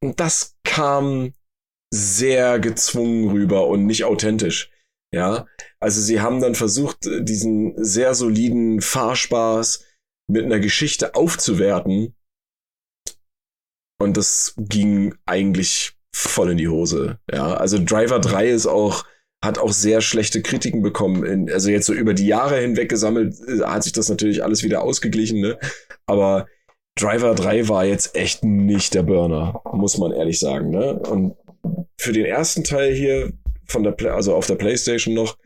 und 0.00 0.20
das 0.20 0.56
kam 0.64 1.32
sehr 1.92 2.58
gezwungen 2.58 3.30
rüber 3.30 3.68
und 3.68 3.86
nicht 3.86 4.04
authentisch. 4.04 4.70
Ja, 5.12 5.46
also 5.78 6.00
sie 6.00 6.20
haben 6.20 6.40
dann 6.40 6.56
versucht, 6.56 6.98
diesen 7.04 7.72
sehr 7.76 8.14
soliden 8.14 8.80
Fahrspaß 8.80 9.84
mit 10.26 10.44
einer 10.44 10.58
Geschichte 10.58 11.14
aufzuwerten. 11.14 12.16
Und 13.98 14.16
das 14.16 14.54
ging 14.58 15.14
eigentlich 15.26 15.92
voll 16.14 16.52
in 16.52 16.58
die 16.58 16.68
Hose. 16.68 17.18
Ja, 17.30 17.54
also 17.54 17.78
Driver 17.82 18.20
3 18.20 18.48
ist 18.48 18.66
auch, 18.66 19.04
hat 19.44 19.58
auch 19.58 19.72
sehr 19.72 20.00
schlechte 20.00 20.42
Kritiken 20.42 20.82
bekommen. 20.82 21.24
In, 21.24 21.50
also 21.50 21.70
jetzt 21.70 21.86
so 21.86 21.92
über 21.92 22.14
die 22.14 22.26
Jahre 22.26 22.60
hinweg 22.60 22.88
gesammelt, 22.88 23.34
äh, 23.48 23.62
hat 23.62 23.84
sich 23.84 23.92
das 23.92 24.08
natürlich 24.08 24.42
alles 24.42 24.62
wieder 24.62 24.82
ausgeglichen, 24.82 25.40
ne? 25.40 25.58
Aber 26.06 26.46
Driver 26.96 27.34
3 27.34 27.68
war 27.68 27.84
jetzt 27.84 28.14
echt 28.14 28.44
nicht 28.44 28.94
der 28.94 29.02
Burner, 29.02 29.60
muss 29.72 29.98
man 29.98 30.12
ehrlich 30.12 30.38
sagen, 30.38 30.70
ne? 30.70 30.94
Und 31.00 31.36
für 31.98 32.12
den 32.12 32.24
ersten 32.24 32.62
Teil 32.62 32.94
hier 32.94 33.32
von 33.66 33.82
der, 33.82 33.92
Play 33.92 34.10
also 34.10 34.34
auf 34.34 34.46
der 34.46 34.56
PlayStation 34.56 35.14
noch, 35.14 35.38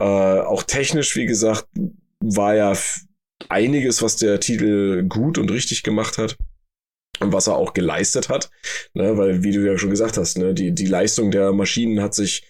äh, 0.00 0.04
auch 0.04 0.62
technisch, 0.62 1.14
wie 1.16 1.26
gesagt, 1.26 1.66
war 2.20 2.54
ja 2.54 2.72
einiges, 3.48 4.02
was 4.02 4.16
der 4.16 4.40
Titel 4.40 5.04
gut 5.04 5.38
und 5.38 5.50
richtig 5.50 5.82
gemacht 5.82 6.18
hat 6.18 6.36
was 7.20 7.46
er 7.46 7.56
auch 7.56 7.74
geleistet 7.74 8.28
hat, 8.28 8.50
ne, 8.94 9.16
weil 9.16 9.42
wie 9.42 9.52
du 9.52 9.60
ja 9.60 9.78
schon 9.78 9.90
gesagt 9.90 10.16
hast, 10.16 10.38
ne, 10.38 10.54
die, 10.54 10.72
die 10.72 10.86
Leistung 10.86 11.30
der 11.30 11.52
Maschinen 11.52 12.02
hat 12.02 12.14
sich 12.14 12.44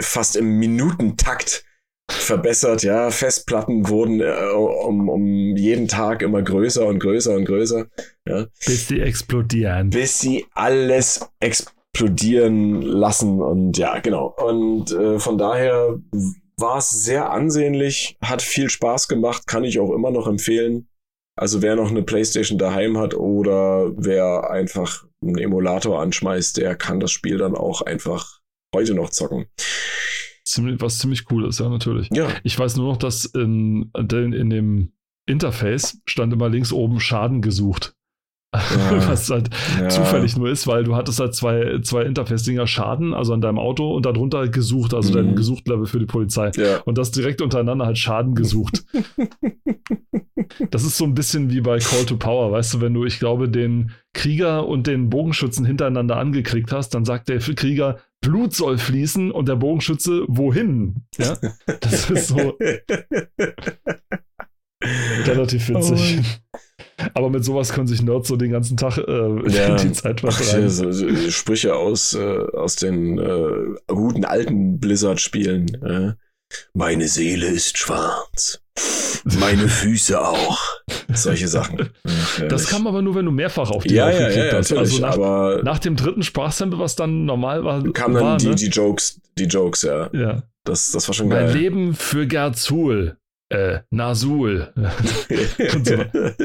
fast 0.00 0.36
im 0.36 0.58
Minutentakt 0.58 1.64
verbessert, 2.10 2.82
ja, 2.82 3.10
Festplatten 3.10 3.88
wurden 3.88 4.20
äh, 4.20 4.50
um, 4.52 5.08
um 5.08 5.56
jeden 5.56 5.88
Tag 5.88 6.22
immer 6.22 6.42
größer 6.42 6.86
und 6.86 6.98
größer 6.98 7.34
und 7.34 7.44
größer, 7.44 7.86
ja. 8.26 8.46
Bis 8.66 8.88
sie 8.88 9.00
explodieren. 9.00 9.90
Bis 9.90 10.18
sie 10.18 10.46
alles 10.54 11.20
explodieren 11.38 12.82
lassen 12.82 13.40
und 13.40 13.78
ja, 13.78 13.98
genau. 14.00 14.34
Und 14.38 14.92
äh, 14.92 15.18
von 15.18 15.38
daher 15.38 16.00
war 16.56 16.78
es 16.78 16.90
sehr 16.90 17.30
ansehnlich, 17.30 18.18
hat 18.22 18.42
viel 18.42 18.68
Spaß 18.68 19.08
gemacht, 19.08 19.46
kann 19.46 19.64
ich 19.64 19.78
auch 19.78 19.92
immer 19.92 20.10
noch 20.10 20.26
empfehlen. 20.26 20.88
Also 21.40 21.62
wer 21.62 21.74
noch 21.74 21.88
eine 21.88 22.02
Playstation 22.02 22.58
daheim 22.58 22.98
hat 22.98 23.14
oder 23.14 23.92
wer 23.96 24.50
einfach 24.50 25.06
einen 25.22 25.38
Emulator 25.38 25.98
anschmeißt, 26.02 26.58
der 26.58 26.76
kann 26.76 27.00
das 27.00 27.12
Spiel 27.12 27.38
dann 27.38 27.54
auch 27.54 27.80
einfach 27.80 28.40
heute 28.74 28.92
noch 28.92 29.08
zocken. 29.08 29.46
was 30.80 30.98
ziemlich 30.98 31.30
cool 31.30 31.48
ist, 31.48 31.58
ja, 31.58 31.70
natürlich. 31.70 32.10
Ja. 32.12 32.28
Ich 32.42 32.58
weiß 32.58 32.76
nur 32.76 32.92
noch, 32.92 32.98
dass 32.98 33.24
in, 33.24 33.90
in, 33.96 34.32
in 34.34 34.50
dem 34.50 34.92
Interface 35.26 36.02
stand 36.06 36.30
immer 36.34 36.50
links 36.50 36.72
oben 36.72 37.00
Schaden 37.00 37.40
gesucht. 37.40 37.94
Ja. 38.52 38.60
Was 39.08 39.30
halt 39.30 39.48
ja. 39.78 39.88
zufällig 39.88 40.36
nur 40.36 40.48
ist, 40.50 40.66
weil 40.66 40.82
du 40.82 40.96
hattest 40.96 41.20
halt 41.20 41.34
zwei, 41.34 41.78
zwei 41.82 42.02
Interface-Dinger 42.02 42.66
Schaden, 42.66 43.14
also 43.14 43.32
an 43.32 43.40
deinem 43.40 43.58
Auto 43.58 43.94
und 43.94 44.06
darunter 44.06 44.48
gesucht, 44.48 44.92
also 44.92 45.10
mhm. 45.10 45.14
dein 45.14 45.36
Gesuchtlevel 45.36 45.86
für 45.86 46.00
die 46.00 46.06
Polizei. 46.06 46.50
Ja. 46.56 46.78
Und 46.84 46.98
das 46.98 47.12
direkt 47.12 47.42
untereinander 47.42 47.86
halt 47.86 47.98
Schaden 47.98 48.34
gesucht. 48.34 48.84
das 50.70 50.82
ist 50.82 50.96
so 50.96 51.04
ein 51.04 51.14
bisschen 51.14 51.50
wie 51.50 51.60
bei 51.60 51.78
Call 51.78 52.04
to 52.06 52.16
Power, 52.16 52.50
weißt 52.50 52.74
du, 52.74 52.80
wenn 52.80 52.94
du, 52.94 53.04
ich 53.04 53.20
glaube, 53.20 53.48
den 53.48 53.92
Krieger 54.14 54.66
und 54.66 54.88
den 54.88 55.10
Bogenschützen 55.10 55.64
hintereinander 55.64 56.16
angekriegt 56.16 56.72
hast, 56.72 56.90
dann 56.94 57.04
sagt 57.04 57.28
der 57.28 57.38
Krieger, 57.38 57.98
Blut 58.20 58.52
soll 58.52 58.78
fließen 58.78 59.30
und 59.30 59.48
der 59.48 59.56
Bogenschütze, 59.56 60.24
wohin? 60.26 61.04
Ja, 61.16 61.38
das 61.80 62.10
ist 62.10 62.28
so 62.28 62.58
relativ 65.26 65.68
witzig. 65.68 66.20
Oh 66.52 66.58
aber 67.14 67.30
mit 67.30 67.44
sowas 67.44 67.72
können 67.72 67.86
sich 67.86 68.02
Nerds 68.02 68.28
so 68.28 68.36
den 68.36 68.50
ganzen 68.50 68.76
Tag 68.76 68.98
äh, 68.98 69.02
ja, 69.50 69.76
die 69.76 69.92
Zeit 69.92 70.20
vertreiben. 70.20 71.30
Sprüche 71.30 71.74
aus, 71.74 72.14
äh, 72.14 72.38
aus 72.54 72.76
den 72.76 73.18
äh, 73.18 73.74
guten 73.86 74.24
alten 74.24 74.80
Blizzard-Spielen. 74.80 75.82
Äh. 75.82 76.12
Meine 76.74 77.06
Seele 77.06 77.46
ist 77.46 77.78
schwarz. 77.78 78.60
Meine 79.24 79.68
Füße 79.68 80.20
auch. 80.20 80.58
Solche 81.12 81.46
Sachen. 81.46 81.90
Ach, 82.04 82.40
das 82.48 82.68
kam 82.68 82.86
aber 82.86 83.02
nur, 83.02 83.14
wenn 83.14 83.24
du 83.24 83.30
mehrfach 83.30 83.70
auf 83.70 83.84
die 83.84 83.94
ja, 83.94 84.10
ja, 84.10 84.30
ja, 84.30 84.52
hast. 84.56 84.72
Also 84.72 85.00
nach, 85.00 85.14
aber 85.14 85.60
nach 85.62 85.78
dem 85.78 85.94
dritten 85.94 86.22
Sprachsample, 86.22 86.78
was 86.78 86.96
dann 86.96 87.24
normal 87.24 87.64
war. 87.64 87.82
Kamen 87.92 88.14
dann 88.14 88.38
die, 88.38 88.48
ne? 88.48 88.54
die 88.54 88.68
Jokes, 88.68 89.20
die 89.38 89.44
Jokes, 89.44 89.82
ja. 89.82 90.10
ja. 90.12 90.42
Das, 90.64 90.90
das 90.92 91.06
war 91.08 91.14
schon 91.14 91.28
mein 91.28 91.38
geil. 91.38 91.46
Mein 91.46 91.56
Leben 91.56 91.94
für 91.94 92.26
Gerzul 92.26 93.16
äh, 93.50 93.80
Nasul. 93.90 94.72
so. 95.84 95.94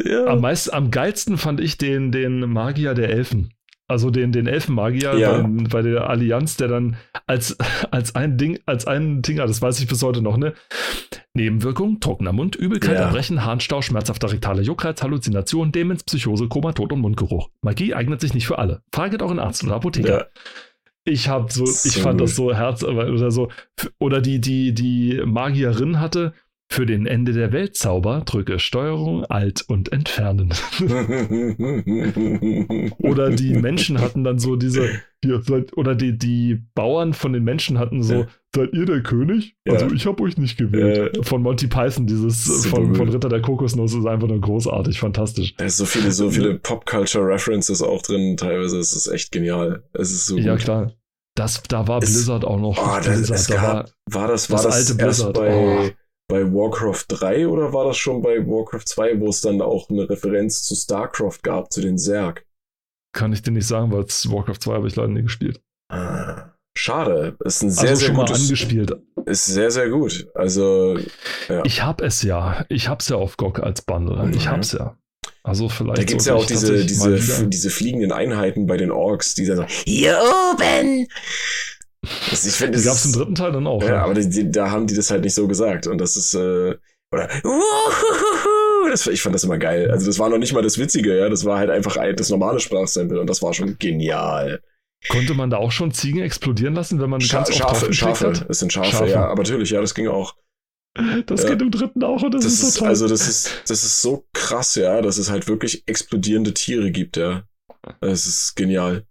ja. 0.04 0.26
am, 0.26 0.42
meisten, 0.42 0.74
am 0.74 0.92
geilsten 0.92 1.38
fand 1.38 1.62
ich 1.62 1.78
den, 1.78 2.12
den 2.12 2.42
Magier 2.42 2.94
der 2.94 3.10
Elfen. 3.10 3.54
Also 3.88 4.10
den, 4.10 4.32
den 4.32 4.48
Elfenmagier 4.48 5.16
ja. 5.16 5.42
bei, 5.44 5.64
bei, 5.70 5.82
der 5.84 6.10
Allianz, 6.10 6.58
der 6.58 6.70
dann 6.70 6.98
als, 7.28 7.56
als 7.92 8.16
ein 8.16 8.36
Ding, 8.36 8.60
als 8.66 8.88
ein 8.88 9.22
Dinger, 9.22 9.46
das 9.46 9.62
weiß 9.62 9.80
ich 9.80 9.88
bis 9.88 10.02
heute 10.02 10.24
noch, 10.24 10.38
ne? 10.38 10.56
Nebenwirkung, 11.36 12.00
trockener 12.00 12.34
Mund, 12.34 12.56
Übelkeit, 12.56 12.96
ja. 12.96 13.02
Erbrechen, 13.02 13.46
Harnstau, 13.46 13.84
schmerzhafter 13.84 14.32
rektaler 14.32 14.64
Juckreiz, 14.64 15.04
Halluzination, 15.04 15.72
Demenz, 15.72 16.04
Psychose, 16.04 16.48
Koma, 16.48 16.72
Tod 16.72 16.94
und 16.94 17.02
Mundgeruch. 17.02 17.50
Magie 17.62 17.94
eignet 17.94 18.22
sich 18.22 18.34
nicht 18.34 18.48
für 18.48 18.58
alle. 18.58 18.82
Frage 18.92 19.24
auch 19.24 19.30
einen 19.30 19.40
Arzt 19.40 19.64
oder 19.64 19.76
Apotheker. 19.76 20.20
Ja. 20.20 20.26
Ich 21.04 21.30
hab 21.30 21.52
so, 21.52 21.68
so, 21.68 21.88
ich 21.88 22.02
fand 22.02 22.20
das 22.20 22.36
so 22.36 22.56
herz, 22.56 22.84
oder 22.84 23.30
so, 23.30 23.50
oder 24.00 24.22
die, 24.22 24.42
die, 24.42 24.74
die 24.74 25.22
Magierin 25.24 26.00
hatte, 26.00 26.34
für 26.76 26.86
den 26.86 27.08
Ende 27.08 27.32
der 27.32 27.54
Weltzauber 27.54 28.24
drücke 28.26 28.60
Steuerung 28.60 29.24
Alt 29.24 29.64
und 29.70 29.94
Entfernen. 29.94 30.54
oder 32.98 33.30
die 33.30 33.54
Menschen 33.54 34.02
hatten 34.02 34.26
dann 34.26 34.40
so 34.40 34.58
diese, 34.58 34.90
hier, 35.24 35.42
oder 35.78 35.96
die, 35.96 36.18
die 36.18 36.62
Bauern 36.74 37.14
von 37.14 37.32
den 37.32 37.46
Menschen 37.46 37.80
hatten 37.80 38.04
so, 38.04 38.14
ja. 38.14 38.28
seid 38.54 38.74
ihr 38.74 38.86
der 38.86 39.02
König? 39.04 39.56
Ja. 39.66 39.76
Also 39.76 39.96
ich 39.96 40.06
habe 40.06 40.22
euch 40.24 40.38
nicht 40.38 40.58
gewählt. 40.58 41.16
Ja. 41.16 41.24
Von 41.24 41.44
Monty 41.44 41.68
Python, 41.68 42.08
dieses 42.08 42.66
von, 42.66 42.94
von, 42.94 43.08
Ritter 43.08 43.30
der 43.30 43.42
Kokosnuss 43.42 43.94
ist 43.94 44.06
einfach 44.06 44.28
nur 44.28 44.42
großartig, 44.42 45.00
fantastisch. 45.00 45.56
Da 45.56 45.64
ist 45.64 45.78
so 45.78 45.86
viele, 45.86 46.12
so 46.12 46.30
viele 46.30 46.56
Pop-Culture-References 46.56 47.84
auch 47.84 48.02
drin, 48.02 48.36
teilweise. 48.36 48.80
Es 48.80 48.94
ist 48.94 49.08
echt 49.08 49.32
genial. 49.32 49.82
Es 49.94 50.12
ist 50.12 50.26
so 50.26 50.38
Ja, 50.38 50.56
gut. 50.56 50.64
klar. 50.66 50.92
Das, 51.36 51.64
da 51.64 51.88
war 51.88 52.02
Blizzard 52.02 52.44
es, 52.44 52.50
auch 52.50 52.60
noch. 52.60 52.78
Oh, 52.78 52.98
das, 52.98 53.28
Blizzard, 53.28 53.50
da 53.50 53.64
war, 53.64 53.86
war 54.08 54.28
das, 54.28 54.50
war 54.50 54.58
das, 54.58 54.66
das 54.66 54.76
alte 54.76 54.96
Blizzard. 54.96 55.36
bei, 55.36 55.54
oh 55.54 55.90
bei 56.28 56.44
Warcraft 56.44 57.06
3 57.08 57.48
oder 57.48 57.74
war 57.74 57.86
das 57.86 57.98
schon 57.98 58.22
bei 58.22 58.46
Warcraft 58.46 58.86
2, 58.86 59.20
wo 59.20 59.30
es 59.30 59.42
dann 59.42 59.62
auch 59.62 59.90
eine 59.90 60.10
Referenz 60.10 60.64
zu 60.64 60.76
StarCraft 60.76 61.40
gab, 61.44 61.72
zu 61.72 61.82
den 61.82 61.98
Zerg? 61.98 62.46
Kann 63.14 63.32
ich 63.32 63.42
dir 63.42 63.52
nicht 63.52 63.68
sagen, 63.68 63.92
weil 63.92 64.04
es 64.04 64.30
Warcraft 64.30 64.60
2 64.60 64.74
habe 64.74 64.88
ich 64.88 64.96
leider 64.96 65.10
nie 65.10 65.22
gespielt. 65.22 65.62
Ah, 65.92 66.54
schade. 66.76 67.38
Ist 67.44 67.62
ein 67.62 67.70
sehr, 67.70 67.90
also 67.90 68.00
sehr 68.00 68.08
schon 68.08 68.16
gutes, 68.16 68.38
mal 68.38 68.44
angespielt. 68.44 68.92
Ist 69.26 69.46
sehr, 69.46 69.72
sehr 69.72 69.90
gut. 69.90 70.28
Also, 70.34 70.98
ja. 71.48 71.64
Ich 71.64 71.84
habe 71.84 72.04
es 72.06 72.22
ja. 72.24 72.66
Ich 72.70 72.90
habe 72.90 73.00
es 73.00 73.10
ja 73.10 73.16
auf 73.18 73.38
GOG 73.38 73.60
als 73.60 73.82
Bundle. 73.82 74.26
Mhm. 74.26 74.34
Ich 74.34 74.48
habe 74.48 74.62
es 74.62 74.72
ja. 74.74 74.98
Also 75.44 75.70
vielleicht. 75.70 76.00
Da 76.00 76.04
gibt 76.04 76.22
es 76.22 76.28
ja 76.28 76.34
auch 76.34 76.46
diese, 76.46 76.86
diese, 76.86 77.48
diese 77.48 77.70
fliegenden 77.70 78.12
Einheiten 78.12 78.66
bei 78.66 78.78
den 78.78 78.92
Orks, 78.92 79.36
die 79.36 79.46
dann 79.46 79.58
so, 79.58 79.66
hier 79.66 80.20
oben! 80.54 81.08
Das, 82.30 82.46
ich 82.46 82.54
find, 82.54 82.76
die 82.76 82.84
gab 82.84 82.96
es 82.96 83.06
im 83.06 83.14
dritten 83.14 83.36
Teil 83.36 83.52
dann 83.52 83.68
auch. 83.68 83.82
Ja, 83.84 83.90
ja. 83.90 84.04
aber 84.04 84.14
die, 84.14 84.30
die, 84.30 84.52
da 84.52 84.72
haben 84.72 84.88
die 84.88 84.96
das 84.96 85.12
halt 85.12 85.24
nicht 85.24 85.34
so 85.34 85.48
gesagt. 85.48 85.88
Und 85.88 86.00
das 86.00 86.16
ist, 86.18 86.34
äh, 86.34 86.76
oder, 87.12 87.30
das, 88.90 89.08
ich 89.08 89.22
fand 89.22 89.36
das 89.36 89.44
immer 89.44 89.58
geil. 89.58 89.92
Also 89.92 90.08
das 90.08 90.20
war 90.20 90.30
noch 90.30 90.38
nicht 90.38 90.54
mal 90.54 90.62
das 90.62 90.78
Witzige, 90.78 91.18
ja. 91.18 91.30
Das 91.30 91.46
war 91.46 91.58
halt 91.58 91.70
einfach 91.70 91.98
das 92.16 92.30
normale 92.30 92.60
Sprachsample 92.60 93.20
und 93.20 93.30
das 93.30 93.42
war 93.42 93.54
schon 93.54 93.78
genial. 93.80 94.62
Konnte 95.10 95.34
man 95.34 95.50
da 95.50 95.58
auch 95.58 95.72
schon 95.72 95.92
Ziegen 95.92 96.22
explodieren 96.22 96.74
lassen, 96.74 97.00
wenn 97.00 97.10
man 97.10 97.22
Scha 97.22 97.44
ganz 97.44 97.56
Schafe, 97.56 97.94
Schafe, 97.94 98.28
hat? 98.28 98.50
es 98.50 98.60
sind 98.60 98.74
Schafe, 98.74 98.90
Schafe, 98.90 99.10
ja, 99.10 99.26
aber 99.28 99.44
natürlich, 99.44 99.70
ja, 99.70 99.82
das 99.82 99.94
ging 99.94 100.08
auch. 100.08 100.36
Das 101.26 101.44
ja. 101.44 101.50
geht 101.50 101.62
im 101.62 101.72
dritten 101.72 102.04
auch 102.04 102.24
und 102.24 102.34
das, 102.34 102.46
das 102.46 102.54
ist 102.54 102.74
so 102.74 102.80
toll. 102.80 102.88
Also 102.88 103.08
das 103.08 103.28
ist, 103.28 103.64
das 103.68 103.84
ist 103.84 104.02
so 104.02 104.26
krass, 104.34 104.76
ja, 104.76 105.02
dass 105.02 105.18
es 105.18 105.30
halt 105.30 105.48
wirklich 105.48 105.84
explodierende 105.88 106.54
Tiere 106.54 106.90
gibt, 106.92 107.18
ja. 107.18 107.44
Das 108.00 108.26
ist 108.26 108.56
genial. 108.56 109.06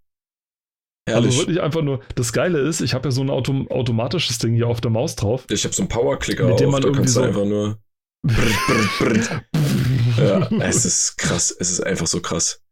Herrlich. 1.07 1.27
Also 1.27 1.41
wirklich 1.41 1.61
einfach 1.61 1.83
nur, 1.83 1.99
das 2.15 2.33
Geile 2.33 2.59
ist, 2.59 2.81
ich 2.81 2.95
habe 2.95 3.07
ja 3.07 3.11
so 3.11 3.21
ein 3.21 3.29
Autom 3.29 3.69
automatisches 3.69 4.39
Ding 4.39 4.55
hier 4.55 4.67
auf 4.67 4.81
der 4.81 4.89
Maus 4.89 5.15
drauf. 5.15 5.45
Ich 5.49 5.63
habe 5.63 5.75
so 5.75 5.83
einen 5.83 5.89
Powerclicker 5.89 6.47
mit 6.47 6.59
dem 6.59 6.71
man 6.71 6.81
irgendwie 6.81 7.07
so 7.07 7.21
einfach 7.21 7.45
nur. 7.45 7.77
ja, 10.17 10.49
es 10.61 10.85
ist 10.85 11.17
krass. 11.17 11.55
Es 11.57 11.69
ist 11.69 11.81
einfach 11.81 12.07
so 12.07 12.21
krass. 12.21 12.63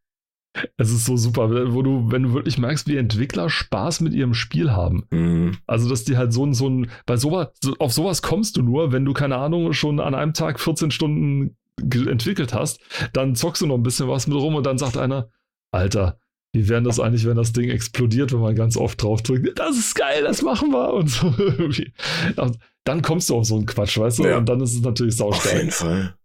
Es 0.77 0.91
ist 0.91 1.05
so 1.05 1.17
super, 1.17 1.73
wo 1.73 1.81
du, 1.81 2.11
wenn 2.11 2.23
du 2.23 2.33
wirklich 2.33 2.57
merkst, 2.57 2.87
wie 2.87 2.97
Entwickler 2.97 3.49
Spaß 3.49 4.01
mit 4.01 4.13
ihrem 4.13 4.33
Spiel 4.33 4.71
haben. 4.71 5.05
Mhm. 5.11 5.57
Also, 5.65 5.89
dass 5.89 6.03
die 6.03 6.17
halt 6.17 6.33
so 6.33 6.45
ein, 6.45 6.53
so 6.53 6.69
ein, 6.69 6.91
bei 7.05 7.17
sowas, 7.17 7.49
so, 7.63 7.75
auf 7.79 7.93
sowas 7.93 8.21
kommst 8.21 8.57
du 8.57 8.61
nur, 8.61 8.91
wenn 8.91 9.05
du, 9.05 9.13
keine 9.13 9.37
Ahnung, 9.37 9.73
schon 9.73 9.99
an 9.99 10.13
einem 10.15 10.33
Tag 10.33 10.59
14 10.59 10.91
Stunden 10.91 11.57
entwickelt 11.81 12.53
hast, 12.53 12.79
dann 13.13 13.35
zockst 13.35 13.61
du 13.63 13.67
noch 13.67 13.75
ein 13.75 13.83
bisschen 13.83 14.07
was 14.07 14.27
mit 14.27 14.37
rum 14.37 14.55
und 14.55 14.65
dann 14.65 14.77
sagt 14.77 14.95
einer, 14.97 15.29
Alter, 15.71 16.19
wie 16.53 16.69
wäre 16.69 16.83
das 16.83 16.99
eigentlich, 16.99 17.25
wenn 17.25 17.35
das 17.35 17.51
Ding 17.51 17.69
explodiert, 17.69 18.31
wenn 18.31 18.39
man 18.39 18.55
ganz 18.55 18.77
oft 18.77 19.01
drauf 19.01 19.23
drückt? 19.23 19.57
Das 19.57 19.75
ist 19.75 19.95
geil, 19.95 20.23
das 20.23 20.43
machen 20.43 20.71
wir 20.71 20.93
und 20.93 21.09
so. 21.09 21.33
dann 22.83 23.01
kommst 23.01 23.29
du 23.29 23.35
auf 23.35 23.45
so 23.45 23.55
einen 23.55 23.65
Quatsch, 23.65 23.97
weißt 23.97 24.19
du? 24.19 24.25
Ja. 24.25 24.37
Und 24.37 24.47
dann 24.47 24.61
ist 24.61 24.75
es 24.75 24.81
natürlich 24.81 25.15
saustark. 25.15 25.55
Auf 25.55 25.59
jeden 25.59 25.71
Fall. 25.71 26.15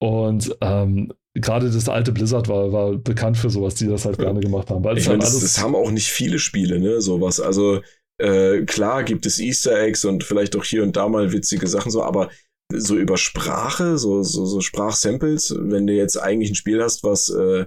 Und 0.00 0.56
ähm, 0.62 1.12
gerade 1.34 1.70
das 1.70 1.88
alte 1.88 2.12
Blizzard 2.12 2.48
war, 2.48 2.72
war 2.72 2.96
bekannt 2.96 3.36
für 3.36 3.50
sowas, 3.50 3.74
die 3.74 3.86
das 3.86 4.06
halt 4.06 4.16
ja. 4.18 4.24
gerne 4.24 4.40
gemacht 4.40 4.70
haben. 4.70 4.82
Weil 4.82 4.96
ich 4.96 5.06
meine, 5.06 5.22
halt 5.22 5.34
das, 5.34 5.40
das, 5.40 5.60
haben 5.60 5.74
auch 5.74 5.90
nicht 5.90 6.08
viele 6.08 6.38
Spiele, 6.38 6.78
ne, 6.78 7.02
sowas. 7.02 7.38
Also 7.38 7.82
äh, 8.18 8.62
klar 8.62 9.04
gibt 9.04 9.26
es 9.26 9.38
Easter 9.38 9.78
Eggs 9.78 10.04
und 10.04 10.24
vielleicht 10.24 10.56
auch 10.56 10.64
hier 10.64 10.82
und 10.82 10.96
da 10.96 11.08
mal 11.08 11.32
witzige 11.32 11.66
Sachen 11.66 11.90
so, 11.90 12.02
aber 12.02 12.30
so 12.72 12.96
über 12.96 13.16
Sprache, 13.16 13.98
so, 13.98 14.22
so, 14.22 14.46
so 14.46 14.60
Sprachsamples, 14.60 15.54
wenn 15.58 15.86
du 15.86 15.94
jetzt 15.94 16.16
eigentlich 16.16 16.50
ein 16.50 16.54
Spiel 16.54 16.82
hast, 16.82 17.02
was 17.02 17.28
äh, 17.30 17.66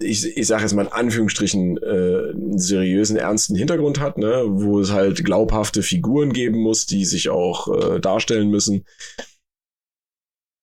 ich, 0.00 0.36
ich 0.36 0.46
sage 0.46 0.62
jetzt 0.62 0.74
mal 0.74 0.86
in 0.86 0.92
Anführungsstrichen, 0.92 1.78
äh, 1.78 2.30
einen 2.30 2.58
seriösen, 2.58 3.16
ernsten 3.16 3.56
Hintergrund 3.56 4.00
hat, 4.00 4.18
ne, 4.18 4.44
wo 4.46 4.80
es 4.80 4.90
halt 4.90 5.24
glaubhafte 5.24 5.82
Figuren 5.82 6.32
geben 6.32 6.60
muss, 6.60 6.86
die 6.86 7.04
sich 7.04 7.28
auch 7.28 7.68
äh, 7.68 8.00
darstellen 8.00 8.50
müssen. 8.50 8.84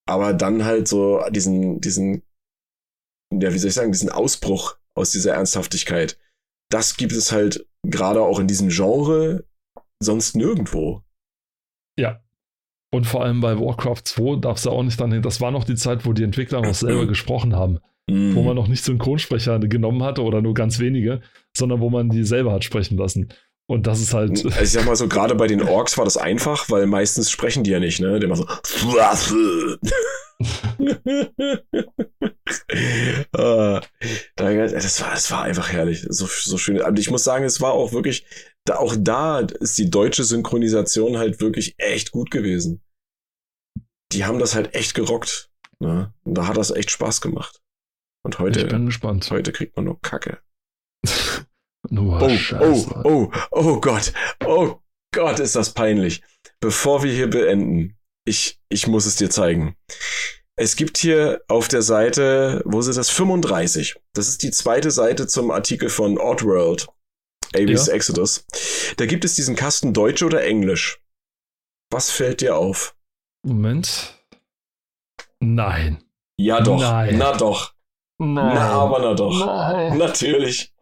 Aber 0.07 0.33
dann 0.33 0.63
halt 0.63 0.87
so 0.87 1.21
diesen, 1.31 1.81
diesen, 1.81 2.23
ja, 3.33 3.53
wie 3.53 3.57
soll 3.57 3.69
ich 3.69 3.73
sagen, 3.73 3.91
diesen 3.91 4.09
Ausbruch 4.09 4.77
aus 4.95 5.11
dieser 5.11 5.33
Ernsthaftigkeit. 5.33 6.17
Das 6.71 6.97
gibt 6.97 7.13
es 7.13 7.31
halt 7.31 7.67
gerade 7.83 8.21
auch 8.21 8.39
in 8.39 8.47
diesem 8.47 8.69
Genre 8.69 9.45
sonst 10.01 10.35
nirgendwo. 10.35 11.03
Ja. 11.97 12.23
Und 12.93 13.05
vor 13.05 13.23
allem 13.23 13.41
bei 13.41 13.59
Warcraft 13.59 14.03
2 14.05 14.39
darfst 14.39 14.65
du 14.65 14.69
auch 14.69 14.83
nicht 14.83 14.99
dann 14.99 15.11
hin. 15.11 15.21
Das 15.21 15.41
war 15.41 15.51
noch 15.51 15.65
die 15.65 15.75
Zeit, 15.75 16.05
wo 16.05 16.13
die 16.13 16.23
Entwickler 16.23 16.61
noch 16.61 16.73
selber 16.73 17.05
gesprochen 17.07 17.55
haben 17.55 17.79
mm. 18.09 18.35
wo 18.35 18.41
man 18.43 18.55
noch 18.55 18.67
nicht 18.67 18.83
Synchronsprecher 18.83 19.59
genommen 19.59 20.03
hatte 20.03 20.23
oder 20.23 20.41
nur 20.41 20.53
ganz 20.53 20.79
wenige, 20.79 21.21
sondern 21.55 21.79
wo 21.81 21.89
man 21.89 22.09
die 22.09 22.23
selber 22.23 22.51
hat 22.53 22.63
sprechen 22.63 22.97
lassen. 22.97 23.29
Und 23.69 23.85
das 23.85 23.99
ist 23.99 24.13
halt. 24.13 24.31
Also 24.45 24.61
ich 24.61 24.71
sag 24.71 24.85
mal 24.85 24.95
so, 24.95 25.09
gerade 25.09 25.35
bei 25.35 25.47
den 25.47 25.61
Orks 25.61 25.97
war 25.97 26.05
das 26.05 26.15
einfach, 26.15 26.69
weil 26.69 26.87
meistens 26.87 27.29
sprechen 27.29 27.65
die 27.65 27.71
ja 27.71 27.79
nicht, 27.79 27.99
ne? 27.99 28.17
Die 28.19 28.25
immer 28.25 28.37
so. 28.37 28.47
ah, 33.33 33.81
das, 34.35 35.01
war, 35.01 35.11
das 35.11 35.31
war 35.31 35.43
einfach 35.43 35.71
herrlich. 35.71 36.05
So, 36.09 36.27
so 36.27 36.57
schön. 36.57 36.81
Aber 36.81 36.97
ich 36.97 37.11
muss 37.11 37.25
sagen, 37.25 37.43
es 37.43 37.59
war 37.59 37.73
auch 37.73 37.91
wirklich, 37.91 38.25
da, 38.63 38.77
auch 38.77 38.95
da 38.97 39.39
ist 39.39 39.77
die 39.77 39.89
deutsche 39.89 40.23
Synchronisation 40.23 41.17
halt 41.17 41.41
wirklich 41.41 41.75
echt 41.77 42.11
gut 42.11 42.31
gewesen. 42.31 42.81
Die 44.13 44.23
haben 44.23 44.39
das 44.39 44.55
halt 44.55 44.75
echt 44.75 44.93
gerockt. 44.93 45.49
Ne? 45.79 46.13
Und 46.23 46.35
da 46.35 46.47
hat 46.47 46.55
das 46.55 46.71
echt 46.71 46.91
Spaß 46.91 47.19
gemacht. 47.19 47.61
Und 48.23 48.39
heute, 48.39 48.61
ich 48.61 48.67
bin 48.67 48.87
gespannt. 48.87 49.29
heute 49.31 49.51
kriegt 49.51 49.75
man 49.75 49.85
nur 49.85 50.01
Kacke. 50.01 50.39
nur 51.89 52.21
oh, 52.21 52.29
Scheiße. 52.29 53.01
oh, 53.03 53.31
oh, 53.31 53.31
oh 53.51 53.79
Gott, 53.79 54.13
oh 54.45 54.79
Gott, 55.13 55.39
ist 55.39 55.55
das 55.55 55.73
peinlich. 55.73 56.21
Bevor 56.59 57.03
wir 57.03 57.13
hier 57.13 57.29
beenden, 57.29 57.97
ich, 58.25 58.59
ich 58.69 58.87
muss 58.87 59.05
es 59.05 59.15
dir 59.15 59.29
zeigen. 59.29 59.75
Es 60.59 60.75
gibt 60.75 60.97
hier 60.97 61.43
auf 61.47 61.67
der 61.67 61.83
Seite, 61.83 62.63
wo 62.65 62.79
ist 62.79 62.95
das? 62.95 63.09
35. 63.11 63.95
Das 64.13 64.27
ist 64.27 64.41
die 64.41 64.51
zweite 64.51 64.89
Seite 64.89 65.27
zum 65.27 65.51
Artikel 65.51 65.89
von 65.89 66.17
Oddworld. 66.17 66.87
Avis 67.55 67.87
ja. 67.87 67.93
Exodus. 67.93 68.45
Da 68.97 69.05
gibt 69.05 69.23
es 69.23 69.35
diesen 69.35 69.55
Kasten 69.55 69.93
Deutsch 69.93 70.23
oder 70.23 70.43
Englisch. 70.43 70.99
Was 71.91 72.09
fällt 72.09 72.41
dir 72.41 72.57
auf? 72.57 72.95
Moment. 73.45 74.19
Nein. 75.39 76.03
Ja 76.39 76.59
doch. 76.61 76.79
Nein. 76.79 77.17
Na 77.17 77.37
doch. 77.37 77.73
Nein. 78.19 78.55
Na, 78.55 78.71
aber 78.71 78.99
na 78.99 79.13
doch. 79.13 79.45
Nein. 79.45 79.97
Natürlich. 79.97 80.73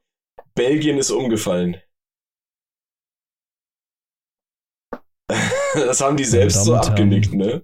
Belgien 0.53 0.97
ist 0.97 1.11
umgefallen. 1.11 1.77
Das 5.75 5.99
haben 5.99 6.15
die 6.15 6.23
selbst 6.23 6.63
so 6.63 6.73
abgenickt, 6.75 7.33
ne? 7.33 7.61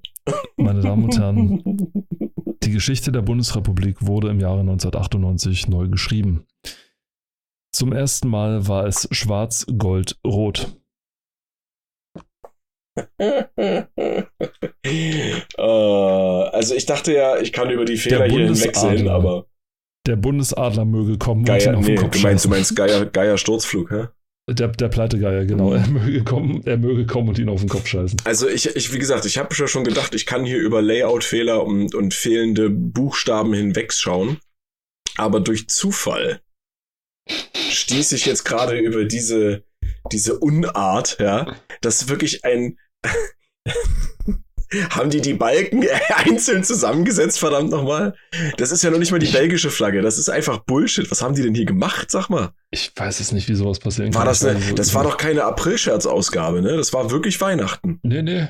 Meine 0.58 0.82
Damen 0.82 1.06
und 1.06 1.18
Herren, 1.18 1.64
die 2.64 2.72
Geschichte 2.72 3.14
der 3.14 3.22
Bundesrepublik 3.22 4.06
wurde 4.06 4.30
im 4.30 4.42
Jahre 4.42 4.60
1998 4.60 5.70
neu 5.70 5.88
geschrieben. 5.88 6.46
Zum 7.74 7.94
ersten 7.94 8.28
Mal 8.28 8.68
war 8.68 8.86
es 8.86 9.08
schwarz, 9.12 9.66
gold, 9.78 10.20
rot. 10.28 10.76
uh, 12.98 13.24
also 15.58 16.76
ich 16.76 16.86
dachte 16.86 17.14
ja, 17.14 17.38
ich 17.38 17.54
kann 17.54 17.70
über 17.70 17.86
die 17.86 17.96
Fehler 17.96 18.26
hier 18.26 18.48
hinwegsehen, 18.48 19.08
aber 19.08 19.46
der 20.08 20.16
Bundesadler 20.16 20.86
möge 20.86 21.18
kommen 21.18 21.46
Geier, 21.46 21.70
und 21.70 21.74
ihn 21.74 21.76
auf 21.76 21.86
den 21.86 21.96
Kopf 21.98 22.16
du 22.16 22.22
meinst, 22.22 22.46
du 22.46 22.50
meinst 22.50 22.76
Geier, 22.76 23.06
Geier 23.06 23.38
Sturzflug, 23.38 23.92
hä? 23.92 24.08
Der, 24.50 24.70
der 24.70 24.90
Pleitegeier, 24.90 25.46
genau. 25.46 25.70
Mhm. 25.70 25.76
Er 25.76 25.88
möge, 25.88 26.24
kommen, 26.24 26.62
er 26.66 26.78
möge 26.78 27.06
kommen 27.06 27.30
und 27.30 27.40
ihn 27.40 27.48
auf 27.48 27.60
den 27.60 27.70
Kopf 27.70 27.88
scheißen. 27.88 28.20
Also 28.26 28.48
ich, 28.48 28.76
ich 28.76 28.92
wie 28.92 29.00
gesagt, 29.00 29.26
ich 29.26 29.38
habe 29.38 29.54
schon 29.54 29.84
gedacht, 29.84 30.16
ich 30.16 30.26
kann 30.26 30.46
hier 30.46 30.58
über 30.58 30.82
Layout-Fehler 30.82 31.64
und, 31.64 31.94
und 31.96 32.14
fehlende 32.14 32.70
Buchstaben 32.70 33.54
hinwegschauen. 33.54 34.40
Aber 35.18 35.40
durch 35.40 35.68
Zufall 35.70 36.42
stieß 37.30 38.14
ich 38.14 38.26
jetzt 38.26 38.44
gerade 38.44 38.78
über 38.80 39.06
diese, 39.06 39.64
diese 40.12 40.40
Unart, 40.40 41.18
ja, 41.20 41.56
dass 41.82 42.10
wirklich 42.10 42.44
ein 42.44 42.78
haben 44.90 45.10
die 45.10 45.22
die 45.22 45.34
Balken 45.34 45.86
einzeln 46.16 46.64
zusammengesetzt, 46.64 47.40
verdammt 47.40 47.72
nochmal? 47.72 48.16
Das 48.58 48.72
ist 48.72 48.84
ja 48.84 48.90
noch 48.90 49.00
nicht 49.00 49.12
mal 49.12 49.20
die 49.20 49.32
belgische 49.32 49.70
Flagge. 49.70 50.02
Das 50.02 50.18
ist 50.18 50.30
einfach 50.30 50.60
Bullshit. 50.60 51.10
Was 51.12 51.22
haben 51.22 51.36
die 51.36 51.42
denn 51.42 51.56
hier 51.56 51.66
gemacht, 51.66 52.12
sag 52.12 52.30
mal? 52.30 52.52
Ich 52.72 52.92
weiß 52.96 53.20
es 53.20 53.32
nicht, 53.32 53.50
wie 53.50 53.56
sowas 53.56 53.80
passieren 53.80 54.14
war 54.14 54.22
kann. 54.22 54.30
Das, 54.30 54.44
eine, 54.46 54.60
das 54.76 54.94
war 54.94 55.04
doch 55.04 55.18
keine 55.18 55.44
April-Scherz-Ausgabe, 55.44 56.62
ne? 56.62 56.78
Das 56.78 56.94
war 56.94 57.12
wirklich 57.12 57.40
Weihnachten. 57.42 58.00
Nee, 58.04 58.22
nee. 58.22 58.48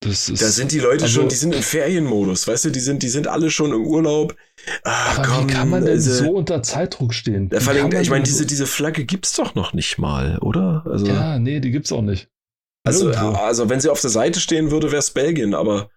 Das 0.00 0.28
ist, 0.28 0.40
da 0.40 0.46
sind 0.46 0.70
die 0.70 0.78
Leute 0.78 1.04
also, 1.04 1.20
schon, 1.20 1.28
die 1.28 1.34
sind 1.34 1.52
im 1.52 1.62
Ferienmodus, 1.62 2.46
weißt 2.46 2.66
du, 2.66 2.70
die 2.70 2.78
sind, 2.78 3.02
die 3.02 3.08
sind 3.08 3.26
alle 3.26 3.50
schon 3.50 3.72
im 3.72 3.84
Urlaub. 3.84 4.36
Ah, 4.84 5.16
aber 5.16 5.22
komm, 5.22 5.48
wie 5.48 5.52
kann 5.52 5.68
man 5.68 5.84
denn 5.84 5.94
also, 5.94 6.24
so 6.24 6.30
unter 6.30 6.62
Zeitdruck 6.62 7.12
stehen? 7.12 7.50
Vor 7.50 7.72
allem, 7.72 7.90
ich 8.00 8.08
meine, 8.08 8.22
diese, 8.22 8.38
so 8.38 8.44
diese 8.44 8.68
Flagge 8.68 9.04
gibt's 9.04 9.32
doch 9.34 9.56
noch 9.56 9.72
nicht 9.72 9.98
mal, 9.98 10.38
oder? 10.38 10.84
Also, 10.86 11.06
ja, 11.06 11.40
nee, 11.40 11.58
die 11.58 11.72
gibt's 11.72 11.90
auch 11.90 12.02
nicht. 12.02 12.28
Also, 12.86 13.10
also 13.10 13.68
wenn 13.68 13.80
sie 13.80 13.90
auf 13.90 14.00
der 14.00 14.10
Seite 14.10 14.40
stehen 14.40 14.70
würde, 14.70 14.90
wäre 14.90 15.00
es 15.00 15.10
Belgien, 15.10 15.54
aber 15.54 15.90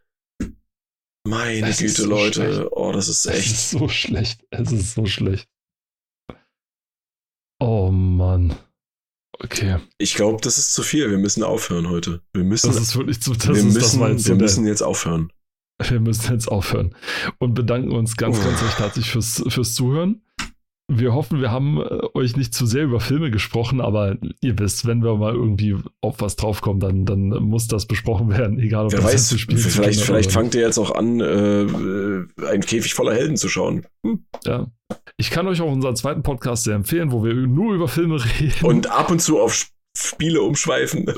meine 1.25 1.67
das 1.67 1.77
Güte, 1.77 2.01
so 2.01 2.09
Leute, 2.09 2.53
schlecht. 2.53 2.67
oh, 2.71 2.91
das 2.91 3.07
ist 3.07 3.25
echt. 3.27 3.39
Es 3.39 3.51
ist 3.51 3.69
so 3.71 3.87
schlecht. 3.87 4.45
Es 4.49 4.71
ist 4.71 4.95
so 4.95 5.05
schlecht. 5.05 5.47
Oh 7.59 7.91
Mann. 7.91 8.55
Okay. 9.39 9.77
Ich 9.97 10.15
glaube, 10.15 10.41
das 10.41 10.57
ist 10.57 10.73
zu 10.73 10.83
viel. 10.83 11.09
Wir 11.09 11.17
müssen 11.17 11.43
aufhören 11.43 11.89
heute. 11.89 12.21
Wir 12.33 12.43
müssen. 12.43 12.67
Das 12.67 12.77
ist 12.77 12.95
wirklich 12.95 13.21
zu. 13.21 13.33
Das 13.33 13.47
wir 13.47 13.63
müssen, 13.63 14.25
wir 14.25 14.35
müssen 14.35 14.67
jetzt 14.67 14.81
aufhören. 14.81 15.31
Wir 15.81 15.99
müssen 15.99 16.31
jetzt 16.31 16.47
aufhören 16.47 16.95
und 17.39 17.55
bedanken 17.55 17.91
uns 17.91 18.15
ganz, 18.15 18.39
ganz 18.43 18.61
recht 18.61 18.77
herzlich 18.77 19.09
fürs, 19.09 19.43
fürs 19.47 19.73
Zuhören 19.73 20.21
wir 20.99 21.13
hoffen, 21.13 21.41
wir 21.41 21.51
haben 21.51 21.77
äh, 21.77 22.01
euch 22.13 22.35
nicht 22.35 22.53
zu 22.53 22.65
sehr 22.65 22.83
über 22.83 22.99
Filme 22.99 23.31
gesprochen, 23.31 23.81
aber 23.81 24.17
ihr 24.41 24.59
wisst, 24.59 24.85
wenn 24.85 25.03
wir 25.03 25.15
mal 25.15 25.33
irgendwie 25.33 25.75
auf 26.01 26.15
was 26.19 26.35
draufkommen, 26.35 26.79
dann, 26.79 27.05
dann 27.05 27.29
muss 27.43 27.67
das 27.67 27.85
besprochen 27.85 28.29
werden, 28.29 28.59
egal 28.59 28.85
ob 28.85 28.91
Wer 28.93 29.01
das 29.01 29.13
weiß, 29.13 29.39
Spiel 29.39 29.57
vielleicht, 29.57 29.99
ist. 29.99 30.05
Vielleicht 30.05 30.31
fangt 30.31 30.55
ihr 30.55 30.61
jetzt 30.61 30.77
auch 30.77 30.93
an, 30.93 31.19
äh, 31.19 31.63
äh, 31.63 32.25
einen 32.49 32.61
Käfig 32.61 32.93
voller 32.93 33.13
Helden 33.13 33.37
zu 33.37 33.49
schauen. 33.49 33.85
Hm. 34.05 34.25
Ja. 34.45 34.67
Ich 35.17 35.29
kann 35.29 35.47
euch 35.47 35.61
auch 35.61 35.71
unseren 35.71 35.95
zweiten 35.95 36.23
Podcast 36.23 36.65
sehr 36.65 36.75
empfehlen, 36.75 37.11
wo 37.11 37.23
wir 37.23 37.33
nur 37.33 37.73
über 37.73 37.87
Filme 37.87 38.15
reden. 38.39 38.65
Und 38.65 38.91
ab 38.91 39.09
und 39.11 39.21
zu 39.21 39.39
auf 39.39 39.70
Spiele 40.07 40.41
umschweifen. 40.41 41.05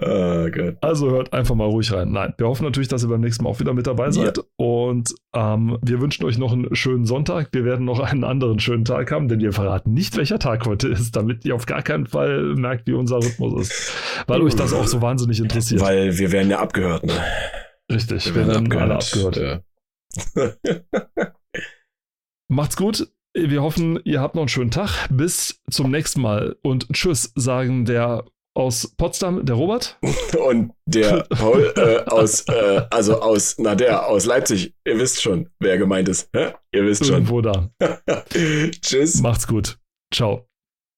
oh. 0.00 0.48
Also 0.80 1.10
hört 1.10 1.32
einfach 1.32 1.54
mal 1.54 1.66
ruhig 1.66 1.92
rein. 1.92 2.10
Nein, 2.12 2.34
wir 2.38 2.46
hoffen 2.46 2.64
natürlich, 2.64 2.88
dass 2.88 3.02
ihr 3.02 3.08
beim 3.08 3.20
nächsten 3.20 3.44
Mal 3.44 3.50
auch 3.50 3.60
wieder 3.60 3.74
mit 3.74 3.86
dabei 3.86 4.10
seid. 4.10 4.38
Ja. 4.38 4.42
Und 4.56 5.14
ähm, 5.34 5.78
wir 5.82 6.00
wünschen 6.00 6.24
euch 6.24 6.38
noch 6.38 6.52
einen 6.52 6.74
schönen 6.74 7.04
Sonntag. 7.04 7.48
Wir 7.52 7.64
werden 7.64 7.84
noch 7.84 8.00
einen 8.00 8.24
anderen 8.24 8.58
schönen 8.60 8.84
Tag 8.84 9.10
haben, 9.10 9.28
denn 9.28 9.40
wir 9.40 9.52
verraten 9.52 9.92
nicht, 9.92 10.16
welcher 10.16 10.38
Tag 10.38 10.66
heute 10.66 10.88
ist, 10.88 11.16
damit 11.16 11.44
ihr 11.44 11.54
auf 11.54 11.66
gar 11.66 11.82
keinen 11.82 12.06
Fall 12.06 12.54
merkt, 12.54 12.86
wie 12.86 12.94
unser 12.94 13.18
Rhythmus 13.18 13.68
ist. 13.68 13.92
Weil 14.26 14.42
euch 14.42 14.54
das 14.54 14.72
auch 14.72 14.86
so 14.86 15.02
wahnsinnig 15.02 15.40
interessiert. 15.40 15.80
Weil 15.80 16.18
wir 16.18 16.32
werden 16.32 16.50
ja 16.50 16.60
abgehört, 16.60 17.04
ne? 17.04 17.12
Richtig, 17.90 18.26
wir, 18.26 18.34
wir 18.34 18.46
werden, 18.48 18.70
werden 18.70 18.92
abgehört. 18.92 19.38
alle 19.38 19.54
abgehört. 19.54 19.64
Ja. 20.36 21.32
Macht's 22.48 22.76
gut. 22.76 23.08
Wir 23.46 23.62
hoffen, 23.62 24.00
ihr 24.04 24.20
habt 24.20 24.34
noch 24.34 24.42
einen 24.42 24.48
schönen 24.48 24.72
Tag. 24.72 25.08
Bis 25.10 25.60
zum 25.70 25.92
nächsten 25.92 26.20
Mal 26.20 26.56
und 26.62 26.88
tschüss, 26.92 27.32
sagen 27.36 27.84
der 27.84 28.24
aus 28.54 28.92
Potsdam, 28.96 29.46
der 29.46 29.54
Robert. 29.54 29.96
Und 30.48 30.72
der 30.86 31.24
Paul 31.30 31.72
äh, 31.76 31.98
aus, 32.10 32.40
äh, 32.48 32.82
also 32.90 33.20
aus, 33.20 33.54
na 33.58 33.76
der, 33.76 34.08
aus 34.08 34.24
Leipzig. 34.24 34.74
Ihr 34.84 34.98
wisst 34.98 35.22
schon, 35.22 35.48
wer 35.60 35.78
gemeint 35.78 36.08
ist. 36.08 36.28
Hä? 36.34 36.54
Ihr 36.72 36.84
wisst 36.84 37.06
schon. 37.06 37.14
Irgendwo 37.14 37.40
da. 37.40 37.70
Tschüss. 38.82 39.20
Macht's 39.20 39.46
gut. 39.46 39.78
Ciao. 40.12 40.47